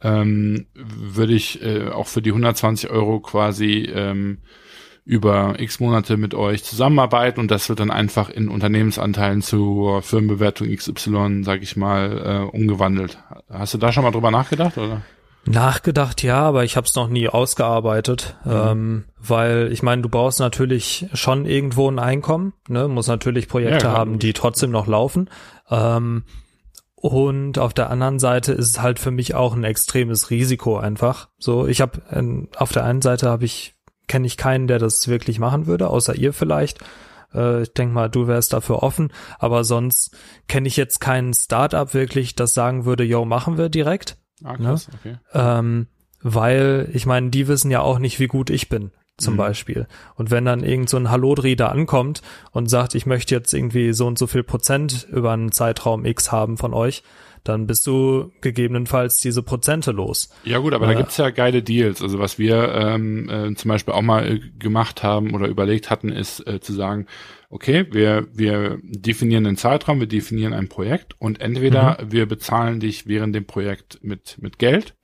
ähm, 0.00 0.66
würde 0.74 1.34
ich 1.34 1.62
äh, 1.62 1.88
auch 1.88 2.06
für 2.06 2.22
die 2.22 2.30
120 2.30 2.90
Euro 2.90 3.20
quasi 3.20 3.90
ähm, 3.94 4.38
über 5.04 5.56
x 5.58 5.80
Monate 5.80 6.16
mit 6.16 6.34
euch 6.34 6.64
zusammenarbeiten 6.64 7.38
und 7.38 7.50
das 7.50 7.68
wird 7.68 7.80
dann 7.80 7.90
einfach 7.90 8.30
in 8.30 8.48
Unternehmensanteilen 8.48 9.42
zur 9.42 10.00
Firmenbewertung 10.00 10.74
XY, 10.74 11.42
sag 11.44 11.62
ich 11.62 11.76
mal, 11.76 12.48
äh, 12.52 12.56
umgewandelt. 12.56 13.18
Hast 13.50 13.74
du 13.74 13.78
da 13.78 13.92
schon 13.92 14.04
mal 14.04 14.12
drüber 14.12 14.30
nachgedacht, 14.30 14.78
oder? 14.78 15.02
Nachgedacht, 15.46 16.22
ja, 16.22 16.40
aber 16.40 16.64
ich 16.64 16.76
habe 16.76 16.86
es 16.86 16.94
noch 16.94 17.08
nie 17.08 17.28
ausgearbeitet, 17.28 18.36
ähm, 18.46 19.04
weil 19.18 19.70
ich 19.72 19.82
meine, 19.82 20.02
du 20.02 20.08
brauchst 20.08 20.40
natürlich 20.40 21.06
schon 21.12 21.44
irgendwo 21.44 21.90
ein 21.90 21.98
Einkommen, 21.98 22.54
ne, 22.68 22.88
muss 22.88 23.08
natürlich 23.08 23.48
Projekte 23.48 23.86
Ja, 23.86 23.92
haben, 23.92 24.18
die 24.18 24.32
trotzdem 24.32 24.70
noch 24.70 24.86
laufen. 24.86 25.28
Ähm, 25.70 26.24
und 26.94 27.58
auf 27.58 27.74
der 27.74 27.90
anderen 27.90 28.18
Seite 28.18 28.52
ist 28.52 28.70
es 28.70 28.80
halt 28.80 28.98
für 28.98 29.10
mich 29.10 29.34
auch 29.34 29.54
ein 29.54 29.64
extremes 29.64 30.30
Risiko 30.30 30.78
einfach. 30.78 31.28
So, 31.38 31.66
ich 31.66 31.82
habe 31.82 32.48
auf 32.56 32.72
der 32.72 32.84
einen 32.84 33.02
Seite 33.02 33.28
habe 33.28 33.44
ich 33.44 33.74
kenne 34.06 34.26
ich 34.26 34.36
keinen, 34.36 34.66
der 34.66 34.78
das 34.78 35.08
wirklich 35.08 35.38
machen 35.38 35.66
würde, 35.66 35.88
außer 35.88 36.14
ihr 36.14 36.32
vielleicht. 36.32 36.78
Äh, 37.34 37.62
ich 37.62 37.74
denke 37.74 37.94
mal, 37.94 38.08
du 38.08 38.26
wärst 38.26 38.52
dafür 38.52 38.82
offen, 38.82 39.12
aber 39.38 39.64
sonst 39.64 40.16
kenne 40.48 40.68
ich 40.68 40.76
jetzt 40.76 41.00
keinen 41.00 41.34
Startup 41.34 41.92
wirklich, 41.94 42.34
das 42.34 42.54
sagen 42.54 42.84
würde, 42.84 43.04
yo, 43.04 43.24
machen 43.24 43.58
wir 43.58 43.68
direkt. 43.68 44.16
Ah, 44.42 44.56
krass, 44.56 44.88
okay. 44.94 45.16
Ähm, 45.32 45.86
weil, 46.22 46.88
ich 46.92 47.06
meine, 47.06 47.30
die 47.30 47.48
wissen 47.48 47.70
ja 47.70 47.80
auch 47.80 47.98
nicht, 47.98 48.18
wie 48.18 48.26
gut 48.26 48.50
ich 48.50 48.68
bin, 48.68 48.90
zum 49.18 49.34
Mhm. 49.34 49.38
Beispiel. 49.38 49.86
Und 50.16 50.30
wenn 50.30 50.44
dann 50.44 50.64
irgend 50.64 50.88
so 50.88 50.96
ein 50.96 51.10
Hallodri 51.10 51.54
da 51.56 51.68
ankommt 51.68 52.22
und 52.50 52.68
sagt, 52.70 52.94
ich 52.94 53.06
möchte 53.06 53.34
jetzt 53.34 53.52
irgendwie 53.52 53.92
so 53.92 54.06
und 54.06 54.18
so 54.18 54.26
viel 54.26 54.42
Prozent 54.42 55.06
über 55.10 55.32
einen 55.32 55.52
Zeitraum 55.52 56.04
X 56.04 56.32
haben 56.32 56.56
von 56.56 56.72
euch, 56.74 57.02
dann 57.44 57.66
bist 57.66 57.86
du 57.86 58.32
gegebenenfalls 58.40 59.20
diese 59.20 59.42
Prozente 59.42 59.92
los. 59.92 60.30
Ja 60.44 60.58
gut, 60.58 60.72
aber 60.72 60.86
Ja. 60.86 60.92
da 60.94 60.98
gibt's 60.98 61.18
ja 61.18 61.28
geile 61.28 61.62
Deals. 61.62 62.00
Also 62.00 62.18
was 62.18 62.38
wir 62.38 62.72
ähm, 62.74 63.28
äh, 63.28 63.54
zum 63.54 63.68
Beispiel 63.68 63.92
auch 63.92 64.00
mal 64.00 64.26
äh, 64.26 64.40
gemacht 64.58 65.02
haben 65.02 65.34
oder 65.34 65.46
überlegt 65.48 65.90
hatten, 65.90 66.08
ist 66.08 66.46
äh, 66.46 66.60
zu 66.60 66.72
sagen, 66.72 67.06
okay, 67.54 67.86
wir, 67.92 68.26
wir 68.32 68.78
definieren 68.82 69.46
einen 69.46 69.56
Zeitraum, 69.56 70.00
wir 70.00 70.08
definieren 70.08 70.52
ein 70.52 70.68
Projekt 70.68 71.14
und 71.20 71.40
entweder 71.40 71.98
wir 72.08 72.26
bezahlen 72.26 72.80
dich 72.80 73.06
während 73.06 73.34
dem 73.34 73.46
Projekt 73.46 74.00
mit, 74.02 74.36
mit 74.40 74.58
Geld 74.58 74.94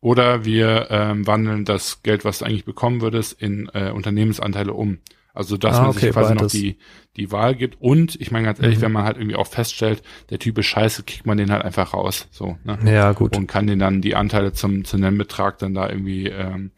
oder 0.00 0.44
wir 0.44 0.88
ähm, 0.90 1.26
wandeln 1.26 1.64
das 1.64 2.02
Geld, 2.02 2.24
was 2.24 2.40
du 2.40 2.46
eigentlich 2.46 2.64
bekommen 2.64 3.00
würdest, 3.00 3.40
in 3.40 3.70
äh, 3.72 3.90
Unternehmensanteile 3.90 4.72
um. 4.72 4.98
Also 5.32 5.56
dass 5.56 5.76
Ah, 5.78 5.82
man 5.82 5.90
okay, 5.90 6.00
sich 6.00 6.10
quasi 6.10 6.34
beides. 6.34 6.42
noch 6.42 6.60
die, 6.60 6.76
die 7.16 7.32
Wahl 7.32 7.54
gibt. 7.56 7.80
Und 7.80 8.20
ich 8.20 8.30
meine 8.30 8.44
ganz 8.46 8.60
ehrlich, 8.60 8.78
Mhm. 8.78 8.82
wenn 8.82 8.92
man 8.92 9.04
halt 9.04 9.16
irgendwie 9.16 9.36
auch 9.36 9.46
feststellt, 9.48 10.02
der 10.30 10.38
Typ 10.38 10.58
ist 10.58 10.66
scheiße, 10.66 11.02
kickt 11.04 11.26
man 11.26 11.38
den 11.38 11.50
halt 11.50 11.64
einfach 11.64 11.92
raus. 11.94 12.28
So, 12.30 12.56
ne? 12.64 12.78
Ja, 12.84 13.12
gut. 13.12 13.36
und 13.36 13.46
kann 13.46 13.66
den 13.66 13.78
dann 13.78 14.00
die 14.00 14.14
Anteile 14.14 14.52
zum, 14.52 14.84
zum 14.84 15.00
Nennbetrag 15.00 15.58
dann 15.58 15.74
da 15.74 15.88
irgendwie 15.88 16.28
ähm, 16.28 16.70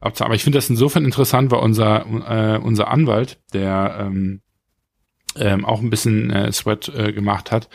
abzahlen. 0.00 0.28
Aber 0.28 0.34
ich 0.36 0.42
finde 0.44 0.58
das 0.58 0.68
insofern 0.68 1.04
interessant, 1.04 1.50
weil 1.50 1.60
unser, 1.60 2.04
äh, 2.28 2.58
unser 2.58 2.88
Anwalt, 2.88 3.38
der 3.54 3.96
ähm, 4.00 4.40
ähm, 5.36 5.64
auch 5.64 5.80
ein 5.80 5.90
bisschen 5.90 6.30
äh, 6.30 6.52
Sweat 6.52 6.88
äh, 6.88 7.12
gemacht 7.12 7.50
hat, 7.50 7.68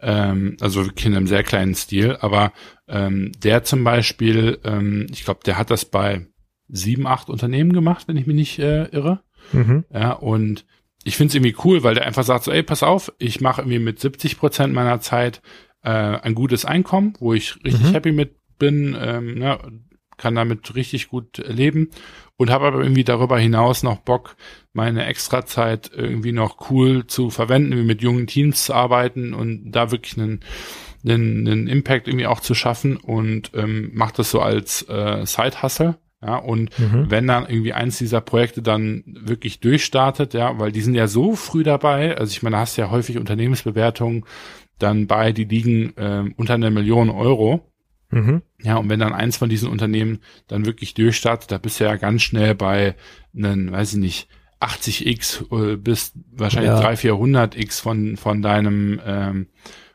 ähm, 0.00 0.56
also 0.60 0.84
wirklich 0.86 1.06
in 1.06 1.16
einem 1.16 1.26
sehr 1.26 1.42
kleinen 1.42 1.74
Stil, 1.74 2.16
aber 2.20 2.52
ähm, 2.86 3.32
der 3.42 3.64
zum 3.64 3.84
Beispiel, 3.84 4.58
ähm, 4.64 5.06
ich 5.10 5.24
glaube, 5.24 5.40
der 5.44 5.58
hat 5.58 5.70
das 5.70 5.84
bei 5.84 6.26
sieben, 6.68 7.06
acht 7.06 7.30
Unternehmen 7.30 7.72
gemacht, 7.72 8.06
wenn 8.08 8.16
ich 8.16 8.26
mich 8.26 8.36
nicht 8.36 8.58
äh, 8.58 8.84
irre. 8.86 9.20
Mhm. 9.52 9.84
Ja, 9.92 10.12
und 10.12 10.66
ich 11.04 11.16
finde 11.16 11.30
es 11.30 11.34
irgendwie 11.34 11.56
cool, 11.64 11.82
weil 11.82 11.94
der 11.94 12.06
einfach 12.06 12.24
sagt 12.24 12.44
so, 12.44 12.52
ey, 12.52 12.62
pass 12.62 12.82
auf, 12.82 13.12
ich 13.18 13.40
mache 13.40 13.62
irgendwie 13.62 13.78
mit 13.78 13.98
70 13.98 14.38
Prozent 14.38 14.74
meiner 14.74 15.00
Zeit 15.00 15.40
äh, 15.82 15.90
ein 15.90 16.34
gutes 16.34 16.64
Einkommen, 16.64 17.14
wo 17.20 17.32
ich 17.32 17.56
richtig 17.64 17.88
Mhm. 17.88 17.92
happy 17.92 18.12
mit 18.12 18.36
bin, 18.58 18.96
ähm, 19.00 19.34
ne, 19.38 19.58
kann 20.16 20.34
damit 20.34 20.74
richtig 20.74 21.08
gut 21.08 21.38
leben 21.38 21.90
und 22.38 22.50
habe 22.50 22.66
aber 22.66 22.80
irgendwie 22.80 23.04
darüber 23.04 23.38
hinaus 23.38 23.82
noch 23.82 23.98
Bock, 23.98 24.36
meine 24.72 25.04
Extrazeit 25.06 25.90
irgendwie 25.94 26.32
noch 26.32 26.70
cool 26.70 27.06
zu 27.06 27.30
verwenden, 27.30 27.76
wie 27.76 27.82
mit 27.82 28.00
jungen 28.00 28.26
Teams 28.26 28.64
zu 28.64 28.74
arbeiten 28.74 29.34
und 29.34 29.72
da 29.72 29.90
wirklich 29.90 30.16
einen, 30.16 30.40
einen, 31.04 31.46
einen 31.46 31.66
Impact 31.66 32.08
irgendwie 32.08 32.26
auch 32.26 32.40
zu 32.40 32.54
schaffen 32.54 32.96
und 32.96 33.50
ähm, 33.54 33.90
macht 33.92 34.18
das 34.18 34.30
so 34.30 34.40
als 34.40 34.88
äh, 34.88 35.26
Side-Hustle. 35.26 35.98
Ja, 36.20 36.36
und 36.36 36.76
Mhm. 36.80 37.10
wenn 37.10 37.28
dann 37.28 37.46
irgendwie 37.48 37.72
eins 37.74 37.98
dieser 37.98 38.20
Projekte 38.20 38.60
dann 38.60 39.04
wirklich 39.06 39.60
durchstartet, 39.60 40.34
ja, 40.34 40.58
weil 40.58 40.72
die 40.72 40.80
sind 40.80 40.94
ja 40.94 41.06
so 41.06 41.36
früh 41.36 41.62
dabei, 41.62 42.16
also 42.16 42.32
ich 42.32 42.42
meine, 42.42 42.56
da 42.56 42.60
hast 42.60 42.76
du 42.76 42.82
ja 42.82 42.90
häufig 42.90 43.18
Unternehmensbewertungen 43.18 44.24
dann 44.80 45.06
bei, 45.06 45.32
die 45.32 45.44
liegen 45.44 45.92
ähm, 45.96 46.34
unter 46.36 46.54
einer 46.54 46.70
Million 46.70 47.10
Euro. 47.10 47.67
Mhm. 48.10 48.42
Ja, 48.62 48.76
und 48.76 48.88
wenn 48.88 49.00
dann 49.00 49.12
eins 49.12 49.36
von 49.36 49.48
diesen 49.48 49.68
Unternehmen 49.68 50.20
dann 50.46 50.66
wirklich 50.66 50.94
durchstartet, 50.94 51.50
da 51.50 51.58
bist 51.58 51.80
du 51.80 51.84
ja 51.84 51.96
ganz 51.96 52.22
schnell 52.22 52.54
bei 52.54 52.94
einen, 53.36 53.70
weiß 53.70 53.94
ich 53.94 53.98
nicht, 53.98 54.28
80x 54.60 55.72
äh, 55.72 55.76
bis 55.76 56.12
wahrscheinlich 56.32 56.70
Ja. 56.70 56.80
300, 56.80 57.54
400x 57.54 57.80
von, 57.80 58.16
von 58.16 58.42
deinem 58.42 59.00
ähm, 59.04 59.46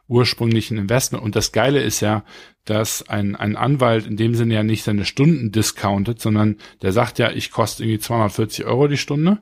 ursprünglichen 0.07 0.77
Investment. 0.77 1.23
Und 1.23 1.35
das 1.35 1.51
Geile 1.51 1.81
ist 1.81 1.99
ja, 2.01 2.23
dass 2.65 3.07
ein, 3.09 3.35
ein 3.35 3.55
Anwalt 3.55 4.05
in 4.07 4.15
dem 4.15 4.35
Sinne 4.35 4.53
ja 4.53 4.63
nicht 4.63 4.83
seine 4.83 5.05
Stunden 5.05 5.51
discountet, 5.51 6.21
sondern 6.21 6.57
der 6.81 6.93
sagt 6.93 7.19
ja, 7.19 7.31
ich 7.31 7.51
koste 7.51 7.83
irgendwie 7.83 7.99
240 7.99 8.65
Euro 8.65 8.87
die 8.87 8.97
Stunde. 8.97 9.41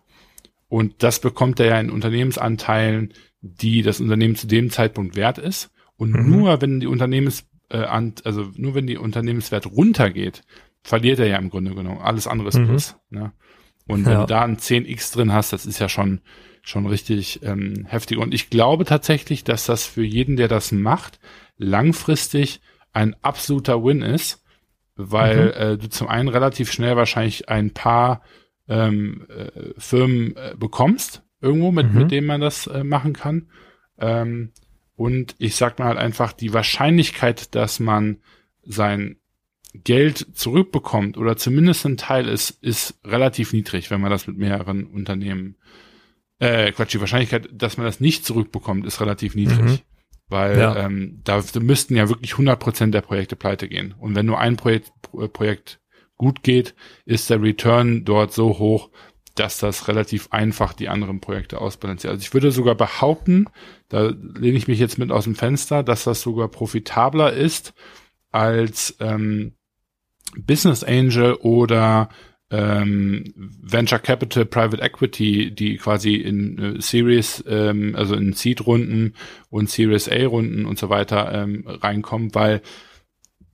Und 0.68 1.04
das 1.04 1.20
bekommt 1.20 1.60
er 1.60 1.66
ja 1.68 1.80
in 1.80 1.92
Unternehmensanteilen, 1.92 3.14
die 3.42 3.82
das 3.82 4.00
Unternehmen 4.00 4.36
zu 4.36 4.48
dem 4.48 4.70
Zeitpunkt 4.70 5.16
wert 5.16 5.38
ist. 5.38 5.72
Und 5.98 6.14
mhm. 6.14 6.30
nur 6.30 6.62
wenn 6.62 6.80
die 6.80 6.88
Unternehmens, 6.88 7.46
äh, 7.72 8.12
also 8.24 8.52
nur 8.56 8.76
wenn 8.76 8.88
die 8.88 8.98
Unternehmenswert 8.98 9.66
runtergeht, 9.66 10.44
verliert 10.84 11.20
er 11.20 11.28
ja 11.28 11.38
im 11.38 11.50
Grunde 11.50 11.74
genommen. 11.74 12.00
Alles 12.00 12.28
andere 12.28 12.50
ist 12.50 12.58
mhm. 12.58 12.68
plus. 12.68 12.96
Ne? 13.10 13.34
Und 13.88 14.06
wenn 14.06 14.14
ja. 14.14 14.22
du 14.22 14.28
da 14.28 14.42
ein 14.42 14.58
10x 14.58 15.14
drin 15.14 15.34
hast, 15.34 15.54
das 15.54 15.66
ist 15.66 15.80
ja 15.80 15.90
schon, 15.90 16.22
schon 16.62 16.86
richtig 16.86 17.42
ähm, 17.44 17.86
heftig. 17.88 18.18
Und 18.18 18.34
ich 18.34 18.50
glaube 18.50 18.86
tatsächlich, 18.86 19.44
dass 19.44 19.66
das 19.66 19.86
für 19.86 20.04
jeden, 20.04 20.38
der 20.38 20.48
das 20.48 20.72
macht, 20.72 21.20
langfristig 21.58 22.62
ein 22.94 23.16
absoluter 23.22 23.84
Win 23.84 24.02
ist, 24.02 24.44
weil 24.96 25.46
mhm. 25.46 25.52
äh, 25.52 25.78
du 25.78 25.90
zum 25.90 26.08
einen 26.08 26.30
relativ 26.30 26.72
schnell 26.72 26.96
wahrscheinlich 26.96 27.50
ein 27.50 27.72
paar 27.72 28.22
ähm, 28.68 29.28
äh, 29.30 29.74
Firmen 29.78 30.36
äh, 30.36 30.56
bekommst, 30.58 31.24
irgendwo, 31.42 31.72
mit, 31.72 31.92
mhm. 31.92 32.00
mit 32.00 32.12
denen 32.12 32.28
man 32.28 32.42
das 32.42 32.68
äh, 32.68 32.84
machen 32.84 33.14
kann. 33.14 33.50
Ähm, 34.00 34.52
und 35.02 35.34
ich 35.39 35.56
sag 35.56 35.80
mal 35.80 35.86
halt 35.88 35.97
einfach, 35.97 36.32
die 36.32 36.54
Wahrscheinlichkeit, 36.54 37.56
dass 37.56 37.80
man 37.80 38.18
sein 38.62 39.16
Geld 39.74 40.38
zurückbekommt 40.38 41.18
oder 41.18 41.38
zumindest 41.38 41.88
ein 41.88 41.97
Teil 41.97 42.28
ist, 42.28 42.52
ist 42.62 42.99
relativ 43.04 43.52
niedrig, 43.52 43.89
wenn 43.89 43.99
man 43.99 44.12
das 44.12 44.28
mit 44.28 44.38
mehreren 44.38 44.86
Unternehmen, 44.86 45.56
äh, 46.38 46.72
Quatsch, 46.72 46.93
die 46.93 46.99
Wahrscheinlichkeit, 46.99 47.49
dass 47.52 47.78
man 47.78 47.88
das 47.88 47.99
nicht 47.99 48.26
zurückbekommt, 48.26 48.86
ist 48.86 49.02
relativ 49.02 49.34
niedrig. 49.34 49.60
Mhm. 49.60 49.80
Weil 50.28 50.60
ja. 50.60 50.86
ähm, 50.86 51.22
da, 51.24 51.41
müssten 51.60 51.95
ja 51.95 52.08
wirklich 52.08 52.34
100% 52.34 52.91
der 52.91 53.02
Projekte 53.02 53.36
pleite 53.36 53.68
gehen. 53.68 53.95
Und 53.97 54.14
wenn 54.14 54.28
nur 54.28 54.39
ein 54.39 54.56
Projekt, 54.56 54.91
Projekt 55.34 55.80
gut 56.16 56.43
geht, 56.43 56.76
ist 57.06 57.32
der 57.32 57.41
Return 57.41 58.06
dort 58.06 58.34
so 58.34 58.60
hoch, 58.60 58.91
dass 59.36 59.58
das 59.60 59.88
relativ 59.88 60.28
einfach 60.32 60.74
die 60.74 60.90
anderen 60.90 61.22
Projekte 61.22 61.60
ausbalanciert. 61.60 62.12
Also 62.12 62.22
ich 62.22 62.34
würde 62.34 62.52
sogar 62.52 62.76
behaupten, 62.76 63.46
da 63.90 64.08
lehne 64.10 64.58
ich 64.58 64.68
mich 64.68 64.80
jetzt 64.80 64.98
mit 64.98 65.12
aus 65.12 65.26
dem 65.26 65.36
Fenster, 65.36 65.84
dass 65.84 66.04
das 66.04 66.22
sogar 66.22 66.48
profitabler 66.48 67.34
ist 67.34 67.74
als 68.32 68.96
ähm, 69.00 69.54
Business 70.38 70.84
Angel 70.84 71.34
oder 71.36 72.10
ähm, 72.50 73.34
Venture 73.36 74.00
Capital, 74.00 74.46
Private 74.46 74.82
Equity, 74.82 75.52
die 75.52 75.78
quasi 75.78 76.16
in 76.16 76.58
äh, 76.58 76.82
Series, 76.82 77.44
ähm, 77.48 77.96
also 77.96 78.16
in 78.16 78.34
Seed-Runden 78.34 79.16
und 79.50 79.70
Series 79.70 80.10
A-Runden 80.10 80.66
und 80.66 80.78
so 80.78 80.90
weiter 80.90 81.32
ähm, 81.34 81.64
reinkommen, 81.66 82.36
weil 82.36 82.62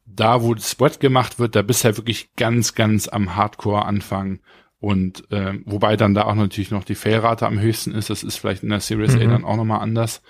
da, 0.06 0.42
wo 0.42 0.56
Spread 0.56 1.00
gemacht 1.00 1.38
wird, 1.38 1.56
da 1.56 1.62
bist 1.62 1.84
du 1.84 1.90
ja 1.90 1.98
wirklich 1.98 2.34
ganz, 2.36 2.74
ganz 2.74 3.08
am 3.08 3.36
Hardcore-Anfang. 3.36 4.40
Und 4.80 5.32
äh, 5.32 5.54
wobei 5.66 5.98
dann 5.98 6.14
da 6.14 6.26
auch 6.26 6.36
natürlich 6.36 6.72
noch 6.72 6.84
die 6.84 6.96
Failrate 6.96 7.48
am 7.48 7.60
höchsten 7.60 7.94
ist. 7.94 8.10
Das 8.10 8.24
ist 8.24 8.38
vielleicht 8.38 8.64
in 8.64 8.70
der 8.70 8.80
Series 8.80 9.16
mhm. 9.16 9.22
A 9.22 9.26
dann 9.26 9.46
auch 9.46 9.56
nochmal 9.56 9.82
anders. 9.82 10.22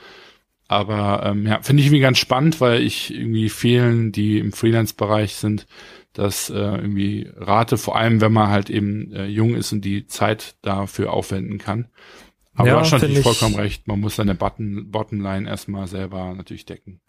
Aber 0.68 1.24
ähm, 1.26 1.46
ja, 1.46 1.62
finde 1.62 1.82
ich 1.82 1.88
irgendwie 1.88 2.02
ganz 2.02 2.18
spannend, 2.18 2.60
weil 2.60 2.82
ich 2.82 3.14
irgendwie 3.14 3.50
vielen, 3.50 4.12
die 4.12 4.40
im 4.40 4.52
Freelance-Bereich 4.52 5.36
sind, 5.36 5.66
dass 6.14 6.50
äh, 6.50 6.56
irgendwie 6.56 7.30
rate, 7.36 7.78
vor 7.78 7.96
allem 7.96 8.22
wenn 8.22 8.34
man 8.34 8.50
halt 8.50 8.70
eben 8.70 9.14
äh, 9.14 9.28
jung 9.28 9.56
ist 9.56 9.72
und 9.72 9.86
die 9.86 10.08
Zeit 10.08 10.56
dafür 10.62 11.14
aufwenden 11.14 11.58
kann. 11.58 11.88
Aber 12.56 12.70
ja, 12.70 12.80
hast 12.80 12.92
natürlich 12.92 13.22
vollkommen 13.22 13.56
recht, 13.56 13.88
man 13.88 14.00
muss 14.00 14.16
seine 14.16 14.34
Button, 14.34 14.90
Bottomline 14.90 15.48
erstmal 15.48 15.88
selber 15.88 16.34
natürlich 16.34 16.66
decken. 16.66 17.02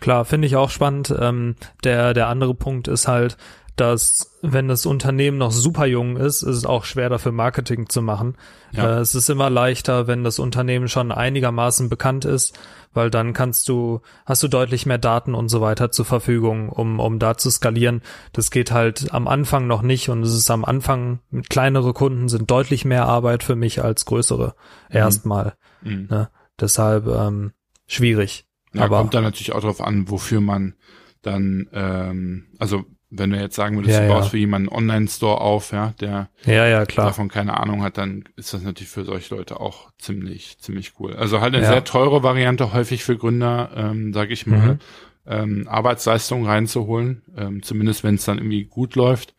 Klar, 0.00 0.24
finde 0.24 0.46
ich 0.46 0.56
auch 0.56 0.70
spannend. 0.70 1.14
Ähm, 1.18 1.54
der, 1.84 2.12
der 2.12 2.26
andere 2.26 2.54
Punkt 2.54 2.88
ist 2.88 3.06
halt, 3.06 3.36
dass 3.76 4.38
wenn 4.40 4.68
das 4.68 4.86
Unternehmen 4.86 5.38
noch 5.38 5.52
super 5.52 5.86
jung 5.86 6.16
ist, 6.16 6.42
ist 6.42 6.56
es 6.56 6.66
auch 6.66 6.84
schwer 6.84 7.10
dafür 7.10 7.32
Marketing 7.32 7.88
zu 7.88 8.00
machen. 8.00 8.36
Ja. 8.72 8.96
Äh, 8.96 9.00
es 9.00 9.14
ist 9.14 9.28
immer 9.28 9.50
leichter, 9.50 10.06
wenn 10.06 10.24
das 10.24 10.38
Unternehmen 10.38 10.88
schon 10.88 11.12
einigermaßen 11.12 11.90
bekannt 11.90 12.24
ist, 12.24 12.58
weil 12.94 13.10
dann 13.10 13.34
kannst 13.34 13.68
du, 13.68 14.00
hast 14.24 14.42
du 14.42 14.48
deutlich 14.48 14.86
mehr 14.86 14.96
Daten 14.96 15.34
und 15.34 15.50
so 15.50 15.60
weiter 15.60 15.90
zur 15.90 16.06
Verfügung, 16.06 16.70
um, 16.70 16.98
um 16.98 17.18
da 17.18 17.36
zu 17.36 17.50
skalieren. 17.50 18.00
Das 18.32 18.50
geht 18.50 18.70
halt 18.70 19.12
am 19.12 19.28
Anfang 19.28 19.66
noch 19.66 19.82
nicht 19.82 20.08
und 20.08 20.22
es 20.22 20.34
ist 20.34 20.50
am 20.50 20.64
Anfang, 20.64 21.20
kleinere 21.50 21.92
Kunden 21.92 22.28
sind 22.28 22.50
deutlich 22.50 22.86
mehr 22.86 23.06
Arbeit 23.06 23.42
für 23.42 23.56
mich 23.56 23.84
als 23.84 24.06
größere. 24.06 24.54
Mhm. 24.88 24.96
Erstmal. 24.96 25.54
Mhm. 25.82 26.06
Ne? 26.10 26.30
Deshalb 26.58 27.06
ähm, 27.06 27.52
schwierig. 27.86 28.46
Ja, 28.72 28.84
Aber 28.84 28.98
kommt 28.98 29.14
dann 29.14 29.24
natürlich 29.24 29.52
auch 29.52 29.60
darauf 29.60 29.82
an, 29.82 30.08
wofür 30.08 30.40
man 30.40 30.74
dann, 31.20 31.68
ähm, 31.72 32.46
also 32.58 32.84
wenn 33.18 33.30
du 33.30 33.38
jetzt 33.38 33.56
sagen 33.56 33.76
würdest, 33.76 33.94
ja, 33.94 34.02
du 34.02 34.08
baust 34.08 34.26
ja. 34.26 34.30
für 34.30 34.38
jemanden 34.38 34.68
einen 34.68 34.78
Online-Store 34.78 35.40
auf, 35.40 35.72
ja, 35.72 35.94
der 36.00 36.28
ja, 36.44 36.66
ja, 36.66 36.84
klar. 36.86 37.06
davon 37.06 37.28
keine 37.28 37.58
Ahnung 37.58 37.82
hat, 37.82 37.98
dann 37.98 38.24
ist 38.36 38.54
das 38.54 38.62
natürlich 38.62 38.90
für 38.90 39.04
solche 39.04 39.34
Leute 39.34 39.60
auch 39.60 39.90
ziemlich, 39.98 40.58
ziemlich 40.58 40.94
cool. 40.98 41.14
Also 41.14 41.40
halt 41.40 41.54
eine 41.54 41.64
ja. 41.64 41.70
sehr 41.70 41.84
teure 41.84 42.22
Variante 42.22 42.72
häufig 42.72 43.04
für 43.04 43.16
Gründer, 43.16 43.70
ähm, 43.76 44.12
sage 44.12 44.32
ich 44.32 44.46
mal, 44.46 44.74
mhm. 44.74 44.78
ähm, 45.26 45.68
Arbeitsleistungen 45.68 46.46
reinzuholen, 46.46 47.22
ähm, 47.36 47.62
zumindest 47.62 48.04
wenn 48.04 48.16
es 48.16 48.24
dann 48.24 48.38
irgendwie 48.38 48.64
gut 48.64 48.94
läuft. 48.94 49.34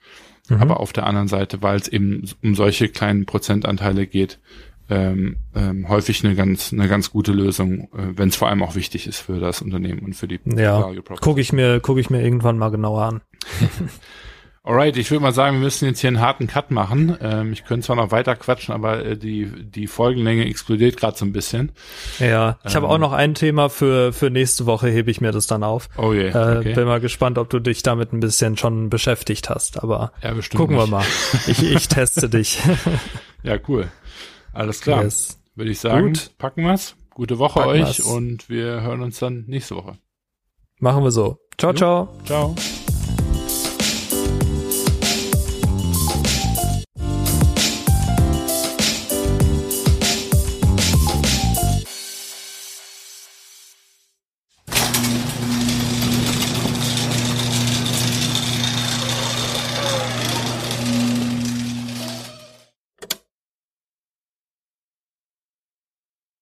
Mhm. 0.49 0.61
Aber 0.61 0.79
auf 0.79 0.93
der 0.93 1.05
anderen 1.05 1.27
Seite, 1.27 1.61
weil 1.61 1.77
es 1.77 1.87
eben 1.87 2.29
um 2.41 2.55
solche 2.55 2.89
kleinen 2.89 3.25
Prozentanteile 3.25 4.07
geht, 4.07 4.39
ähm, 4.89 5.37
ähm, 5.55 5.89
häufig 5.89 6.23
eine 6.23 6.35
ganz 6.35 6.71
eine 6.71 6.87
ganz 6.87 7.11
gute 7.11 7.31
Lösung, 7.31 7.89
äh, 7.93 8.15
wenn 8.15 8.29
es 8.29 8.35
vor 8.35 8.47
allem 8.47 8.63
auch 8.63 8.75
wichtig 8.75 9.07
ist 9.07 9.19
für 9.19 9.39
das 9.39 9.61
Unternehmen 9.61 9.99
und 9.99 10.13
für 10.15 10.27
die 10.27 10.39
ja, 10.45 10.89
gucke 11.21 11.41
ich 11.41 11.51
mir 11.51 11.79
gucke 11.79 11.99
ich 11.99 12.09
mir 12.09 12.23
irgendwann 12.23 12.57
mal 12.57 12.69
genauer 12.69 13.03
an. 13.03 13.21
Alright, 14.67 14.97
ich 14.97 15.09
würde 15.11 15.23
mal 15.23 15.31
sagen, 15.31 15.55
wir 15.55 15.63
müssen 15.63 15.85
jetzt 15.85 16.01
hier 16.01 16.09
einen 16.09 16.19
harten 16.19 16.45
Cut 16.47 16.71
machen. 16.71 17.17
Ähm, 17.21 17.53
ich 17.53 17.63
könnte 17.63 17.85
zwar 17.85 17.95
noch 17.95 18.11
weiter 18.11 18.35
quatschen, 18.35 18.73
aber 18.73 19.05
äh, 19.05 19.17
die 19.17 19.45
die 19.45 19.87
Folgenlänge 19.87 20.45
explodiert 20.45 20.97
gerade 20.97 21.17
so 21.17 21.23
ein 21.23 21.31
bisschen. 21.31 21.71
Ja, 22.19 22.57
ich 22.65 22.71
ähm, 22.71 22.83
habe 22.83 22.89
auch 22.89 22.97
noch 22.97 23.13
ein 23.13 23.33
Thema 23.33 23.69
für 23.69 24.11
für 24.11 24.29
nächste 24.29 24.65
Woche 24.65 24.89
hebe 24.89 25.09
ich 25.09 25.21
mir 25.21 25.31
das 25.31 25.47
dann 25.47 25.63
auf. 25.63 25.87
Oh 25.97 26.11
je. 26.11 26.27
Äh, 26.27 26.57
okay. 26.57 26.73
Bin 26.73 26.83
mal 26.83 26.99
gespannt, 26.99 27.37
ob 27.37 27.49
du 27.49 27.59
dich 27.59 27.81
damit 27.81 28.11
ein 28.11 28.19
bisschen 28.19 28.57
schon 28.57 28.89
beschäftigt 28.89 29.49
hast. 29.49 29.81
Aber 29.81 30.11
ja, 30.21 30.33
gucken 30.53 30.75
nicht. 30.75 30.85
wir 30.85 30.87
mal. 30.87 31.05
Ich 31.47 31.63
ich 31.63 31.87
teste 31.87 32.27
dich. 32.27 32.59
ja, 33.43 33.57
cool. 33.69 33.87
Alles 34.57 34.81
klar. 34.81 35.03
Yes. 35.03 35.39
Würde 35.55 35.71
ich 35.71 35.79
sagen, 35.79 36.13
Gut. 36.13 36.31
packen 36.37 36.63
wir's. 36.63 36.95
Gute 37.11 37.39
Woche 37.39 37.59
packen 37.59 37.69
euch 37.69 37.99
wir's. 37.99 37.99
und 37.99 38.49
wir 38.49 38.81
hören 38.81 39.01
uns 39.01 39.19
dann 39.19 39.45
nächste 39.47 39.75
Woche. 39.75 39.97
Machen 40.79 41.03
wir 41.03 41.11
so. 41.11 41.39
Ciao, 41.57 41.71
jo. 41.71 41.77
ciao. 41.77 42.09
Ciao. 42.25 42.55